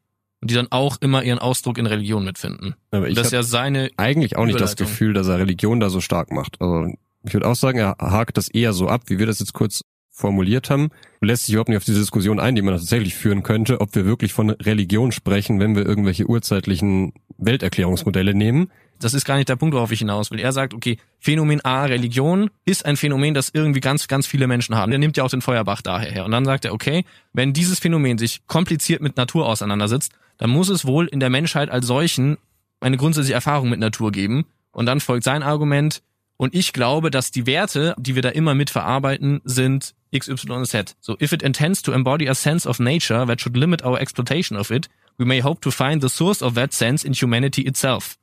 und 0.45 0.51
die 0.51 0.55
dann 0.55 0.69
auch 0.71 0.99
immer 1.01 1.23
ihren 1.23 1.39
Ausdruck 1.39 1.79
in 1.79 1.87
Religion 1.87 2.23
mitfinden. 2.23 2.75
Aber 2.91 3.09
ich 3.09 3.15
das 3.15 3.29
ist 3.29 3.33
ja 3.33 3.43
seine 3.43 3.89
eigentlich 3.97 4.37
auch 4.37 4.45
nicht 4.45 4.61
das 4.61 4.77
Gefühl, 4.77 5.15
dass 5.15 5.27
er 5.27 5.39
Religion 5.39 5.81
da 5.81 5.89
so 5.89 6.03
stark 6.03 6.31
macht. 6.33 6.61
Also 6.61 6.93
ich 7.23 7.33
würde 7.33 7.49
auch 7.49 7.55
sagen, 7.57 7.79
er 7.79 7.97
hakt 7.99 8.37
das 8.37 8.49
eher 8.49 8.75
so 8.75 8.87
ab, 8.87 9.05
wie 9.07 9.19
wir 9.19 9.25
das 9.25 9.39
jetzt 9.39 9.55
kurz 9.55 9.81
formuliert 10.11 10.69
haben, 10.69 10.91
lässt 11.23 11.47
sich 11.47 11.55
überhaupt 11.55 11.71
nicht 11.71 11.79
auf 11.79 11.85
diese 11.85 11.99
Diskussion 11.99 12.39
ein, 12.39 12.55
die 12.57 12.61
man 12.61 12.75
tatsächlich 12.75 13.15
führen 13.15 13.43
könnte, 13.43 13.81
ob 13.81 13.95
wir 13.95 14.05
wirklich 14.05 14.35
von 14.35 14.51
Religion 14.51 15.13
sprechen, 15.13 15.61
wenn 15.61 15.75
wir 15.77 15.87
irgendwelche 15.87 16.27
urzeitlichen 16.27 17.15
Welterklärungsmodelle 17.39 18.35
nehmen. 18.35 18.71
Das 19.01 19.15
ist 19.15 19.25
gar 19.25 19.37
nicht 19.37 19.49
der 19.49 19.57
Punkt, 19.57 19.75
worauf 19.75 19.93
ich 19.93 20.01
hinaus 20.01 20.31
will. 20.31 20.41
Er 20.41 20.53
sagt, 20.53 20.75
okay, 20.75 20.99
Phänomen 21.19 21.65
A, 21.65 21.87
Religion, 21.87 22.51
ist 22.67 22.85
ein 22.85 22.97
Phänomen, 22.99 23.33
das 23.33 23.51
irgendwie 23.53 23.81
ganz, 23.81 24.09
ganz 24.09 24.27
viele 24.27 24.47
Menschen 24.47 24.77
haben. 24.77 24.91
Der 24.91 24.99
nimmt 24.99 25.17
ja 25.17 25.25
auch 25.25 25.31
den 25.31 25.41
Feuerbach 25.41 25.81
daher 25.81 26.13
her. 26.13 26.27
Und 26.27 26.33
dann 26.33 26.45
sagt 26.45 26.67
er, 26.67 26.75
okay, 26.75 27.05
wenn 27.33 27.55
dieses 27.55 27.79
Phänomen 27.79 28.19
sich 28.19 28.47
kompliziert 28.47 29.01
mit 29.03 29.17
Natur 29.17 29.47
auseinandersetzt, 29.47 30.13
dann 30.39 30.51
muss 30.51 30.69
es 30.69 30.85
wohl 30.85 31.07
in 31.07 31.21
der 31.21 31.31
Menschheit 31.31 31.71
als 31.71 31.87
solchen 31.87 32.39
eine 32.81 32.97
grundsätzliche 32.97 33.35
Erfahrung 33.35 33.71
mit 33.71 33.81
Natur 33.81 34.13
geben. 34.13 34.47
Und 34.73 34.87
dann 34.87 35.01
folgt 35.01 35.25
sein 35.25 35.43
Argument, 35.43 36.03
und 36.37 36.55
ich 36.55 36.73
glaube, 36.73 37.11
dass 37.11 37.31
die 37.31 37.47
Werte, 37.47 37.95
die 37.97 38.17
wir 38.17 38.23
da 38.23 38.31
immer 38.31 38.55
mit 38.55 38.71
verarbeiten, 38.71 39.41
sind 39.45 39.95
X, 40.11 40.29
Y 40.29 40.59
und 40.59 40.67
Z. 40.67 40.97
So, 41.01 41.17
if 41.21 41.33
it 41.33 41.43
intends 41.43 41.83
to 41.83 41.93
embody 41.93 42.29
a 42.29 42.35
sense 42.35 42.69
of 42.69 42.81
nature 42.81 43.27
that 43.27 43.41
should 43.41 43.57
limit 43.57 43.85
our 43.85 44.01
exploitation 44.01 44.59
of 44.59 44.71
it, 44.71 44.89
we 45.17 45.25
may 45.25 45.43
hope 45.43 45.61
to 45.61 45.71
find 45.71 46.03
the 46.03 46.09
source 46.09 46.43
of 46.43 46.55
that 46.55 46.73
sense 46.73 47.07
in 47.07 47.15
humanity 47.15 47.63
itself. 47.67 48.17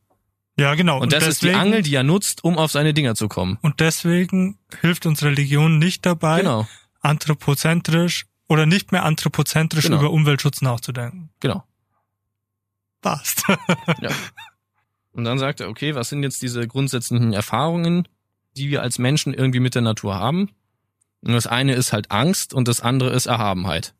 Ja, 0.59 0.75
genau. 0.75 0.97
Und, 0.97 1.03
und 1.03 1.13
das 1.13 1.23
deswegen, 1.23 1.53
ist 1.53 1.55
die 1.55 1.59
Angel, 1.59 1.81
die 1.81 1.95
er 1.95 2.03
nutzt, 2.03 2.43
um 2.43 2.57
auf 2.57 2.71
seine 2.71 2.93
Dinger 2.93 3.15
zu 3.15 3.29
kommen. 3.29 3.57
Und 3.61 3.79
deswegen 3.79 4.57
hilft 4.81 5.05
uns 5.05 5.23
Religion 5.23 5.79
nicht 5.79 6.05
dabei, 6.05 6.39
genau. 6.39 6.67
anthropozentrisch 6.99 8.25
oder 8.49 8.65
nicht 8.65 8.91
mehr 8.91 9.05
anthropozentrisch 9.05 9.85
genau. 9.85 9.99
über 9.99 10.11
Umweltschutz 10.11 10.61
nachzudenken. 10.61 11.29
Genau 11.39 11.63
passt. 13.01 13.43
ja. 14.01 14.09
Und 15.13 15.23
dann 15.25 15.39
sagt 15.39 15.59
er, 15.59 15.69
okay, 15.69 15.95
was 15.95 16.09
sind 16.09 16.23
jetzt 16.23 16.41
diese 16.41 16.67
grundsätzlichen 16.67 17.33
Erfahrungen, 17.33 18.07
die 18.55 18.69
wir 18.69 18.81
als 18.81 18.97
Menschen 18.97 19.33
irgendwie 19.33 19.59
mit 19.59 19.75
der 19.75 19.81
Natur 19.81 20.15
haben? 20.15 20.49
Und 21.21 21.33
das 21.33 21.47
eine 21.47 21.75
ist 21.75 21.93
halt 21.93 22.11
Angst 22.11 22.53
und 22.53 22.67
das 22.67 22.81
andere 22.81 23.11
ist 23.11 23.25
Erhabenheit. 23.25 23.93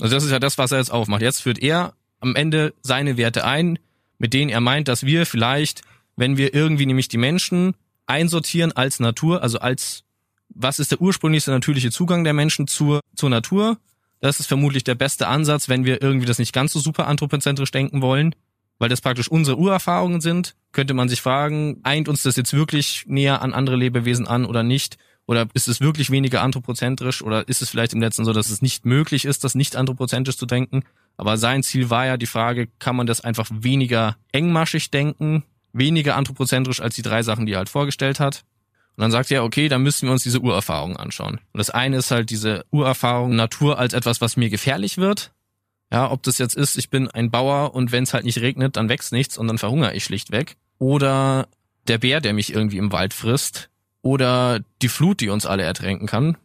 Also 0.00 0.14
das 0.14 0.24
ist 0.24 0.30
ja 0.30 0.38
das, 0.38 0.58
was 0.58 0.70
er 0.72 0.78
jetzt 0.78 0.92
aufmacht. 0.92 1.22
Jetzt 1.22 1.42
führt 1.42 1.58
er 1.58 1.94
am 2.20 2.36
Ende 2.36 2.74
seine 2.82 3.16
Werte 3.16 3.44
ein, 3.44 3.78
mit 4.18 4.34
denen 4.34 4.50
er 4.50 4.60
meint, 4.60 4.88
dass 4.88 5.04
wir 5.04 5.26
vielleicht, 5.26 5.82
wenn 6.16 6.36
wir 6.36 6.54
irgendwie 6.54 6.86
nämlich 6.86 7.08
die 7.08 7.18
Menschen 7.18 7.74
einsortieren 8.06 8.72
als 8.72 9.00
Natur, 9.00 9.42
also 9.42 9.58
als 9.58 10.04
was 10.48 10.78
ist 10.78 10.90
der 10.90 11.00
ursprünglichste 11.00 11.50
natürliche 11.50 11.90
Zugang 11.90 12.24
der 12.24 12.32
Menschen 12.32 12.66
zur, 12.66 13.00
zur 13.14 13.30
Natur, 13.30 13.78
das 14.20 14.40
ist 14.40 14.46
vermutlich 14.46 14.84
der 14.84 14.94
beste 14.94 15.28
Ansatz, 15.28 15.68
wenn 15.68 15.84
wir 15.84 16.02
irgendwie 16.02 16.26
das 16.26 16.38
nicht 16.38 16.52
ganz 16.52 16.72
so 16.72 16.80
super 16.80 17.06
anthropozentrisch 17.06 17.70
denken 17.70 18.02
wollen, 18.02 18.34
weil 18.78 18.88
das 18.88 19.00
praktisch 19.00 19.28
unsere 19.28 19.58
Urerfahrungen 19.58 20.20
sind. 20.20 20.54
Könnte 20.72 20.94
man 20.94 21.08
sich 21.08 21.20
fragen, 21.20 21.80
eint 21.82 22.08
uns 22.08 22.22
das 22.22 22.36
jetzt 22.36 22.52
wirklich 22.52 23.04
näher 23.06 23.42
an 23.42 23.52
andere 23.52 23.76
Lebewesen 23.76 24.26
an 24.26 24.44
oder 24.44 24.62
nicht? 24.62 24.98
Oder 25.26 25.46
ist 25.52 25.68
es 25.68 25.80
wirklich 25.80 26.10
weniger 26.10 26.42
anthropozentrisch? 26.42 27.22
Oder 27.22 27.46
ist 27.48 27.60
es 27.60 27.70
vielleicht 27.70 27.92
im 27.92 28.00
letzten 28.00 28.24
so, 28.24 28.32
dass 28.32 28.50
es 28.50 28.62
nicht 28.62 28.86
möglich 28.86 29.24
ist, 29.24 29.44
das 29.44 29.54
nicht 29.54 29.76
anthropozentrisch 29.76 30.38
zu 30.38 30.46
denken? 30.46 30.84
Aber 31.16 31.36
sein 31.36 31.62
Ziel 31.62 31.90
war 31.90 32.06
ja 32.06 32.16
die 32.16 32.26
Frage, 32.26 32.68
kann 32.78 32.96
man 32.96 33.06
das 33.06 33.20
einfach 33.20 33.50
weniger 33.52 34.16
engmaschig 34.32 34.90
denken, 34.90 35.44
weniger 35.72 36.16
anthropozentrisch 36.16 36.80
als 36.80 36.94
die 36.94 37.02
drei 37.02 37.22
Sachen, 37.22 37.44
die 37.44 37.52
er 37.52 37.58
halt 37.58 37.68
vorgestellt 37.68 38.20
hat? 38.20 38.44
Und 38.98 39.02
dann 39.02 39.12
sagt 39.12 39.30
er, 39.30 39.44
okay, 39.44 39.68
dann 39.68 39.84
müssen 39.84 40.08
wir 40.08 40.12
uns 40.12 40.24
diese 40.24 40.40
Urerfahrung 40.40 40.96
anschauen. 40.96 41.38
Und 41.52 41.58
das 41.58 41.70
eine 41.70 41.98
ist 41.98 42.10
halt 42.10 42.30
diese 42.30 42.64
Urerfahrung 42.72 43.36
Natur 43.36 43.78
als 43.78 43.94
etwas, 43.94 44.20
was 44.20 44.36
mir 44.36 44.50
gefährlich 44.50 44.98
wird. 44.98 45.30
Ja, 45.92 46.10
ob 46.10 46.24
das 46.24 46.38
jetzt 46.38 46.56
ist, 46.56 46.76
ich 46.76 46.90
bin 46.90 47.08
ein 47.08 47.30
Bauer 47.30 47.76
und 47.76 47.92
wenn 47.92 48.02
es 48.02 48.12
halt 48.12 48.24
nicht 48.24 48.40
regnet, 48.40 48.76
dann 48.76 48.88
wächst 48.88 49.12
nichts 49.12 49.38
und 49.38 49.46
dann 49.46 49.56
verhungere 49.56 49.94
ich 49.94 50.02
schlichtweg. 50.02 50.56
Oder 50.78 51.46
der 51.86 51.98
Bär, 51.98 52.20
der 52.20 52.32
mich 52.32 52.52
irgendwie 52.52 52.78
im 52.78 52.90
Wald 52.90 53.14
frisst. 53.14 53.70
Oder 54.02 54.58
die 54.82 54.88
Flut, 54.88 55.20
die 55.20 55.28
uns 55.28 55.46
alle 55.46 55.62
ertränken 55.62 56.08
kann. 56.08 56.36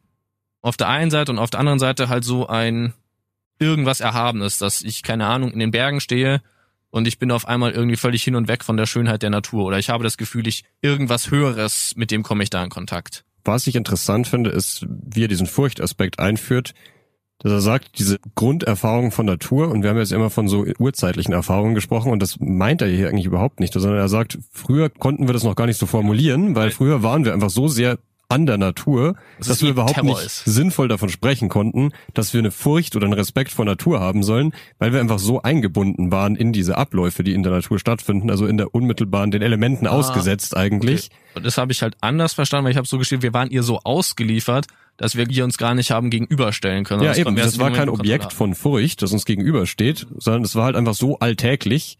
Auf 0.62 0.78
der 0.78 0.90
einen 0.90 1.10
Seite 1.10 1.32
und 1.32 1.40
auf 1.40 1.50
der 1.50 1.60
anderen 1.60 1.80
Seite 1.80 2.08
halt 2.08 2.24
so 2.24 2.46
ein 2.46 2.94
irgendwas 3.58 4.00
Erhabenes, 4.00 4.60
dass 4.60 4.84
ich, 4.84 5.02
keine 5.02 5.26
Ahnung, 5.26 5.50
in 5.50 5.60
den 5.60 5.72
Bergen 5.72 6.02
stehe 6.02 6.44
und 6.94 7.08
ich 7.08 7.18
bin 7.18 7.32
auf 7.32 7.48
einmal 7.48 7.72
irgendwie 7.72 7.96
völlig 7.98 8.24
hin 8.24 8.36
und 8.36 8.48
weg 8.48 8.64
von 8.64 8.78
der 8.78 8.86
Schönheit 8.86 9.24
der 9.24 9.32
Natur 9.32 9.66
oder 9.66 9.80
ich 9.80 9.90
habe 9.90 10.04
das 10.04 10.16
Gefühl, 10.16 10.48
ich 10.48 10.64
irgendwas 10.82 11.32
Höheres, 11.32 11.94
mit 11.96 12.12
dem 12.12 12.22
komme 12.22 12.44
ich 12.44 12.52
da 12.52 12.64
in 12.64 12.70
Kontakt. 12.70 13.26
Was 13.44 13.66
ich 13.66 13.76
interessant 13.76 14.28
finde, 14.28 14.52
ist, 14.52 14.86
wie 14.88 15.24
er 15.24 15.28
diesen 15.28 15.48
Furchtaspekt 15.48 16.20
einführt, 16.20 16.76
dass 17.40 17.52
er 17.52 17.62
sagt, 17.62 17.98
diese 17.98 18.20
Grunderfahrung 18.36 19.12
von 19.12 19.26
Natur, 19.26 19.70
und 19.70 19.82
wir 19.82 19.90
haben 19.90 19.98
jetzt 19.98 20.12
immer 20.12 20.30
von 20.30 20.48
so 20.48 20.66
urzeitlichen 20.78 21.34
Erfahrungen 21.34 21.74
gesprochen, 21.74 22.12
und 22.12 22.22
das 22.22 22.40
meint 22.40 22.84
er 22.84 22.88
hier 22.88 23.10
eigentlich 23.10 23.26
überhaupt 23.26 23.60
nicht, 23.60 23.74
sondern 23.74 23.98
er 23.98 24.08
sagt, 24.08 24.38
früher 24.52 24.90
konnten 24.90 25.28
wir 25.28 25.34
das 25.34 25.44
noch 25.44 25.56
gar 25.56 25.66
nicht 25.66 25.80
so 25.80 25.88
formulieren, 25.88 26.56
weil 26.56 26.70
früher 26.70 27.02
waren 27.02 27.26
wir 27.26 27.34
einfach 27.34 27.50
so 27.50 27.68
sehr 27.68 27.98
an 28.34 28.46
der 28.46 28.58
Natur, 28.58 29.16
das 29.38 29.48
dass 29.48 29.62
wir 29.62 29.70
überhaupt 29.70 29.94
Terror 29.94 30.10
nicht 30.10 30.26
ist. 30.26 30.46
sinnvoll 30.46 30.88
davon 30.88 31.10
sprechen 31.10 31.50
konnten, 31.50 31.92
dass 32.14 32.34
wir 32.34 32.40
eine 32.40 32.52
Furcht 32.52 32.96
oder 32.96 33.06
einen 33.06 33.14
Respekt 33.14 33.52
vor 33.52 33.64
Natur 33.64 34.00
haben 34.00 34.24
sollen, 34.24 34.54
weil 34.80 34.92
wir 34.92 35.00
einfach 35.00 35.20
so 35.20 35.42
eingebunden 35.42 36.12
waren 36.12 36.36
in 36.36 36.52
diese 36.52 36.78
Abläufe, 36.78 37.24
die 37.24 37.34
in 37.34 37.44
der 37.44 37.52
Natur 37.52 37.78
stattfinden, 37.78 38.32
also 38.32 38.48
in 38.48 38.58
der 38.58 38.74
unmittelbaren, 38.74 39.30
den 39.30 39.44
Elementen 39.44 39.86
ah, 39.86 39.92
ausgesetzt 39.92 40.58
eigentlich. 40.58 41.10
Okay. 41.12 41.16
Und 41.36 41.46
das 41.46 41.58
habe 41.58 41.72
ich 41.72 41.82
halt 41.82 41.96
anders 42.02 42.34
verstanden, 42.34 42.66
weil 42.66 42.72
ich 42.72 42.78
habe 42.78 42.88
so 42.88 42.98
geschrieben, 42.98 43.22
wir 43.22 43.34
waren 43.34 43.52
ihr 43.52 43.64
so 43.64 43.80
ausgeliefert, 43.84 44.66
dass 44.98 45.16
wir 45.16 45.44
uns 45.44 45.58
gar 45.58 45.76
nicht 45.76 45.92
haben 45.92 46.10
gegenüberstellen 46.10 46.84
können. 46.86 47.04
Ja, 47.04 47.10
das 47.10 47.18
eben, 47.20 47.36
das 47.36 47.60
war 47.60 47.72
kein 47.72 47.90
Objekt 47.90 48.34
von 48.34 48.56
Furcht, 48.56 49.02
das 49.02 49.12
uns 49.12 49.26
gegenübersteht, 49.26 50.08
sondern 50.18 50.44
es 50.44 50.56
war 50.56 50.66
halt 50.66 50.76
einfach 50.76 50.94
so 50.94 51.20
alltäglich, 51.20 51.98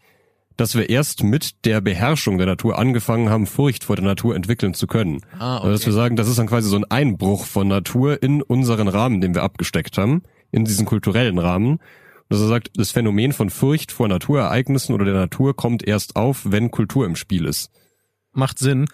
dass 0.56 0.74
wir 0.74 0.88
erst 0.88 1.22
mit 1.24 1.64
der 1.64 1.80
Beherrschung 1.80 2.38
der 2.38 2.46
Natur 2.46 2.78
angefangen 2.78 3.28
haben, 3.28 3.46
Furcht 3.46 3.84
vor 3.84 3.96
der 3.96 4.04
Natur 4.04 4.36
entwickeln 4.36 4.74
zu 4.74 4.86
können. 4.86 5.20
Ah, 5.38 5.56
okay. 5.56 5.64
Also 5.66 5.72
dass 5.72 5.86
wir 5.86 5.92
sagen, 5.92 6.16
das 6.16 6.28
ist 6.28 6.38
dann 6.38 6.46
quasi 6.46 6.68
so 6.68 6.76
ein 6.76 6.84
Einbruch 6.84 7.44
von 7.44 7.68
Natur 7.68 8.22
in 8.22 8.42
unseren 8.42 8.88
Rahmen, 8.88 9.20
den 9.20 9.34
wir 9.34 9.42
abgesteckt 9.42 9.98
haben, 9.98 10.22
in 10.50 10.64
diesen 10.64 10.86
kulturellen 10.86 11.38
Rahmen. 11.38 11.78
dass 12.28 12.40
er 12.40 12.48
sagt, 12.48 12.70
das 12.76 12.90
Phänomen 12.90 13.32
von 13.32 13.50
Furcht 13.50 13.92
vor 13.92 14.08
Naturereignissen 14.08 14.94
oder 14.94 15.04
der 15.04 15.14
Natur 15.14 15.54
kommt 15.54 15.86
erst 15.86 16.16
auf, 16.16 16.42
wenn 16.44 16.70
Kultur 16.70 17.06
im 17.06 17.16
Spiel 17.16 17.44
ist. 17.46 17.70
Macht 18.32 18.58
Sinn. 18.58 18.86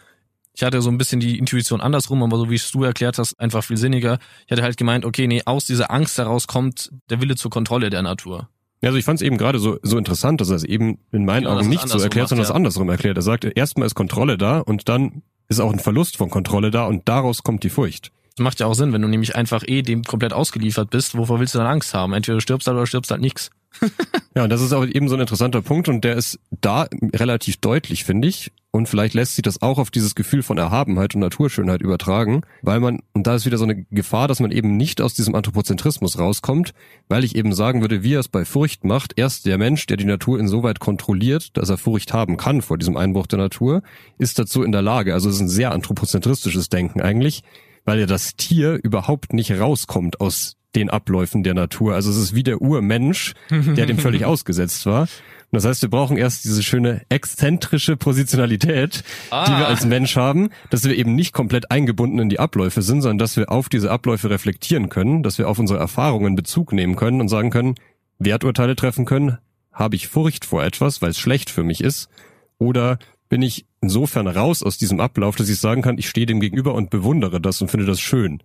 Ich 0.52 0.62
hatte 0.64 0.82
so 0.82 0.90
ein 0.90 0.98
bisschen 0.98 1.20
die 1.20 1.38
Intuition 1.38 1.80
andersrum, 1.80 2.22
aber 2.22 2.36
so 2.36 2.50
wie 2.50 2.56
es 2.56 2.70
du 2.70 2.82
erklärt 2.82 3.18
hast, 3.18 3.38
einfach 3.38 3.62
viel 3.62 3.76
sinniger. 3.76 4.18
Ich 4.46 4.52
hatte 4.52 4.62
halt 4.62 4.76
gemeint, 4.76 5.04
okay, 5.04 5.26
nee, 5.26 5.42
aus 5.46 5.64
dieser 5.64 5.90
Angst 5.90 6.18
heraus 6.18 6.48
kommt 6.48 6.90
der 7.08 7.20
Wille 7.20 7.36
zur 7.36 7.50
Kontrolle 7.50 7.88
der 7.88 8.02
Natur. 8.02 8.48
Ja, 8.82 8.88
also 8.88 8.98
ich 8.98 9.04
fand 9.04 9.20
es 9.20 9.26
eben 9.26 9.36
gerade 9.36 9.58
so, 9.58 9.78
so 9.82 9.98
interessant, 9.98 10.40
dass 10.40 10.48
er 10.48 10.56
es 10.56 10.64
eben 10.64 10.98
in 11.12 11.24
meinen 11.24 11.44
genau, 11.44 11.58
Augen 11.58 11.68
nicht 11.68 11.86
so 11.86 11.98
erklärt, 11.98 12.24
macht, 12.24 12.28
sondern 12.30 12.44
ja. 12.44 12.50
es 12.50 12.54
andersrum 12.54 12.88
erklärt. 12.88 13.16
Er 13.16 13.22
sagt, 13.22 13.44
erstmal 13.44 13.86
ist 13.86 13.94
Kontrolle 13.94 14.38
da 14.38 14.60
und 14.60 14.88
dann 14.88 15.22
ist 15.48 15.60
auch 15.60 15.72
ein 15.72 15.78
Verlust 15.80 16.16
von 16.16 16.30
Kontrolle 16.30 16.70
da 16.70 16.86
und 16.86 17.08
daraus 17.08 17.42
kommt 17.42 17.62
die 17.62 17.70
Furcht. 17.70 18.10
Das 18.36 18.44
macht 18.44 18.60
ja 18.60 18.66
auch 18.66 18.74
Sinn, 18.74 18.92
wenn 18.92 19.02
du 19.02 19.08
nämlich 19.08 19.36
einfach 19.36 19.64
eh 19.66 19.82
dem 19.82 20.02
komplett 20.04 20.32
ausgeliefert 20.32 20.88
bist, 20.90 21.16
wovor 21.16 21.40
willst 21.40 21.54
du 21.54 21.58
dann 21.58 21.66
Angst 21.66 21.92
haben? 21.92 22.14
Entweder 22.14 22.36
du 22.36 22.40
stirbst 22.40 22.66
halt 22.66 22.76
oder 22.76 22.86
stirbst 22.86 23.10
halt 23.10 23.20
nix. 23.20 23.50
ja, 24.34 24.44
und 24.44 24.50
das 24.50 24.60
ist 24.60 24.72
auch 24.72 24.84
eben 24.84 25.08
so 25.08 25.14
ein 25.14 25.20
interessanter 25.20 25.62
Punkt 25.62 25.88
und 25.88 26.04
der 26.04 26.16
ist 26.16 26.38
da 26.60 26.86
relativ 27.14 27.58
deutlich, 27.58 28.04
finde 28.04 28.28
ich. 28.28 28.52
Und 28.72 28.88
vielleicht 28.88 29.14
lässt 29.14 29.34
sich 29.34 29.42
das 29.42 29.62
auch 29.62 29.78
auf 29.78 29.90
dieses 29.90 30.14
Gefühl 30.14 30.44
von 30.44 30.56
Erhabenheit 30.56 31.16
und 31.16 31.20
Naturschönheit 31.20 31.80
übertragen, 31.80 32.42
weil 32.62 32.78
man, 32.78 33.00
und 33.14 33.26
da 33.26 33.34
ist 33.34 33.44
wieder 33.44 33.58
so 33.58 33.64
eine 33.64 33.84
Gefahr, 33.90 34.28
dass 34.28 34.38
man 34.38 34.52
eben 34.52 34.76
nicht 34.76 35.00
aus 35.00 35.12
diesem 35.12 35.34
Anthropozentrismus 35.34 36.20
rauskommt, 36.20 36.72
weil 37.08 37.24
ich 37.24 37.34
eben 37.34 37.52
sagen 37.52 37.80
würde, 37.80 38.04
wie 38.04 38.14
er 38.14 38.20
es 38.20 38.28
bei 38.28 38.44
Furcht 38.44 38.84
macht, 38.84 39.14
erst 39.16 39.46
der 39.46 39.58
Mensch, 39.58 39.86
der 39.86 39.96
die 39.96 40.04
Natur 40.04 40.38
insoweit 40.38 40.78
kontrolliert, 40.78 41.56
dass 41.56 41.68
er 41.68 41.78
Furcht 41.78 42.12
haben 42.12 42.36
kann 42.36 42.62
vor 42.62 42.78
diesem 42.78 42.96
Einbruch 42.96 43.26
der 43.26 43.40
Natur, 43.40 43.82
ist 44.18 44.38
dazu 44.38 44.62
in 44.62 44.70
der 44.70 44.82
Lage. 44.82 45.14
Also 45.14 45.28
es 45.28 45.36
ist 45.36 45.40
ein 45.40 45.48
sehr 45.48 45.72
anthropozentristisches 45.72 46.68
Denken 46.68 47.00
eigentlich, 47.00 47.42
weil 47.90 47.98
ja 47.98 48.06
das 48.06 48.36
Tier 48.36 48.78
überhaupt 48.80 49.32
nicht 49.32 49.50
rauskommt 49.50 50.20
aus 50.20 50.54
den 50.76 50.90
Abläufen 50.90 51.42
der 51.42 51.54
Natur. 51.54 51.94
Also 51.94 52.08
es 52.08 52.18
ist 52.18 52.36
wie 52.36 52.44
der 52.44 52.62
Urmensch, 52.62 53.34
der 53.50 53.84
dem 53.86 53.98
völlig 53.98 54.24
ausgesetzt 54.26 54.86
war. 54.86 55.00
Und 55.00 55.08
das 55.50 55.64
heißt, 55.64 55.82
wir 55.82 55.90
brauchen 55.90 56.16
erst 56.16 56.44
diese 56.44 56.62
schöne 56.62 57.02
exzentrische 57.08 57.96
Positionalität, 57.96 59.02
ah. 59.30 59.44
die 59.44 59.50
wir 59.58 59.66
als 59.66 59.84
Mensch 59.84 60.14
haben, 60.14 60.50
dass 60.70 60.84
wir 60.84 60.96
eben 60.96 61.16
nicht 61.16 61.32
komplett 61.32 61.72
eingebunden 61.72 62.20
in 62.20 62.28
die 62.28 62.38
Abläufe 62.38 62.82
sind, 62.82 63.02
sondern 63.02 63.18
dass 63.18 63.36
wir 63.36 63.50
auf 63.50 63.68
diese 63.68 63.90
Abläufe 63.90 64.30
reflektieren 64.30 64.88
können, 64.88 65.24
dass 65.24 65.38
wir 65.38 65.48
auf 65.48 65.58
unsere 65.58 65.80
Erfahrungen 65.80 66.36
Bezug 66.36 66.72
nehmen 66.72 66.94
können 66.94 67.20
und 67.20 67.28
sagen 67.28 67.50
können, 67.50 67.74
Werturteile 68.20 68.76
treffen 68.76 69.04
können, 69.04 69.38
habe 69.72 69.96
ich 69.96 70.06
Furcht 70.06 70.44
vor 70.44 70.62
etwas, 70.62 71.02
weil 71.02 71.10
es 71.10 71.18
schlecht 71.18 71.50
für 71.50 71.64
mich 71.64 71.82
ist, 71.82 72.08
oder 72.56 73.00
bin 73.28 73.42
ich 73.42 73.66
insofern 73.80 74.26
raus 74.26 74.62
aus 74.62 74.78
diesem 74.78 75.00
Ablauf, 75.00 75.36
dass 75.36 75.48
ich 75.48 75.58
sagen 75.58 75.82
kann, 75.82 75.98
ich 75.98 76.08
stehe 76.08 76.26
dem 76.26 76.40
gegenüber 76.40 76.74
und 76.74 76.90
bewundere 76.90 77.40
das 77.40 77.60
und 77.60 77.70
finde 77.70 77.86
das 77.86 78.00
schön. 78.00 78.42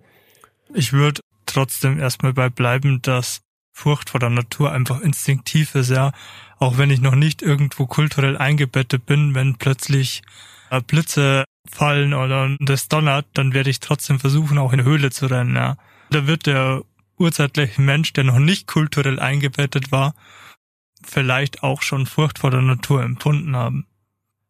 Ich 0.74 0.94
würde 0.94 1.22
trotzdem 1.46 2.00
erstmal 2.00 2.34
bei 2.34 2.50
bleiben, 2.50 3.02
dass 3.02 3.42
Furcht 3.74 4.10
vor 4.10 4.20
der 4.20 4.30
Natur 4.30 4.72
einfach 4.72 5.02
instinktiv 5.02 5.76
ist, 5.76 5.90
ja. 5.90 6.14
Auch 6.60 6.78
wenn 6.78 6.90
ich 6.90 7.02
noch 7.02 7.16
nicht 7.16 7.42
irgendwo 7.42 7.86
kulturell 7.86 8.38
eingebettet 8.38 9.06
bin, 9.06 9.36
wenn 9.36 9.58
plötzlich 9.58 10.22
äh, 10.70 10.82
Blitze 10.82 11.44
fallen 11.70 12.14
oder 12.14 12.56
das 12.60 12.88
donnert, 12.88 13.26
dann 13.34 13.54
werde 13.54 13.70
ich 13.70 13.82
trotzdem 13.82 14.20
versuchen, 14.20 14.58
auch 14.58 14.72
in 14.72 14.84
Höhle 14.84 15.12
zu 15.12 15.26
rennen, 15.26 15.56
ja. 15.56 15.78
Da 16.10 16.26
wird 16.26 16.46
der 16.46 16.84
urzeitliche 17.18 17.82
Mensch, 17.82 18.14
der 18.14 18.24
noch 18.24 18.40
nicht 18.40 18.68
kulturell 18.68 19.20
eingebettet 19.20 19.92
war, 19.92 20.14
vielleicht 21.04 21.64
auch 21.64 21.82
schon 21.82 22.06
Furcht 22.06 22.40
vor 22.40 22.52
der 22.52 22.62
Natur 22.62 23.04
empfunden 23.04 23.56
haben. 23.56 23.86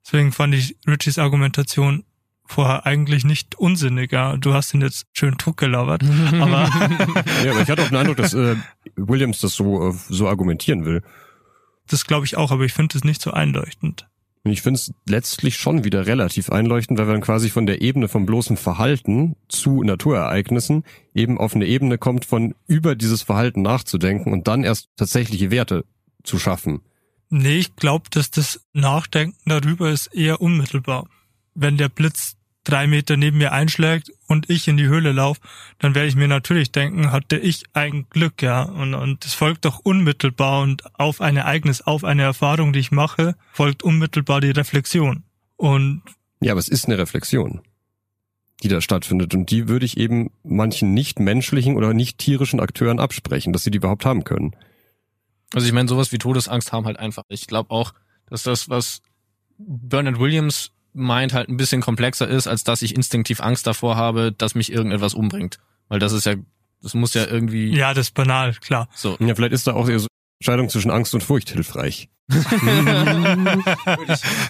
Deswegen 0.05 0.31
fand 0.31 0.53
ich 0.53 0.77
Richies 0.87 1.17
Argumentation 1.17 2.03
vorher 2.45 2.85
eigentlich 2.85 3.25
nicht 3.25 3.55
unsinniger. 3.55 4.37
Du 4.37 4.53
hast 4.53 4.73
ihn 4.73 4.81
jetzt 4.81 5.07
schön 5.13 5.35
gelabert, 5.55 6.03
aber 6.39 6.69
ja, 7.43 7.51
aber 7.51 7.61
ich 7.61 7.69
hatte 7.69 7.81
auch 7.81 7.87
den 7.87 7.97
Eindruck, 7.97 8.17
dass 8.17 8.33
äh, 8.33 8.55
Williams 8.95 9.39
das 9.39 9.55
so 9.55 9.89
äh, 9.89 9.93
so 10.09 10.27
argumentieren 10.27 10.85
will. 10.85 11.01
Das 11.87 12.05
glaube 12.05 12.25
ich 12.25 12.37
auch, 12.37 12.51
aber 12.51 12.63
ich 12.65 12.73
finde 12.73 12.97
es 12.97 13.03
nicht 13.03 13.21
so 13.21 13.31
einleuchtend. 13.31 14.07
Ich 14.47 14.61
finde 14.61 14.77
es 14.77 14.93
letztlich 15.09 15.57
schon 15.57 15.83
wieder 15.83 16.05
relativ 16.05 16.51
einleuchtend, 16.51 16.99
weil 16.99 17.07
man 17.07 17.21
quasi 17.21 17.49
von 17.49 17.65
der 17.65 17.81
Ebene 17.81 18.07
vom 18.07 18.27
bloßen 18.27 18.57
Verhalten 18.57 19.35
zu 19.49 19.81
Naturereignissen 19.81 20.83
eben 21.15 21.39
auf 21.39 21.55
eine 21.55 21.65
Ebene 21.65 21.97
kommt, 21.97 22.25
von 22.25 22.53
über 22.67 22.95
dieses 22.95 23.23
Verhalten 23.23 23.63
nachzudenken 23.63 24.31
und 24.31 24.47
dann 24.47 24.63
erst 24.63 24.89
tatsächliche 24.97 25.49
Werte 25.49 25.83
zu 26.23 26.37
schaffen. 26.37 26.81
Nee, 27.37 27.57
ich 27.57 27.75
glaube, 27.75 28.09
dass 28.09 28.31
das 28.31 28.65
Nachdenken 28.73 29.37
darüber 29.45 29.89
ist 29.89 30.07
eher 30.07 30.41
unmittelbar 30.41 31.05
wenn 31.55 31.77
der 31.77 31.89
Blitz 31.89 32.35
drei 32.65 32.87
Meter 32.87 33.15
neben 33.15 33.37
mir 33.37 33.51
einschlägt 33.51 34.11
und 34.27 34.49
ich 34.49 34.67
in 34.67 34.77
die 34.77 34.87
Höhle 34.87 35.11
laufe, 35.11 35.39
dann 35.79 35.95
werde 35.95 36.07
ich 36.07 36.15
mir 36.15 36.27
natürlich 36.27 36.71
denken, 36.71 37.11
hatte 37.11 37.37
ich 37.37 37.63
ein 37.73 38.07
Glück, 38.09 38.41
ja. 38.41 38.63
Und, 38.63 38.93
und 38.93 39.23
das 39.23 39.33
folgt 39.33 39.65
doch 39.65 39.79
unmittelbar 39.79 40.61
und 40.61 40.83
auf 40.99 41.21
ein 41.21 41.37
Ereignis, 41.37 41.81
auf 41.81 42.03
eine 42.03 42.23
Erfahrung, 42.23 42.73
die 42.73 42.79
ich 42.79 42.91
mache, 42.91 43.35
folgt 43.53 43.83
unmittelbar 43.83 44.41
die 44.41 44.51
Reflexion. 44.51 45.23
Und 45.57 46.01
ja, 46.41 46.51
aber 46.51 46.59
es 46.59 46.67
ist 46.67 46.85
eine 46.85 46.97
Reflexion, 46.97 47.61
die 48.63 48.67
da 48.67 48.81
stattfindet. 48.81 49.33
Und 49.35 49.51
die 49.51 49.67
würde 49.67 49.85
ich 49.85 49.97
eben 49.97 50.31
manchen 50.43 50.93
nicht 50.93 51.19
menschlichen 51.19 51.77
oder 51.77 51.93
nicht 51.93 52.17
tierischen 52.17 52.59
Akteuren 52.59 52.99
absprechen, 52.99 53.53
dass 53.53 53.63
sie 53.63 53.71
die 53.71 53.77
überhaupt 53.77 54.05
haben 54.05 54.23
können. 54.23 54.55
Also 55.53 55.67
ich 55.67 55.73
meine, 55.73 55.87
sowas 55.87 56.11
wie 56.11 56.17
Todesangst 56.17 56.71
haben 56.71 56.85
halt 56.85 56.99
einfach. 56.99 57.23
Ich 57.29 57.47
glaube 57.47 57.71
auch, 57.71 57.93
dass 58.29 58.43
das, 58.43 58.69
was 58.69 59.01
Bernard 59.57 60.19
Williams 60.19 60.71
meint 60.93 61.33
halt 61.33 61.49
ein 61.49 61.57
bisschen 61.57 61.81
komplexer 61.81 62.27
ist, 62.27 62.47
als 62.47 62.63
dass 62.63 62.81
ich 62.81 62.95
instinktiv 62.95 63.41
Angst 63.41 63.67
davor 63.67 63.95
habe, 63.95 64.31
dass 64.31 64.55
mich 64.55 64.71
irgendetwas 64.71 65.13
umbringt. 65.13 65.59
Weil 65.87 65.99
das 65.99 66.13
ist 66.13 66.25
ja, 66.25 66.35
das 66.81 66.93
muss 66.93 67.13
ja 67.13 67.25
irgendwie. 67.25 67.75
Ja, 67.75 67.93
das 67.93 68.07
ist 68.07 68.13
banal, 68.13 68.53
klar. 68.53 68.89
So. 68.93 69.17
Ja, 69.19 69.35
vielleicht 69.35 69.53
ist 69.53 69.67
da 69.67 69.73
auch 69.73 69.87
die 69.87 70.03
Entscheidung 70.39 70.69
zwischen 70.69 70.91
Angst 70.91 71.13
und 71.13 71.21
Furcht 71.21 71.49
hilfreich. 71.49 72.09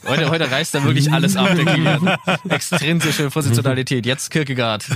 heute, 0.07 0.29
heute 0.29 0.49
reißt 0.49 0.75
da 0.75 0.83
wirklich 0.85 1.11
alles 1.11 1.35
ab, 1.35 1.53
der 1.55 1.65
Kilian. 1.65 2.17
Extrinsische 2.47 3.29
Positionalität. 3.29 4.05
Jetzt 4.05 4.31
Kierkegaard. 4.31 4.87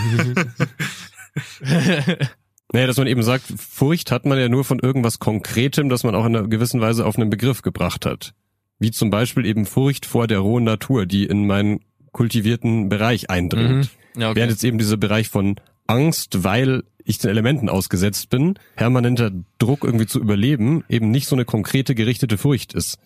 Naja, 2.71 2.88
dass 2.88 2.97
man 2.97 3.08
eben 3.08 3.23
sagt, 3.23 3.45
Furcht 3.58 4.12
hat 4.12 4.25
man 4.25 4.38
ja 4.38 4.47
nur 4.47 4.63
von 4.63 4.79
irgendwas 4.79 5.19
Konkretem, 5.19 5.89
das 5.89 6.03
man 6.03 6.13
auch 6.15 6.25
in 6.25 6.36
einer 6.36 6.47
gewissen 6.47 6.82
Weise 6.82 7.05
auf 7.05 7.17
einen 7.17 7.29
Begriff 7.29 7.62
gebracht 7.62 8.05
hat. 8.05 8.34
Wie 8.77 8.91
zum 8.91 9.10
Beispiel 9.10 9.45
eben 9.45 9.65
Furcht 9.65 10.05
vor 10.05 10.27
der 10.27 10.39
rohen 10.39 10.63
Natur, 10.63 11.05
die 11.05 11.25
in 11.25 11.47
meinen 11.47 11.79
kultivierten 12.12 12.89
Bereich 12.89 13.29
eindringt. 13.29 13.89
Mhm. 14.15 14.21
Ja, 14.21 14.29
okay. 14.29 14.38
Während 14.38 14.51
jetzt 14.51 14.63
eben 14.63 14.77
dieser 14.77 14.97
Bereich 14.97 15.29
von 15.29 15.55
Angst, 15.88 16.43
weil 16.43 16.84
ich 17.03 17.17
den 17.17 17.32
Elementen 17.32 17.69
ausgesetzt 17.69 18.29
bin, 18.29 18.60
permanenter 18.75 19.32
Druck 19.58 19.84
irgendwie 19.84 20.05
zu 20.05 20.19
überleben, 20.19 20.84
eben 20.89 21.10
nicht 21.10 21.27
so 21.27 21.36
eine 21.36 21.45
konkrete 21.45 21.95
gerichtete 21.95 22.38
Furcht 22.38 22.73
ist. 22.73 22.99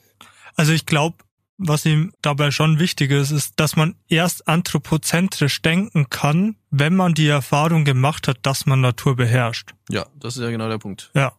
Also 0.56 0.74
ich 0.74 0.86
glaube, 0.86 1.18
was 1.66 1.86
ihm 1.86 2.14
dabei 2.22 2.52
schon 2.52 2.80
wichtig 2.80 3.12
ist, 3.12 3.32
ist, 3.32 3.54
dass 3.60 3.76
man 3.76 3.96
erst 4.08 4.48
anthropozentrisch 4.48 5.62
denken 5.62 6.10
kann, 6.10 6.58
wenn 6.70 6.96
man 6.96 7.14
die 7.14 7.28
Erfahrung 7.28 7.86
gemacht 7.86 8.28
hat, 8.28 8.40
dass 8.44 8.66
man 8.66 8.82
Natur 8.82 9.16
beherrscht. 9.16 9.74
Ja, 9.90 10.06
das 10.20 10.38
ist 10.38 10.44
ja 10.44 10.50
genau 10.50 10.70
der 10.70 10.78
Punkt. 10.78 11.12
Ja. 11.16 11.34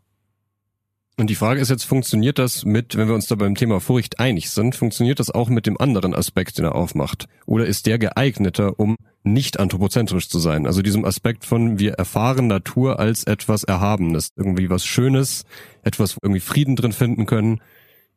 Und 1.17 1.31
die 1.31 1.37
Frage 1.37 1.61
ist 1.61 1.71
jetzt, 1.71 1.85
funktioniert 1.85 2.41
das 2.41 2.65
mit, 2.65 2.97
wenn 2.97 3.07
wir 3.07 3.15
uns 3.15 3.29
da 3.29 3.37
beim 3.37 3.55
Thema 3.55 3.81
Furcht 3.81 4.19
einig 4.19 4.51
sind, 4.51 4.75
funktioniert 4.75 5.21
das 5.21 5.31
auch 5.31 5.49
mit 5.49 5.67
dem 5.67 5.81
anderen 5.81 6.13
Aspekt, 6.13 6.59
den 6.59 6.65
er 6.65 6.75
aufmacht? 6.75 7.29
Oder 7.47 7.67
ist 7.67 7.87
der 7.87 8.01
geeigneter, 8.01 8.81
um 8.81 8.97
nicht 9.23 9.61
anthropozentrisch 9.61 10.29
zu 10.29 10.41
sein? 10.41 10.67
Also 10.67 10.83
diesem 10.83 11.05
Aspekt 11.05 11.45
von, 11.45 11.79
wir 11.79 11.93
erfahren 11.93 12.49
Natur 12.49 12.99
als 12.99 13.23
etwas 13.25 13.63
Erhabenes, 13.63 14.31
irgendwie 14.35 14.71
was 14.71 14.85
Schönes, 14.85 15.45
etwas, 15.85 16.17
wo 16.17 16.19
irgendwie 16.23 16.41
Frieden 16.41 16.75
drin 16.75 16.93
finden 16.93 17.27
können. 17.27 17.61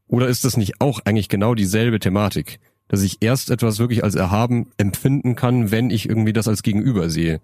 Oder 0.08 0.28
ist 0.28 0.46
das 0.46 0.58
nicht 0.58 0.80
auch 0.80 1.02
eigentlich 1.06 1.30
genau 1.30 1.56
dieselbe 1.56 2.00
Thematik? 2.00 2.60
Dass 2.88 3.02
ich 3.02 3.18
erst 3.20 3.52
etwas 3.52 3.80
wirklich 3.80 4.04
als 4.04 4.16
erhaben 4.16 4.72
empfinden 4.78 5.36
kann, 5.36 5.72
wenn 5.72 5.90
ich 5.90 6.08
irgendwie 6.08 6.34
das 6.34 6.48
als 6.48 6.64
Gegenüber 6.64 7.10
sehe. 7.10 7.42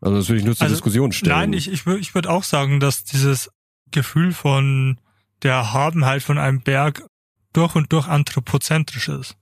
Also 0.00 0.16
das 0.16 0.28
würde 0.28 0.40
ich 0.40 0.44
nur 0.44 0.56
zur 0.56 0.64
also, 0.64 0.74
Diskussion 0.74 1.12
stellen. 1.12 1.36
Nein, 1.36 1.52
ich, 1.52 1.70
ich, 1.70 1.86
ich 1.86 2.14
würde 2.14 2.30
auch 2.30 2.42
sagen, 2.42 2.80
dass 2.80 3.04
dieses 3.04 3.50
Gefühl 3.90 4.32
von 4.32 4.98
der 5.42 5.52
Erhabenheit 5.52 6.22
von 6.22 6.38
einem 6.38 6.60
Berg 6.60 7.04
durch 7.52 7.74
und 7.74 7.92
durch 7.92 8.08
anthropozentrisch 8.08 9.08
ist. 9.08 9.36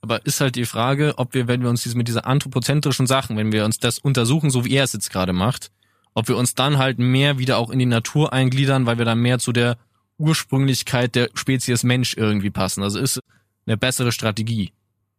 Aber 0.00 0.24
ist 0.26 0.40
halt 0.40 0.56
die 0.56 0.66
Frage, 0.66 1.14
ob 1.16 1.34
wir, 1.34 1.48
wenn 1.48 1.62
wir 1.62 1.70
uns 1.70 1.94
mit 1.94 2.08
dieser 2.08 2.26
anthropozentrischen 2.26 3.06
Sachen, 3.06 3.36
wenn 3.36 3.52
wir 3.52 3.64
uns 3.64 3.78
das 3.78 3.98
untersuchen, 3.98 4.50
so 4.50 4.64
wie 4.64 4.74
er 4.74 4.84
es 4.84 4.92
jetzt 4.92 5.10
gerade 5.10 5.32
macht, 5.32 5.70
ob 6.14 6.28
wir 6.28 6.36
uns 6.36 6.54
dann 6.54 6.78
halt 6.78 6.98
mehr 6.98 7.38
wieder 7.38 7.58
auch 7.58 7.70
in 7.70 7.78
die 7.78 7.86
Natur 7.86 8.32
eingliedern, 8.32 8.86
weil 8.86 8.98
wir 8.98 9.04
dann 9.04 9.20
mehr 9.20 9.38
zu 9.38 9.52
der 9.52 9.76
Ursprünglichkeit 10.18 11.14
der 11.14 11.28
Spezies 11.34 11.82
Mensch 11.82 12.16
irgendwie 12.16 12.50
passen. 12.50 12.82
Also 12.82 12.98
ist 12.98 13.20
eine 13.66 13.76
bessere 13.76 14.12
Strategie, 14.12 14.72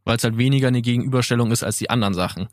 weil 0.04 0.18
es 0.18 0.24
halt 0.24 0.38
weniger 0.38 0.68
eine 0.68 0.82
Gegenüberstellung 0.82 1.52
ist 1.52 1.64
als 1.64 1.78
die 1.78 1.90
anderen 1.90 2.14
Sachen. 2.14 2.48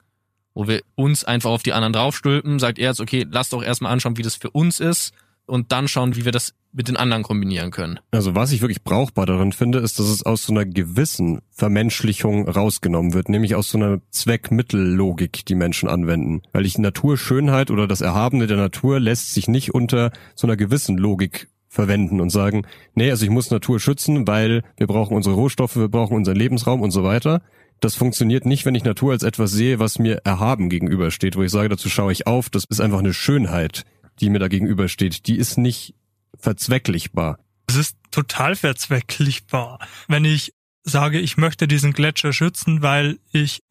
Wo 0.55 0.69
wir 0.69 0.83
uns 0.95 1.25
einfach 1.25 1.51
auf 1.51 1.63
die 1.63 1.73
anderen 1.73 1.93
draufstülpen, 1.93 2.59
sagt 2.59 2.79
er 2.79 2.89
jetzt, 2.89 3.01
okay, 3.01 3.27
lass 3.31 3.49
doch 3.49 3.63
erstmal 3.63 3.93
anschauen, 3.93 4.19
wie 4.19 4.23
das 4.23 4.37
für 4.37 4.51
uns 4.51 4.81
ist 4.81 5.15
und 5.47 5.73
dann 5.73 5.89
schauen, 5.89 6.17
wie 6.17 6.25
wir 6.25 6.33
das 6.33 6.55
mit 6.73 6.89
den 6.89 6.97
anderen 6.97 7.23
kombinieren 7.23 7.71
können. 7.71 8.01
Also 8.11 8.35
was 8.35 8.53
ich 8.53 8.63
wirklich 8.63 8.83
brauchbar 8.83 9.27
darin 9.27 9.53
finde, 9.53 9.79
ist, 9.79 9.99
dass 9.99 10.07
es 10.07 10.25
aus 10.25 10.45
so 10.45 10.53
einer 10.53 10.65
gewissen 10.65 11.43
Vermenschlichung 11.51 12.49
rausgenommen 12.49 13.13
wird, 13.13 13.29
nämlich 13.29 13.55
aus 13.55 13.69
so 13.69 13.79
einer 13.79 14.01
Zweckmittellogik, 14.11 15.45
die 15.45 15.55
Menschen 15.55 15.89
anwenden. 15.89 16.43
Weil 16.53 16.65
ich 16.65 16.79
Naturschönheit 16.79 17.71
oder 17.71 17.87
das 17.87 18.01
Erhabene 18.01 18.47
der 18.47 18.57
Natur 18.57 19.01
lässt 19.01 19.35
sich 19.35 19.49
nicht 19.49 19.75
unter 19.75 20.13
so 20.35 20.47
einer 20.47 20.57
gewissen 20.57 20.97
Logik 20.97 21.49
verwenden 21.73 22.21
und 22.21 22.29
sagen, 22.29 22.67
nee, 22.95 23.11
also 23.11 23.25
ich 23.25 23.31
muss 23.31 23.51
Natur 23.51 23.81
schützen, 23.81 24.27
weil 24.29 24.63
wir 24.77 24.87
brauchen 24.87 25.17
unsere 25.17 25.35
Rohstoffe, 25.35 25.77
wir 25.77 25.89
brauchen 25.89 26.15
unseren 26.15 26.37
Lebensraum 26.37 26.83
und 26.83 26.91
so 26.91 27.03
weiter. 27.03 27.41
Das 27.81 27.95
funktioniert 27.95 28.45
nicht, 28.45 28.67
wenn 28.67 28.75
ich 28.75 28.85
Natur 28.85 29.13
als 29.13 29.23
etwas 29.23 29.53
sehe, 29.53 29.79
was 29.79 29.99
mir 29.99 30.21
erhaben 30.25 30.69
gegenübersteht, 30.69 31.35
wo 31.35 31.43
ich 31.43 31.51
sage, 31.51 31.71
dazu 31.71 31.89
schaue 31.89 32.13
ich 32.13 32.27
auf, 32.27 32.51
das 32.51 32.65
ist 32.65 32.83
einfach 32.83 32.99
eine 32.99 33.15
Schönheit, 33.15 33.85
die 34.21 34.29
mir 34.29 34.39
da 34.39 34.49
gegenübersteht, 34.49 35.27
die 35.27 35.37
ist 35.37 35.57
nicht 35.57 35.95
verzwecklichbar. 36.39 37.39
Es 37.67 37.77
ist 37.77 37.97
total 38.11 38.55
verzwecklichbar. 38.55 39.79
Wenn 40.09 40.27
ich 40.27 40.53
sage, 40.85 41.21
ich 41.21 41.39
möchte 41.39 41.67
diesen 41.67 41.95
Gletscher 41.95 42.35
schützen, 42.35 42.83
weil 42.83 43.19
ich 43.33 43.63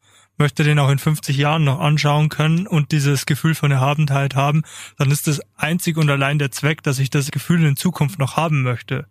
möchte 0.42 0.64
den 0.64 0.80
auch 0.80 0.90
in 0.90 0.98
50 0.98 1.36
Jahren 1.36 1.62
noch 1.62 1.78
anschauen 1.78 2.28
können 2.28 2.66
und 2.66 2.90
dieses 2.90 3.26
Gefühl 3.26 3.54
von 3.54 3.70
Erhabenheit 3.70 4.34
haben, 4.34 4.62
dann 4.98 5.10
ist 5.10 5.28
das 5.28 5.40
einzig 5.56 5.96
und 5.96 6.10
allein 6.10 6.38
der 6.38 6.50
Zweck, 6.50 6.82
dass 6.82 6.98
ich 6.98 7.10
das 7.10 7.30
Gefühl 7.30 7.64
in 7.64 7.76
Zukunft 7.76 8.18
noch 8.18 8.36
haben 8.36 8.62
möchte. 8.62 9.06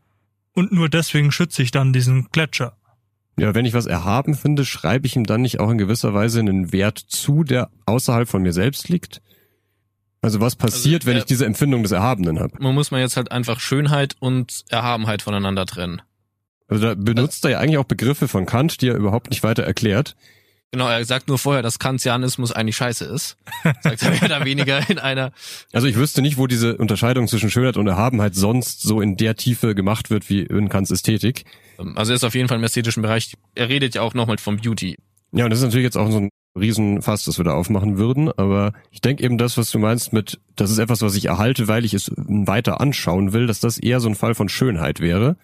Und 0.54 0.74
nur 0.74 0.90
deswegen 0.90 1.32
schütze 1.32 1.64
ich 1.64 1.72
dann 1.72 1.94
diesen 1.94 2.28
Gletscher. 2.32 2.74
Ja, 3.40 3.56
wenn 3.56 3.66
ich 3.66 3.74
was 3.74 3.86
erhaben 3.86 4.36
finde, 4.36 4.66
schreibe 4.66 5.08
ich 5.08 5.16
ihm 5.16 5.26
dann 5.26 5.42
nicht 5.42 5.62
auch 5.62 5.70
in 5.72 5.78
gewisser 5.78 6.14
Weise 6.14 6.42
einen 6.42 6.74
Wert 6.74 7.00
zu, 7.00 7.46
der 7.46 7.70
außerhalb 7.86 8.28
von 8.28 8.42
mir 8.42 8.52
selbst 8.52 8.90
liegt? 8.90 9.22
Also 10.22 10.42
was 10.42 10.58
passiert, 10.58 11.04
also, 11.04 11.08
wenn 11.08 11.18
ich 11.18 11.26
diese 11.26 11.46
Empfindung 11.46 11.82
des 11.82 11.94
Erhabenen 11.94 12.40
habe? 12.40 12.54
Man 12.60 12.76
muss 12.76 12.92
man 12.92 13.00
jetzt 13.00 13.16
halt 13.16 13.32
einfach 13.32 13.62
Schönheit 13.62 14.18
und 14.20 14.66
Erhabenheit 14.70 15.22
voneinander 15.22 15.66
trennen. 15.66 16.02
Also 16.68 16.88
da 16.88 16.96
benutzt 16.96 17.46
also, 17.46 17.48
er 17.48 17.52
ja 17.52 17.60
eigentlich 17.60 17.78
auch 17.78 17.86
Begriffe 17.86 18.28
von 18.28 18.46
Kant, 18.46 18.82
die 18.82 18.90
er 18.90 18.96
überhaupt 18.96 19.30
nicht 19.30 19.44
weiter 19.44 19.64
erklärt. 19.64 20.16
Genau, 20.74 20.88
er 20.88 21.04
sagt 21.04 21.28
nur 21.28 21.38
vorher, 21.38 21.62
dass 21.62 21.80
Kantianismus 21.80 22.54
eigentlich 22.54 22.78
scheiße 22.78 23.04
ist. 23.04 23.36
Sagt 23.82 24.04
er 24.04 24.12
mehr 24.12 24.24
oder 24.24 24.46
weniger 24.46 24.90
in 24.90 25.00
einer. 25.00 25.34
Also 25.74 25.88
ich 25.88 25.98
wüsste 25.98 26.22
nicht, 26.22 26.38
wo 26.38 26.48
diese 26.48 26.78
Unterscheidung 26.78 27.28
zwischen 27.28 27.50
Schönheit 27.50 27.76
und 27.76 27.88
Erhabenheit 27.88 28.36
sonst 28.36 28.82
so 28.82 29.02
in 29.02 29.18
der 29.18 29.36
Tiefe 29.36 29.76
gemacht 29.76 30.10
wird 30.10 30.30
wie 30.30 30.44
in 30.44 30.70
Kants 30.70 30.90
Ästhetik. 30.90 31.44
Also 31.96 32.14
er 32.14 32.16
ist 32.16 32.24
auf 32.24 32.36
jeden 32.36 32.48
Fall 32.48 32.58
im 32.58 32.64
ästhetischen 32.64 33.02
Bereich. 33.02 33.34
Er 33.54 33.68
redet 33.68 33.96
ja 33.96 34.02
auch 34.02 34.14
nochmal 34.14 34.38
vom 34.38 34.58
Beauty. 34.58 34.98
Ja, 35.34 35.44
und 35.44 35.50
das 35.50 35.60
ist 35.60 35.66
natürlich 35.66 35.84
jetzt 35.84 35.98
auch 35.98 36.10
so 36.10 36.20
ein 36.20 36.30
Riesenfass, 36.58 37.26
das 37.26 37.38
wir 37.38 37.44
da 37.44 37.54
aufmachen 37.54 37.98
würden. 37.98 38.32
Aber 38.32 38.72
ich 38.92 39.02
denke 39.02 39.24
eben 39.24 39.38
das, 39.38 39.58
was 39.58 39.72
du 39.72 39.80
meinst 39.80 40.14
mit, 40.14 40.40
das 40.56 40.72
ist 40.72 40.78
etwas, 40.78 41.02
was 41.02 41.16
ich 41.16 41.26
erhalte, 41.26 41.68
weil 41.68 41.84
ich 41.84 41.94
es 41.94 42.12
weiter 42.16 42.80
anschauen 42.80 43.34
will, 43.34 43.46
dass 43.46 43.60
das 43.60 43.78
eher 43.78 44.00
so 44.00 44.08
ein 44.08 44.16
Fall 44.16 44.36
von 44.36 44.48
Schönheit 44.48 45.02
wäre 45.02 45.36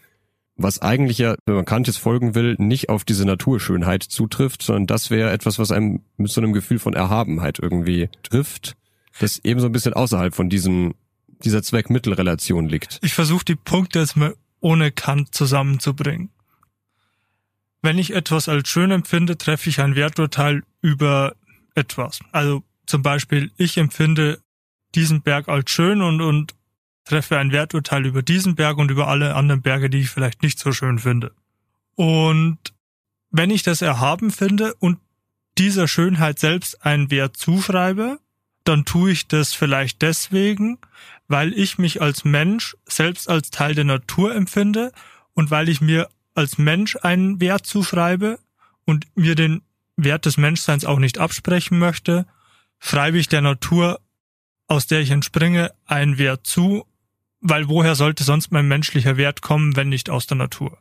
was 0.58 0.82
eigentlich 0.82 1.20
ja, 1.20 1.36
wenn 1.46 1.56
man 1.56 1.66
Kant 1.66 1.88
jetzt 1.88 1.98
folgen 1.98 2.36
will, 2.36 2.56
nicht 2.58 2.90
auf 2.90 3.06
diese 3.06 3.26
Naturschönheit 3.26 4.04
zutrifft, 4.04 4.64
sondern 4.64 4.88
das 4.88 5.10
wäre 5.12 5.32
etwas, 5.32 5.60
was 5.60 5.72
einem 5.72 6.02
mit 6.18 6.32
so 6.32 6.42
einem 6.42 6.54
Gefühl 6.54 6.80
von 6.80 6.94
Erhabenheit 6.94 7.60
irgendwie 7.60 8.10
trifft, 8.24 8.76
das 9.20 9.40
eben 9.44 9.60
so 9.60 9.68
ein 9.68 9.72
bisschen 9.72 9.94
außerhalb 9.94 10.34
von 10.34 10.50
diesem, 10.50 10.96
dieser 11.44 11.62
Zweck-Mittel-Relation 11.62 12.68
liegt. 12.68 13.00
Ich 13.04 13.14
versuche 13.14 13.46
die 13.46 13.56
Punkte 13.56 14.00
jetzt 14.00 14.18
mal 14.18 14.36
ohne 14.60 14.92
Kant 14.92 15.34
zusammenzubringen. 15.34 16.30
Wenn 17.84 18.00
ich 18.00 18.14
etwas 18.14 18.50
als 18.50 18.68
schön 18.68 18.90
empfinde, 18.90 19.38
treffe 19.38 19.70
ich 19.70 19.80
ein 19.80 19.96
Werturteil 19.96 20.64
über 20.82 21.36
etwas. 21.76 22.20
Also 22.32 22.64
zum 22.88 23.04
Beispiel, 23.04 23.52
ich 23.58 23.78
empfinde 23.78 24.40
diesen 24.96 25.22
Berg 25.22 25.48
als 25.48 25.70
schön 25.70 26.02
und, 26.02 26.22
und 26.22 26.56
treffe 27.08 27.38
ein 27.38 27.52
Werturteil 27.52 28.06
über 28.06 28.22
diesen 28.22 28.56
Berg 28.56 28.78
und 28.78 28.92
über 28.92 29.08
alle 29.08 29.36
anderen 29.36 29.62
Berge, 29.62 29.90
die 29.90 30.00
ich 30.00 30.10
vielleicht 30.10 30.44
nicht 30.44 30.60
so 30.60 30.74
schön 30.74 31.00
finde. 31.00 31.32
Und 31.96 32.58
wenn 33.32 33.50
ich 33.50 33.64
das 33.64 33.82
erhaben 33.82 34.30
finde 34.30 34.76
und 34.76 35.00
dieser 35.58 35.88
Schönheit 35.88 36.38
selbst 36.38 36.86
einen 36.86 37.10
Wert 37.10 37.38
zuschreibe, 37.38 38.20
dann 38.64 38.84
tue 38.84 39.12
ich 39.12 39.28
das 39.28 39.54
vielleicht 39.54 40.02
deswegen, 40.02 40.80
weil 41.28 41.54
ich 41.54 41.78
mich 41.78 42.02
als 42.02 42.26
Mensch 42.26 42.76
selbst 42.86 43.30
als 43.30 43.52
Teil 43.52 43.74
der 43.74 43.86
Natur 43.86 44.36
empfinde 44.36 44.92
und 45.34 45.50
weil 45.50 45.70
ich 45.70 45.80
mir 45.80 46.10
als 46.36 46.58
Mensch 46.58 46.98
einen 47.02 47.40
Wert 47.40 47.66
zuschreibe 47.66 48.38
und 48.86 49.08
mir 49.16 49.36
den 49.36 49.62
Wert 49.96 50.26
des 50.26 50.38
Menschseins 50.38 50.86
auch 50.86 51.00
nicht 51.00 51.18
absprechen 51.18 51.80
möchte, 51.80 52.28
schreibe 52.80 53.18
ich 53.18 53.30
der 53.30 53.42
Natur, 53.42 54.02
aus 54.68 54.88
der 54.88 55.00
ich 55.00 55.12
entspringe, 55.12 55.72
einen 55.86 56.18
Wert 56.18 56.46
zu 56.46 56.86
weil 57.42 57.68
woher 57.68 57.96
sollte 57.96 58.24
sonst 58.24 58.52
mein 58.52 58.68
menschlicher 58.68 59.18
Wert 59.18 59.42
kommen, 59.42 59.76
wenn 59.76 59.90
nicht 59.90 60.10
aus 60.10 60.28
der 60.28 60.38
Natur? 60.38 60.78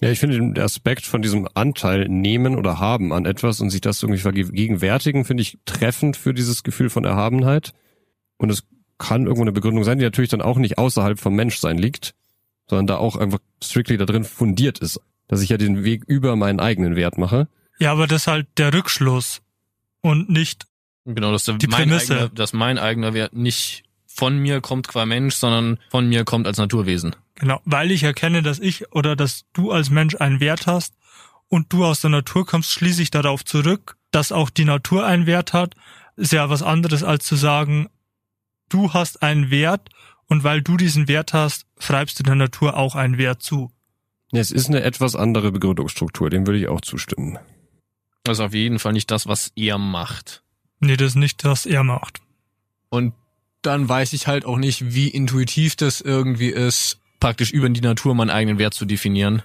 Ja, 0.00 0.10
ich 0.10 0.18
finde 0.18 0.36
den 0.36 0.58
Aspekt 0.58 1.06
von 1.06 1.22
diesem 1.22 1.48
Anteil 1.54 2.08
nehmen 2.08 2.56
oder 2.56 2.80
haben 2.80 3.12
an 3.12 3.24
etwas 3.24 3.60
und 3.60 3.70
sich 3.70 3.80
das 3.80 4.02
irgendwie 4.02 4.20
vergegenwärtigen, 4.20 5.24
finde 5.24 5.42
ich 5.42 5.58
treffend 5.64 6.16
für 6.16 6.34
dieses 6.34 6.64
Gefühl 6.64 6.90
von 6.90 7.04
Erhabenheit. 7.04 7.72
Und 8.36 8.50
es 8.50 8.64
kann 8.98 9.22
irgendwo 9.22 9.42
eine 9.42 9.52
Begründung 9.52 9.84
sein, 9.84 9.98
die 9.98 10.04
natürlich 10.04 10.30
dann 10.30 10.42
auch 10.42 10.58
nicht 10.58 10.76
außerhalb 10.76 11.20
vom 11.20 11.36
Menschsein 11.36 11.78
liegt, 11.78 12.14
sondern 12.68 12.88
da 12.88 12.96
auch 12.96 13.16
einfach 13.16 13.38
strictly 13.62 13.96
da 13.96 14.04
drin 14.04 14.24
fundiert 14.24 14.80
ist, 14.80 15.00
dass 15.28 15.40
ich 15.40 15.50
ja 15.50 15.56
den 15.56 15.84
Weg 15.84 16.02
über 16.06 16.34
meinen 16.34 16.58
eigenen 16.58 16.96
Wert 16.96 17.16
mache. 17.16 17.48
Ja, 17.78 17.92
aber 17.92 18.06
das 18.06 18.22
ist 18.22 18.26
halt 18.26 18.46
der 18.58 18.74
Rückschluss 18.74 19.40
und 20.00 20.28
nicht 20.28 20.66
genau, 21.04 21.30
dass 21.30 21.44
die 21.44 21.52
mein 21.52 21.88
Prämisse. 21.88 22.14
Eigener, 22.14 22.28
dass 22.30 22.52
mein 22.52 22.78
eigener 22.78 23.14
Wert 23.14 23.34
nicht 23.34 23.84
von 24.22 24.38
mir 24.38 24.60
kommt 24.60 24.86
qua 24.86 25.04
Mensch, 25.04 25.34
sondern 25.34 25.80
von 25.90 26.08
mir 26.08 26.22
kommt 26.24 26.46
als 26.46 26.56
Naturwesen. 26.56 27.16
Genau, 27.34 27.60
weil 27.64 27.90
ich 27.90 28.04
erkenne, 28.04 28.40
dass 28.40 28.60
ich 28.60 28.92
oder 28.92 29.16
dass 29.16 29.46
du 29.52 29.72
als 29.72 29.90
Mensch 29.90 30.14
einen 30.14 30.38
Wert 30.38 30.68
hast 30.68 30.94
und 31.48 31.72
du 31.72 31.84
aus 31.84 32.02
der 32.02 32.10
Natur 32.10 32.46
kommst, 32.46 32.70
schließe 32.70 33.02
ich 33.02 33.10
darauf 33.10 33.44
zurück, 33.44 33.96
dass 34.12 34.30
auch 34.30 34.48
die 34.48 34.64
Natur 34.64 35.04
einen 35.04 35.26
Wert 35.26 35.52
hat. 35.52 35.74
Ist 36.14 36.30
ja 36.30 36.48
was 36.48 36.62
anderes 36.62 37.02
als 37.02 37.24
zu 37.24 37.34
sagen, 37.34 37.88
du 38.68 38.92
hast 38.92 39.24
einen 39.24 39.50
Wert 39.50 39.88
und 40.28 40.44
weil 40.44 40.62
du 40.62 40.76
diesen 40.76 41.08
Wert 41.08 41.32
hast, 41.32 41.66
schreibst 41.80 42.20
du 42.20 42.22
der 42.22 42.36
Natur 42.36 42.76
auch 42.76 42.94
einen 42.94 43.18
Wert 43.18 43.42
zu. 43.42 43.72
Es 44.30 44.52
ist 44.52 44.68
eine 44.68 44.84
etwas 44.84 45.16
andere 45.16 45.50
Begründungsstruktur, 45.50 46.30
dem 46.30 46.46
würde 46.46 46.60
ich 46.60 46.68
auch 46.68 46.80
zustimmen. 46.80 47.40
Das 48.22 48.38
ist 48.38 48.44
auf 48.44 48.54
jeden 48.54 48.78
Fall 48.78 48.92
nicht 48.92 49.10
das, 49.10 49.26
was 49.26 49.50
er 49.56 49.78
macht. 49.78 50.44
Nee, 50.78 50.96
das 50.96 51.08
ist 51.08 51.16
nicht, 51.16 51.42
was 51.42 51.66
er 51.66 51.82
macht. 51.82 52.20
Und 52.88 53.14
dann 53.62 53.88
weiß 53.88 54.12
ich 54.12 54.26
halt 54.26 54.44
auch 54.44 54.58
nicht, 54.58 54.94
wie 54.94 55.08
intuitiv 55.08 55.76
das 55.76 56.00
irgendwie 56.00 56.48
ist, 56.48 56.98
praktisch 57.20 57.52
über 57.52 57.68
die 57.68 57.80
Natur 57.80 58.14
meinen 58.14 58.30
eigenen 58.30 58.58
Wert 58.58 58.74
zu 58.74 58.84
definieren. 58.84 59.42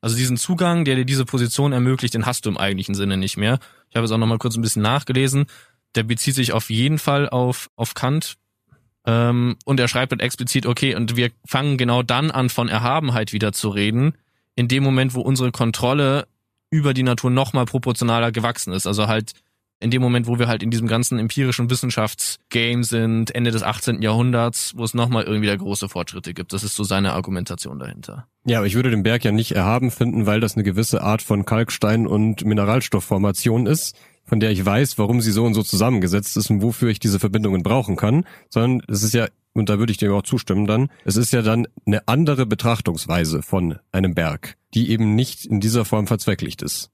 Also 0.00 0.16
diesen 0.16 0.36
Zugang, 0.36 0.84
der 0.84 0.96
dir 0.96 1.04
diese 1.04 1.24
Position 1.24 1.72
ermöglicht, 1.72 2.14
den 2.14 2.26
hast 2.26 2.44
du 2.44 2.50
im 2.50 2.58
eigentlichen 2.58 2.94
Sinne 2.94 3.16
nicht 3.16 3.36
mehr. 3.36 3.58
Ich 3.88 3.96
habe 3.96 4.04
jetzt 4.04 4.12
auch 4.12 4.18
noch 4.18 4.26
mal 4.26 4.38
kurz 4.38 4.54
ein 4.54 4.62
bisschen 4.62 4.82
nachgelesen. 4.82 5.46
Der 5.94 6.02
bezieht 6.02 6.34
sich 6.34 6.52
auf 6.52 6.70
jeden 6.70 6.98
Fall 6.98 7.28
auf, 7.28 7.70
auf 7.76 7.94
Kant. 7.94 8.36
Ähm, 9.06 9.56
und 9.64 9.80
er 9.80 9.88
schreibt 9.88 10.12
halt 10.12 10.20
explizit, 10.20 10.66
okay, 10.66 10.94
und 10.94 11.16
wir 11.16 11.30
fangen 11.46 11.78
genau 11.78 12.02
dann 12.02 12.30
an, 12.30 12.48
von 12.48 12.68
Erhabenheit 12.68 13.32
wieder 13.32 13.52
zu 13.52 13.70
reden, 13.70 14.14
in 14.56 14.68
dem 14.68 14.82
Moment, 14.82 15.14
wo 15.14 15.20
unsere 15.20 15.52
Kontrolle 15.52 16.26
über 16.70 16.92
die 16.92 17.02
Natur 17.02 17.30
nochmal 17.30 17.64
proportionaler 17.64 18.32
gewachsen 18.32 18.72
ist. 18.72 18.86
Also 18.86 19.06
halt 19.06 19.32
in 19.84 19.90
dem 19.90 20.00
Moment, 20.00 20.26
wo 20.26 20.38
wir 20.38 20.48
halt 20.48 20.62
in 20.62 20.70
diesem 20.70 20.88
ganzen 20.88 21.18
empirischen 21.18 21.68
Wissenschaftsgame 21.68 22.84
sind, 22.84 23.34
Ende 23.34 23.50
des 23.50 23.62
18. 23.62 24.00
Jahrhunderts, 24.00 24.72
wo 24.74 24.82
es 24.82 24.94
nochmal 24.94 25.24
irgendwie 25.24 25.46
da 25.46 25.54
große 25.54 25.90
Fortschritte 25.90 26.32
gibt. 26.32 26.54
Das 26.54 26.64
ist 26.64 26.74
so 26.74 26.84
seine 26.84 27.12
Argumentation 27.12 27.78
dahinter. 27.78 28.26
Ja, 28.46 28.58
aber 28.58 28.66
ich 28.66 28.76
würde 28.76 28.90
den 28.90 29.02
Berg 29.02 29.24
ja 29.24 29.30
nicht 29.30 29.52
erhaben 29.52 29.90
finden, 29.90 30.24
weil 30.24 30.40
das 30.40 30.54
eine 30.54 30.64
gewisse 30.64 31.02
Art 31.02 31.20
von 31.20 31.44
Kalkstein 31.44 32.06
und 32.06 32.46
Mineralstoffformation 32.46 33.66
ist, 33.66 33.94
von 34.24 34.40
der 34.40 34.52
ich 34.52 34.64
weiß, 34.64 34.96
warum 34.96 35.20
sie 35.20 35.32
so 35.32 35.44
und 35.44 35.52
so 35.52 35.62
zusammengesetzt 35.62 36.38
ist 36.38 36.48
und 36.48 36.62
wofür 36.62 36.88
ich 36.88 36.98
diese 36.98 37.20
Verbindungen 37.20 37.62
brauchen 37.62 37.96
kann, 37.96 38.24
sondern 38.48 38.82
es 38.88 39.02
ist 39.02 39.12
ja, 39.12 39.26
und 39.52 39.68
da 39.68 39.78
würde 39.78 39.92
ich 39.92 39.98
dir 39.98 40.14
auch 40.14 40.22
zustimmen 40.22 40.66
dann, 40.66 40.88
es 41.04 41.16
ist 41.16 41.34
ja 41.34 41.42
dann 41.42 41.68
eine 41.84 42.08
andere 42.08 42.46
Betrachtungsweise 42.46 43.42
von 43.42 43.78
einem 43.92 44.14
Berg, 44.14 44.56
die 44.72 44.88
eben 44.88 45.14
nicht 45.14 45.44
in 45.44 45.60
dieser 45.60 45.84
Form 45.84 46.06
verzwecklicht 46.06 46.62
ist 46.62 46.90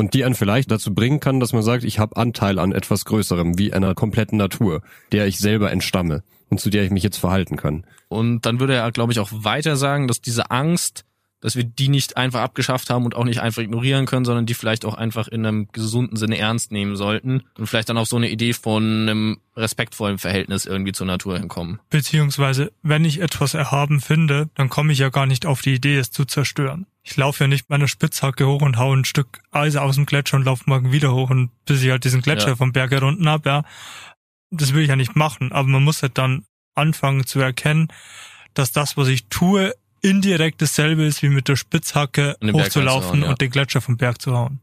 und 0.00 0.14
die 0.14 0.24
einen 0.24 0.34
vielleicht 0.34 0.70
dazu 0.70 0.94
bringen 0.94 1.20
kann, 1.20 1.40
dass 1.40 1.52
man 1.52 1.62
sagt, 1.62 1.84
ich 1.84 1.98
habe 1.98 2.16
Anteil 2.16 2.58
an 2.58 2.72
etwas 2.72 3.04
Größerem, 3.04 3.58
wie 3.58 3.74
einer 3.74 3.94
kompletten 3.94 4.38
Natur, 4.38 4.80
der 5.12 5.26
ich 5.26 5.38
selber 5.38 5.70
entstamme 5.70 6.24
und 6.48 6.58
zu 6.58 6.70
der 6.70 6.82
ich 6.84 6.90
mich 6.90 7.02
jetzt 7.02 7.18
verhalten 7.18 7.56
kann. 7.56 7.84
Und 8.08 8.46
dann 8.46 8.60
würde 8.60 8.74
er, 8.74 8.90
glaube 8.92 9.12
ich, 9.12 9.20
auch 9.20 9.28
weiter 9.30 9.76
sagen, 9.76 10.08
dass 10.08 10.22
diese 10.22 10.50
Angst, 10.50 11.04
dass 11.42 11.54
wir 11.54 11.64
die 11.64 11.88
nicht 11.88 12.16
einfach 12.16 12.40
abgeschafft 12.40 12.88
haben 12.88 13.04
und 13.04 13.14
auch 13.14 13.24
nicht 13.24 13.40
einfach 13.40 13.62
ignorieren 13.62 14.06
können, 14.06 14.24
sondern 14.24 14.46
die 14.46 14.54
vielleicht 14.54 14.86
auch 14.86 14.94
einfach 14.94 15.28
in 15.28 15.44
einem 15.44 15.68
gesunden 15.70 16.16
Sinne 16.16 16.38
ernst 16.38 16.72
nehmen 16.72 16.96
sollten 16.96 17.42
und 17.58 17.66
vielleicht 17.66 17.90
dann 17.90 17.98
auf 17.98 18.08
so 18.08 18.16
eine 18.16 18.30
Idee 18.30 18.54
von 18.54 18.82
einem 18.82 19.38
respektvollen 19.54 20.16
Verhältnis 20.16 20.64
irgendwie 20.64 20.92
zur 20.92 21.06
Natur 21.06 21.38
hinkommen. 21.38 21.78
Beziehungsweise, 21.90 22.72
wenn 22.82 23.04
ich 23.04 23.20
etwas 23.20 23.52
erhaben 23.52 24.00
finde, 24.00 24.48
dann 24.54 24.70
komme 24.70 24.92
ich 24.92 24.98
ja 24.98 25.10
gar 25.10 25.26
nicht 25.26 25.44
auf 25.44 25.60
die 25.60 25.74
Idee, 25.74 25.98
es 25.98 26.10
zu 26.10 26.24
zerstören. 26.24 26.86
Ich 27.02 27.16
laufe 27.16 27.44
ja 27.44 27.48
nicht 27.48 27.70
meine 27.70 27.88
Spitzhacke 27.88 28.46
hoch 28.46 28.62
und 28.62 28.76
hau 28.76 28.94
ein 28.94 29.04
Stück 29.04 29.40
Eis 29.50 29.76
aus 29.76 29.96
dem 29.96 30.06
Gletscher 30.06 30.36
und 30.36 30.44
laufe 30.44 30.64
morgen 30.66 30.92
wieder 30.92 31.12
hoch 31.12 31.30
und 31.30 31.50
bis 31.64 31.82
ich 31.82 31.90
halt 31.90 32.04
diesen 32.04 32.20
Gletscher 32.20 32.48
ja. 32.48 32.56
vom 32.56 32.72
Berg 32.72 32.90
herunten 32.90 33.28
hab, 33.28 33.46
ja. 33.46 33.64
Das 34.50 34.74
will 34.74 34.82
ich 34.82 34.88
ja 34.88 34.96
nicht 34.96 35.16
machen, 35.16 35.52
aber 35.52 35.68
man 35.68 35.82
muss 35.82 36.02
halt 36.02 36.18
dann 36.18 36.44
anfangen 36.74 37.26
zu 37.26 37.40
erkennen, 37.40 37.88
dass 38.54 38.72
das, 38.72 38.96
was 38.96 39.08
ich 39.08 39.26
tue, 39.26 39.74
indirekt 40.02 40.60
dasselbe 40.60 41.04
ist, 41.04 41.22
wie 41.22 41.28
mit 41.28 41.48
der 41.48 41.56
Spitzhacke 41.56 42.36
hochzulaufen 42.42 43.22
ja. 43.22 43.30
und 43.30 43.40
den 43.40 43.50
Gletscher 43.50 43.80
vom 43.80 43.96
Berg 43.96 44.20
zu 44.20 44.36
hauen. 44.36 44.60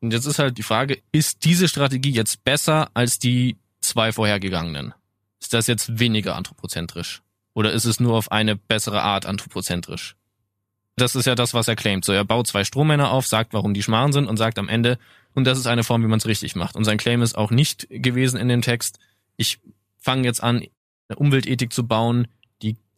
Und 0.00 0.12
jetzt 0.12 0.26
ist 0.26 0.38
halt 0.38 0.56
die 0.58 0.62
Frage, 0.62 1.00
ist 1.12 1.44
diese 1.44 1.68
Strategie 1.68 2.12
jetzt 2.12 2.42
besser 2.44 2.90
als 2.94 3.18
die 3.18 3.56
zwei 3.80 4.12
vorhergegangenen? 4.12 4.94
Ist 5.40 5.52
das 5.52 5.66
jetzt 5.66 5.98
weniger 5.98 6.36
anthropozentrisch? 6.36 7.22
Oder 7.54 7.72
ist 7.72 7.84
es 7.84 8.00
nur 8.00 8.14
auf 8.14 8.32
eine 8.32 8.56
bessere 8.56 9.02
Art 9.02 9.26
anthropozentrisch? 9.26 10.16
Das 11.00 11.16
ist 11.16 11.26
ja 11.26 11.34
das, 11.34 11.54
was 11.54 11.68
er 11.68 11.76
claimt. 11.76 12.04
So, 12.04 12.12
er 12.12 12.24
baut 12.24 12.46
zwei 12.46 12.64
Strohmänner 12.64 13.10
auf, 13.10 13.26
sagt, 13.26 13.52
warum 13.52 13.74
die 13.74 13.82
Schmarrn 13.82 14.12
sind 14.12 14.26
und 14.26 14.36
sagt 14.36 14.58
am 14.58 14.68
Ende, 14.68 14.98
und 15.34 15.44
das 15.44 15.58
ist 15.58 15.66
eine 15.66 15.84
Form, 15.84 16.02
wie 16.02 16.08
man 16.08 16.18
es 16.18 16.26
richtig 16.26 16.56
macht. 16.56 16.76
Und 16.76 16.84
sein 16.84 16.98
Claim 16.98 17.22
ist 17.22 17.36
auch 17.38 17.50
nicht 17.50 17.86
gewesen 17.90 18.38
in 18.38 18.48
dem 18.48 18.62
Text, 18.62 18.98
ich 19.36 19.58
fange 19.98 20.24
jetzt 20.24 20.42
an, 20.42 20.64
eine 21.08 21.16
Umweltethik 21.16 21.72
zu 21.72 21.86
bauen, 21.86 22.26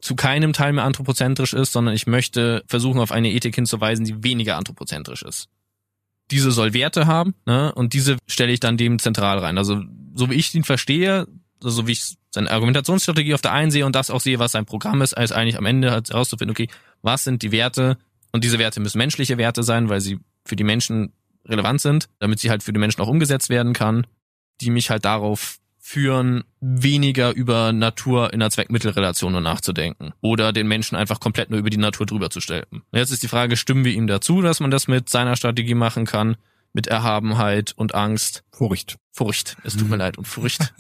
zu 0.02 0.16
keinem 0.16 0.52
Teil 0.52 0.72
mehr 0.72 0.84
anthropozentrisch 0.84 1.54
ist, 1.54 1.72
sondern 1.72 1.94
ich 1.94 2.06
möchte 2.06 2.64
versuchen, 2.66 3.00
auf 3.00 3.12
eine 3.12 3.30
Ethik 3.30 3.54
hinzuweisen, 3.54 4.04
die 4.04 4.22
weniger 4.22 4.56
anthropozentrisch 4.56 5.22
ist. 5.22 5.48
Diese 6.30 6.50
soll 6.50 6.74
Werte 6.74 7.06
haben, 7.06 7.34
ne? 7.46 7.72
Und 7.74 7.92
diese 7.92 8.16
stelle 8.26 8.52
ich 8.52 8.60
dann 8.60 8.76
dem 8.76 8.98
zentral 8.98 9.38
rein. 9.38 9.58
Also, 9.58 9.82
so 10.14 10.28
wie 10.28 10.34
ich 10.34 10.54
ihn 10.54 10.64
verstehe, 10.64 11.28
so 11.60 11.86
wie 11.86 11.92
ich 11.92 12.16
seine 12.32 12.50
Argumentationsstrategie 12.50 13.34
auf 13.34 13.42
der 13.42 13.52
einen 13.52 13.70
sehe 13.70 13.86
und 13.86 13.94
das 13.94 14.10
auch 14.10 14.20
sehe, 14.20 14.38
was 14.38 14.52
sein 14.52 14.64
Programm 14.64 15.02
ist, 15.02 15.14
als 15.14 15.32
eigentlich 15.32 15.58
am 15.58 15.66
Ende 15.66 15.90
herauszufinden, 15.90 16.52
okay, 16.52 16.68
was 17.02 17.24
sind 17.24 17.42
die 17.42 17.52
Werte? 17.52 17.98
Und 18.32 18.44
diese 18.44 18.58
Werte 18.58 18.80
müssen 18.80 18.98
menschliche 18.98 19.38
Werte 19.38 19.62
sein, 19.62 19.88
weil 19.88 20.00
sie 20.00 20.18
für 20.44 20.56
die 20.56 20.64
Menschen 20.64 21.12
relevant 21.46 21.80
sind, 21.80 22.08
damit 22.18 22.40
sie 22.40 22.50
halt 22.50 22.62
für 22.62 22.72
die 22.72 22.80
Menschen 22.80 23.02
auch 23.02 23.08
umgesetzt 23.08 23.50
werden 23.50 23.74
kann, 23.74 24.06
die 24.60 24.70
mich 24.70 24.90
halt 24.90 25.04
darauf 25.04 25.58
führen, 25.78 26.44
weniger 26.60 27.34
über 27.34 27.72
Natur 27.72 28.32
in 28.32 28.40
der 28.40 28.50
Zweckmittelrelation 28.50 29.32
nur 29.32 29.40
nachzudenken 29.40 30.12
oder 30.20 30.52
den 30.52 30.68
Menschen 30.68 30.96
einfach 30.96 31.18
komplett 31.18 31.50
nur 31.50 31.58
über 31.58 31.70
die 31.70 31.76
Natur 31.76 32.06
drüber 32.06 32.30
zu 32.30 32.40
stellen. 32.40 32.82
Jetzt 32.92 33.10
ist 33.10 33.24
die 33.24 33.28
Frage, 33.28 33.56
stimmen 33.56 33.84
wir 33.84 33.92
ihm 33.92 34.06
dazu, 34.06 34.42
dass 34.42 34.60
man 34.60 34.70
das 34.70 34.86
mit 34.86 35.10
seiner 35.10 35.36
Strategie 35.36 35.74
machen 35.74 36.06
kann? 36.06 36.36
mit 36.72 36.86
Erhabenheit 36.86 37.72
und 37.76 37.94
Angst. 37.94 38.44
Furcht. 38.50 38.96
Furcht. 39.10 39.56
Es 39.64 39.76
tut 39.76 39.88
mir 39.88 39.96
leid. 39.98 40.18
Und 40.18 40.26
Furcht. 40.26 40.72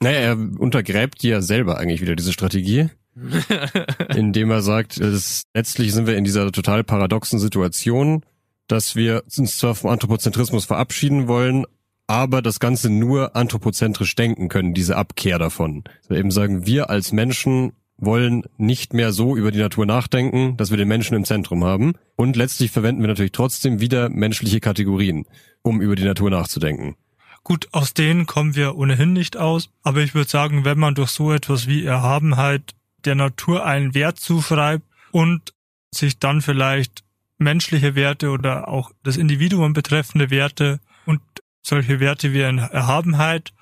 Naja, 0.00 0.18
er 0.18 0.36
untergräbt 0.36 1.22
ja 1.22 1.42
selber 1.42 1.78
eigentlich 1.78 2.00
wieder 2.00 2.16
diese 2.16 2.32
Strategie, 2.32 2.88
indem 4.14 4.50
er 4.50 4.62
sagt, 4.62 4.98
es, 4.98 5.42
letztlich 5.54 5.92
sind 5.92 6.06
wir 6.06 6.16
in 6.16 6.24
dieser 6.24 6.52
total 6.52 6.84
paradoxen 6.84 7.38
Situation, 7.38 8.22
dass 8.68 8.94
wir 8.94 9.24
uns 9.36 9.58
zwar 9.58 9.74
vom 9.74 9.90
Anthropozentrismus 9.90 10.66
verabschieden 10.66 11.26
wollen, 11.26 11.64
aber 12.06 12.42
das 12.42 12.60
Ganze 12.60 12.90
nur 12.90 13.34
anthropozentrisch 13.36 14.14
denken 14.14 14.48
können, 14.48 14.72
diese 14.72 14.96
Abkehr 14.96 15.38
davon. 15.38 15.84
Also 16.02 16.14
eben 16.14 16.30
sagen, 16.30 16.66
wir 16.66 16.90
als 16.90 17.12
Menschen 17.12 17.72
wollen 17.98 18.44
nicht 18.56 18.94
mehr 18.94 19.12
so 19.12 19.36
über 19.36 19.50
die 19.50 19.58
Natur 19.58 19.84
nachdenken, 19.84 20.56
dass 20.56 20.70
wir 20.70 20.76
den 20.76 20.88
Menschen 20.88 21.16
im 21.16 21.24
Zentrum 21.24 21.64
haben. 21.64 21.94
Und 22.16 22.36
letztlich 22.36 22.70
verwenden 22.70 23.02
wir 23.02 23.08
natürlich 23.08 23.32
trotzdem 23.32 23.80
wieder 23.80 24.08
menschliche 24.08 24.60
Kategorien, 24.60 25.26
um 25.62 25.80
über 25.80 25.96
die 25.96 26.04
Natur 26.04 26.30
nachzudenken. 26.30 26.94
Gut, 27.48 27.68
aus 27.72 27.94
denen 27.94 28.26
kommen 28.26 28.56
wir 28.56 28.76
ohnehin 28.76 29.14
nicht 29.14 29.38
aus, 29.38 29.70
aber 29.82 30.02
ich 30.02 30.14
würde 30.14 30.28
sagen, 30.28 30.66
wenn 30.66 30.78
man 30.78 30.94
durch 30.94 31.08
so 31.08 31.32
etwas 31.32 31.66
wie 31.66 31.82
Erhabenheit 31.82 32.74
der 33.06 33.14
Natur 33.14 33.64
einen 33.64 33.94
Wert 33.94 34.20
zuschreibt 34.20 34.84
und 35.12 35.54
sich 35.90 36.18
dann 36.18 36.42
vielleicht 36.42 37.04
menschliche 37.38 37.94
Werte 37.94 38.32
oder 38.32 38.68
auch 38.68 38.92
das 39.02 39.16
Individuum 39.16 39.72
betreffende 39.72 40.28
Werte 40.28 40.78
und 41.06 41.22
solche 41.62 42.00
Werte 42.00 42.34
wie 42.34 42.40
Erhabenheit 42.40 43.54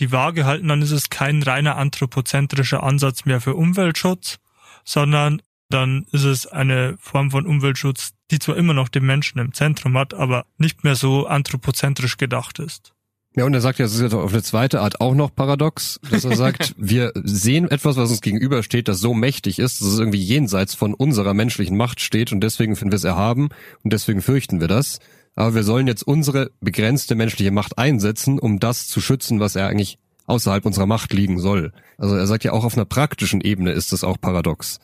die 0.00 0.10
Waage 0.10 0.46
halten, 0.46 0.68
dann 0.68 0.80
ist 0.80 0.92
es 0.92 1.10
kein 1.10 1.42
reiner 1.42 1.76
anthropozentrischer 1.76 2.82
Ansatz 2.82 3.26
mehr 3.26 3.42
für 3.42 3.56
Umweltschutz, 3.56 4.38
sondern 4.84 5.42
dann 5.68 6.06
ist 6.12 6.24
es 6.24 6.46
eine 6.46 6.96
Form 6.98 7.30
von 7.30 7.44
Umweltschutz, 7.44 8.14
die 8.30 8.38
zwar 8.38 8.56
immer 8.56 8.72
noch 8.72 8.88
den 8.88 9.04
Menschen 9.04 9.38
im 9.38 9.52
Zentrum 9.52 9.98
hat, 9.98 10.14
aber 10.14 10.46
nicht 10.56 10.82
mehr 10.82 10.94
so 10.96 11.26
anthropozentrisch 11.26 12.16
gedacht 12.16 12.58
ist. 12.58 12.93
Ja, 13.36 13.44
und 13.44 13.54
er 13.54 13.60
sagt 13.60 13.80
ja, 13.80 13.84
es 13.84 13.94
ist 13.94 14.12
ja 14.12 14.18
auf 14.18 14.32
eine 14.32 14.42
zweite 14.42 14.80
Art 14.80 15.00
auch 15.00 15.14
noch 15.14 15.34
paradox, 15.34 15.98
dass 16.08 16.24
er 16.24 16.36
sagt, 16.36 16.74
wir 16.78 17.12
sehen 17.16 17.68
etwas, 17.68 17.96
was 17.96 18.10
uns 18.10 18.20
gegenübersteht, 18.20 18.86
das 18.86 19.00
so 19.00 19.12
mächtig 19.12 19.58
ist, 19.58 19.80
dass 19.80 19.88
es 19.88 19.98
irgendwie 19.98 20.22
jenseits 20.22 20.74
von 20.74 20.94
unserer 20.94 21.34
menschlichen 21.34 21.76
Macht 21.76 22.00
steht 22.00 22.30
und 22.30 22.40
deswegen 22.40 22.76
finden 22.76 22.92
wir 22.92 22.96
es 22.96 23.04
erhaben 23.04 23.48
und 23.82 23.92
deswegen 23.92 24.22
fürchten 24.22 24.60
wir 24.60 24.68
das 24.68 25.00
aber 25.36 25.54
wir 25.54 25.64
sollen 25.64 25.86
jetzt 25.86 26.06
unsere 26.06 26.50
begrenzte 26.60 27.14
menschliche 27.14 27.50
Macht 27.50 27.78
einsetzen, 27.78 28.38
um 28.38 28.60
das 28.60 28.86
zu 28.86 29.00
schützen, 29.00 29.40
was 29.40 29.56
er 29.56 29.66
eigentlich 29.66 29.98
außerhalb 30.26 30.64
unserer 30.64 30.86
Macht 30.86 31.12
liegen 31.12 31.38
soll. 31.38 31.72
Also 31.98 32.14
er 32.14 32.26
sagt 32.26 32.44
ja 32.44 32.52
auch 32.52 32.64
auf 32.64 32.76
einer 32.76 32.84
praktischen 32.84 33.40
Ebene 33.40 33.72
ist 33.72 33.92
das 33.92 34.04
auch 34.04 34.20
paradox. 34.20 34.78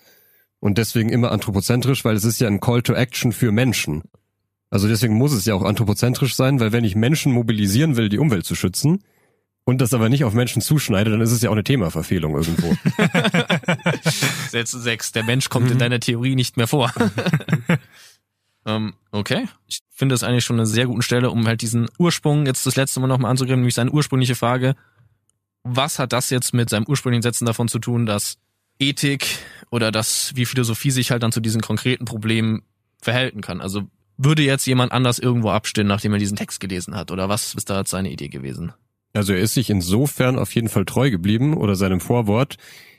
Und 0.58 0.76
deswegen 0.76 1.08
immer 1.08 1.32
anthropozentrisch, 1.32 2.04
weil 2.04 2.16
es 2.16 2.24
ist 2.24 2.40
ja 2.40 2.48
ein 2.48 2.60
Call 2.60 2.82
to 2.82 2.92
Action 2.92 3.32
für 3.32 3.50
Menschen. 3.52 4.02
Also 4.70 4.88
deswegen 4.88 5.14
muss 5.14 5.32
es 5.32 5.44
ja 5.44 5.54
auch 5.54 5.64
anthropozentrisch 5.64 6.34
sein, 6.34 6.60
weil 6.60 6.72
wenn 6.72 6.84
ich 6.84 6.94
Menschen 6.94 7.32
mobilisieren 7.32 7.96
will, 7.96 8.08
die 8.08 8.18
Umwelt 8.18 8.46
zu 8.46 8.54
schützen, 8.54 9.02
und 9.64 9.80
das 9.80 9.94
aber 9.94 10.08
nicht 10.08 10.24
auf 10.24 10.32
Menschen 10.32 10.62
zuschneide, 10.62 11.10
dann 11.10 11.20
ist 11.20 11.30
es 11.30 11.42
ja 11.42 11.50
auch 11.50 11.54
eine 11.54 11.62
Themaverfehlung 11.62 12.34
irgendwo. 12.34 12.76
Sätze 14.50 14.80
6. 14.80 15.12
Der 15.12 15.22
Mensch 15.22 15.48
kommt 15.48 15.68
in 15.68 15.74
mhm. 15.74 15.80
deiner 15.80 16.00
Theorie 16.00 16.34
nicht 16.34 16.56
mehr 16.56 16.66
vor. 16.66 16.92
Ähm, 18.66 18.92
okay. 19.10 19.48
Ich 19.66 19.80
finde 19.90 20.12
das 20.12 20.22
eigentlich 20.22 20.44
schon 20.44 20.56
eine 20.56 20.66
sehr 20.66 20.86
gute 20.86 21.00
Stelle, 21.00 21.30
um 21.30 21.46
halt 21.46 21.62
diesen 21.62 21.88
Ursprung 21.98 22.44
jetzt 22.44 22.66
das 22.66 22.76
letzte 22.76 23.00
Mal 23.00 23.06
nochmal 23.06 23.30
anzugeben, 23.30 23.60
nämlich 23.60 23.74
seine 23.74 23.90
ursprüngliche 23.90 24.34
Frage. 24.34 24.76
Was 25.62 25.98
hat 25.98 26.12
das 26.12 26.28
jetzt 26.28 26.52
mit 26.52 26.68
seinem 26.68 26.84
ursprünglichen 26.86 27.22
Sätzen 27.22 27.46
davon 27.46 27.68
zu 27.68 27.78
tun, 27.78 28.04
dass 28.04 28.36
Ethik 28.78 29.26
oder 29.70 29.90
das, 29.90 30.32
wie 30.34 30.44
Philosophie 30.44 30.90
sich 30.90 31.10
halt 31.10 31.22
dann 31.22 31.32
zu 31.32 31.40
diesen 31.40 31.62
konkreten 31.62 32.04
Problemen 32.04 32.62
verhalten 33.00 33.40
kann? 33.40 33.62
Also 33.62 33.88
würde 34.22 34.42
jetzt 34.42 34.66
jemand 34.66 34.92
anders 34.92 35.18
irgendwo 35.18 35.50
abstimmen, 35.50 35.88
nachdem 35.88 36.12
er 36.12 36.18
diesen 36.18 36.36
Text 36.36 36.60
gelesen 36.60 36.94
hat? 36.94 37.10
Oder 37.10 37.28
was 37.28 37.54
ist 37.54 37.70
da 37.70 37.78
jetzt 37.78 37.90
seine 37.90 38.10
Idee 38.10 38.28
gewesen? 38.28 38.72
Also 39.12 39.32
er 39.32 39.40
ist 39.40 39.54
sich 39.54 39.70
insofern 39.70 40.38
auf 40.38 40.54
jeden 40.54 40.68
Fall 40.68 40.84
treu 40.84 41.10
geblieben 41.10 41.56
oder 41.56 41.74
seinem 41.74 42.00
Vorwort, 42.00 42.56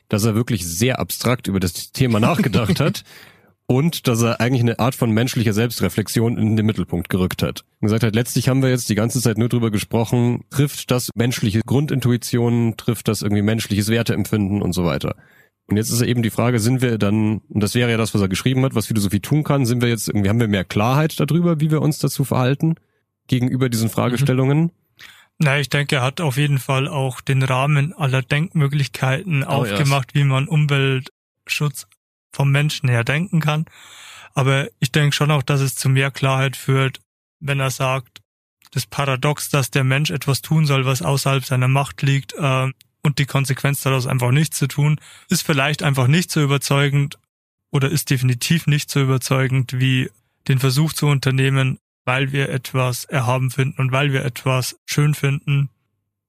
dass 0.08 0.24
er 0.24 0.34
wirklich 0.34 0.66
sehr 0.66 0.98
abstrakt 0.98 1.46
über 1.46 1.60
das 1.60 1.92
Thema 1.92 2.20
nachgedacht 2.20 2.80
hat 2.80 3.04
und 3.66 4.08
dass 4.08 4.20
er 4.20 4.40
eigentlich 4.40 4.62
eine 4.62 4.78
Art 4.78 4.94
von 4.94 5.10
menschlicher 5.10 5.52
Selbstreflexion 5.52 6.36
in 6.36 6.56
den 6.56 6.66
Mittelpunkt 6.66 7.08
gerückt 7.08 7.42
hat. 7.42 7.64
Und 7.80 7.86
gesagt 7.86 8.02
hat, 8.02 8.14
letztlich 8.14 8.48
haben 8.48 8.62
wir 8.62 8.68
jetzt 8.68 8.90
die 8.90 8.94
ganze 8.94 9.20
Zeit 9.20 9.38
nur 9.38 9.48
drüber 9.48 9.70
gesprochen, 9.70 10.44
trifft 10.50 10.90
das 10.90 11.10
menschliche 11.14 11.60
Grundintuition, 11.64 12.74
trifft 12.76 13.08
das 13.08 13.22
irgendwie 13.22 13.42
menschliches 13.42 13.88
Werteempfinden 13.88 14.60
und 14.60 14.72
so 14.72 14.84
weiter. 14.84 15.16
Und 15.66 15.76
jetzt 15.76 15.90
ist 15.90 16.02
eben 16.02 16.22
die 16.22 16.30
Frage, 16.30 16.58
sind 16.58 16.82
wir 16.82 16.98
dann, 16.98 17.38
und 17.48 17.62
das 17.62 17.74
wäre 17.74 17.90
ja 17.90 17.96
das, 17.96 18.14
was 18.14 18.20
er 18.20 18.28
geschrieben 18.28 18.64
hat, 18.64 18.74
was 18.74 18.86
Philosophie 18.86 19.20
tun 19.20 19.44
kann, 19.44 19.64
sind 19.64 19.80
wir 19.80 19.88
jetzt 19.88 20.08
irgendwie, 20.08 20.28
haben 20.28 20.40
wir 20.40 20.48
mehr 20.48 20.64
Klarheit 20.64 21.18
darüber, 21.18 21.60
wie 21.60 21.70
wir 21.70 21.80
uns 21.80 21.98
dazu 21.98 22.24
verhalten, 22.24 22.74
gegenüber 23.28 23.68
diesen 23.68 23.88
Fragestellungen? 23.88 24.58
Mhm. 24.58 24.70
Na, 25.38 25.58
ich 25.58 25.68
denke, 25.68 25.96
er 25.96 26.02
hat 26.02 26.20
auf 26.20 26.36
jeden 26.36 26.58
Fall 26.58 26.88
auch 26.88 27.20
den 27.20 27.42
Rahmen 27.42 27.92
aller 27.94 28.22
Denkmöglichkeiten 28.22 29.42
oh, 29.42 29.46
aufgemacht, 29.46 30.12
yes. 30.14 30.22
wie 30.22 30.24
man 30.24 30.46
Umweltschutz 30.46 31.86
vom 32.32 32.50
Menschen 32.50 32.88
her 32.88 33.04
denken 33.04 33.40
kann. 33.40 33.64
Aber 34.34 34.68
ich 34.78 34.92
denke 34.92 35.14
schon 35.14 35.30
auch, 35.30 35.42
dass 35.42 35.60
es 35.60 35.74
zu 35.74 35.88
mehr 35.88 36.10
Klarheit 36.10 36.56
führt, 36.56 37.00
wenn 37.40 37.60
er 37.60 37.70
sagt, 37.70 38.20
das 38.70 38.86
Paradox, 38.86 39.50
dass 39.50 39.70
der 39.70 39.84
Mensch 39.84 40.10
etwas 40.10 40.42
tun 40.42 40.64
soll, 40.64 40.86
was 40.86 41.02
außerhalb 41.02 41.44
seiner 41.44 41.68
Macht 41.68 42.02
liegt, 42.02 42.34
äh, 42.34 42.68
und 43.02 43.18
die 43.18 43.26
Konsequenz 43.26 43.80
daraus 43.80 44.06
einfach 44.06 44.30
nichts 44.30 44.58
zu 44.58 44.66
tun, 44.66 44.98
ist 45.28 45.42
vielleicht 45.42 45.82
einfach 45.82 46.06
nicht 46.06 46.30
so 46.30 46.42
überzeugend 46.42 47.18
oder 47.70 47.90
ist 47.90 48.10
definitiv 48.10 48.66
nicht 48.66 48.90
so 48.90 49.00
überzeugend 49.00 49.78
wie 49.78 50.10
den 50.48 50.58
Versuch 50.58 50.92
zu 50.92 51.06
unternehmen, 51.06 51.78
weil 52.04 52.32
wir 52.32 52.48
etwas 52.48 53.04
erhaben 53.04 53.50
finden 53.50 53.80
und 53.80 53.92
weil 53.92 54.12
wir 54.12 54.24
etwas 54.24 54.76
schön 54.86 55.14
finden, 55.14 55.68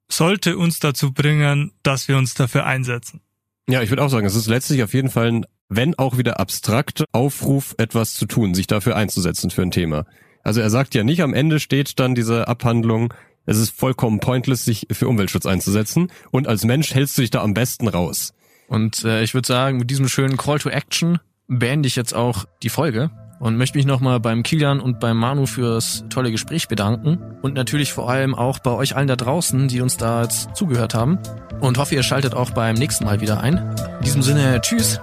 sollte 0.10 0.58
uns 0.58 0.80
dazu 0.80 1.12
bringen, 1.12 1.72
dass 1.84 2.08
wir 2.08 2.18
uns 2.18 2.34
dafür 2.34 2.66
einsetzen. 2.66 3.22
Ja, 3.68 3.82
ich 3.82 3.90
würde 3.90 4.04
auch 4.04 4.10
sagen, 4.10 4.28
es 4.28 4.36
ist 4.36 4.48
letztlich 4.48 4.84
auf 4.84 4.94
jeden 4.94 5.10
Fall 5.10 5.32
ein 5.32 5.46
wenn 5.76 5.98
auch 5.98 6.18
wieder 6.18 6.40
abstrakt, 6.40 7.04
Aufruf, 7.12 7.76
etwas 7.78 8.14
zu 8.14 8.26
tun, 8.26 8.54
sich 8.54 8.68
dafür 8.68 8.96
einzusetzen 8.96 9.50
für 9.50 9.62
ein 9.62 9.72
Thema. 9.72 10.06
Also 10.44 10.62
er 10.62 10.70
sagt 10.70 10.94
ja 10.96 11.04
nicht, 11.04 11.22
am 11.22 11.34
Ende 11.34 11.60
steht 11.60 12.00
dann 12.00 12.16
diese 12.16 12.48
Abhandlung, 12.48 13.14
es 13.46 13.58
ist 13.58 13.78
vollkommen 13.78 14.20
pointless, 14.20 14.66
sich 14.66 14.88
für 14.92 15.08
Umweltschutz 15.08 15.46
einzusetzen 15.46 16.12
und 16.32 16.48
als 16.48 16.64
Mensch 16.64 16.94
hältst 16.94 17.18
du 17.18 17.22
dich 17.22 17.32
da 17.32 17.42
am 17.42 17.54
besten 17.54 17.88
raus. 17.88 18.34
Und 18.68 19.04
äh, 19.04 19.24
ich 19.24 19.34
würde 19.34 19.48
sagen, 19.48 19.78
mit 19.78 19.90
diesem 19.90 20.08
schönen 20.08 20.38
Call 20.38 20.60
to 20.60 20.70
Action 20.70 21.20
beende 21.48 21.88
ich 21.88 21.96
jetzt 21.96 22.16
auch 22.16 22.46
die 22.64 22.70
Folge 22.70 23.12
und 23.40 23.58
möchte 23.58 23.78
mich 23.78 23.86
nochmal 23.86 24.20
beim 24.20 24.42
Kilian 24.42 24.80
und 24.80 25.00
beim 25.00 25.18
Manu 25.18 25.46
fürs 25.46 26.06
tolle 26.10 26.32
Gespräch 26.32 26.70
bedanken 26.70 27.20
und 27.42 27.56
natürlich 27.56 27.92
vor 27.92 28.10
allem 28.10 28.36
auch 28.36 28.60
bei 28.60 28.72
euch 28.72 28.96
allen 28.96 29.08
da 29.08 29.18
draußen, 29.18 29.68
die 29.68 29.82
uns 29.82 29.98
da 29.98 30.24
jetzt 30.24 30.56
zugehört 30.56 30.94
haben 30.94 31.20
und 31.60 31.78
hoffe, 31.78 31.96
ihr 31.96 32.04
schaltet 32.04 32.34
auch 32.34 32.52
beim 32.52 32.76
nächsten 32.76 33.04
Mal 33.04 33.20
wieder 33.20 33.42
ein. 33.42 33.58
In 33.58 34.06
diesem 34.06 34.22
Sinne, 34.22 34.62
tschüss. 34.62 35.00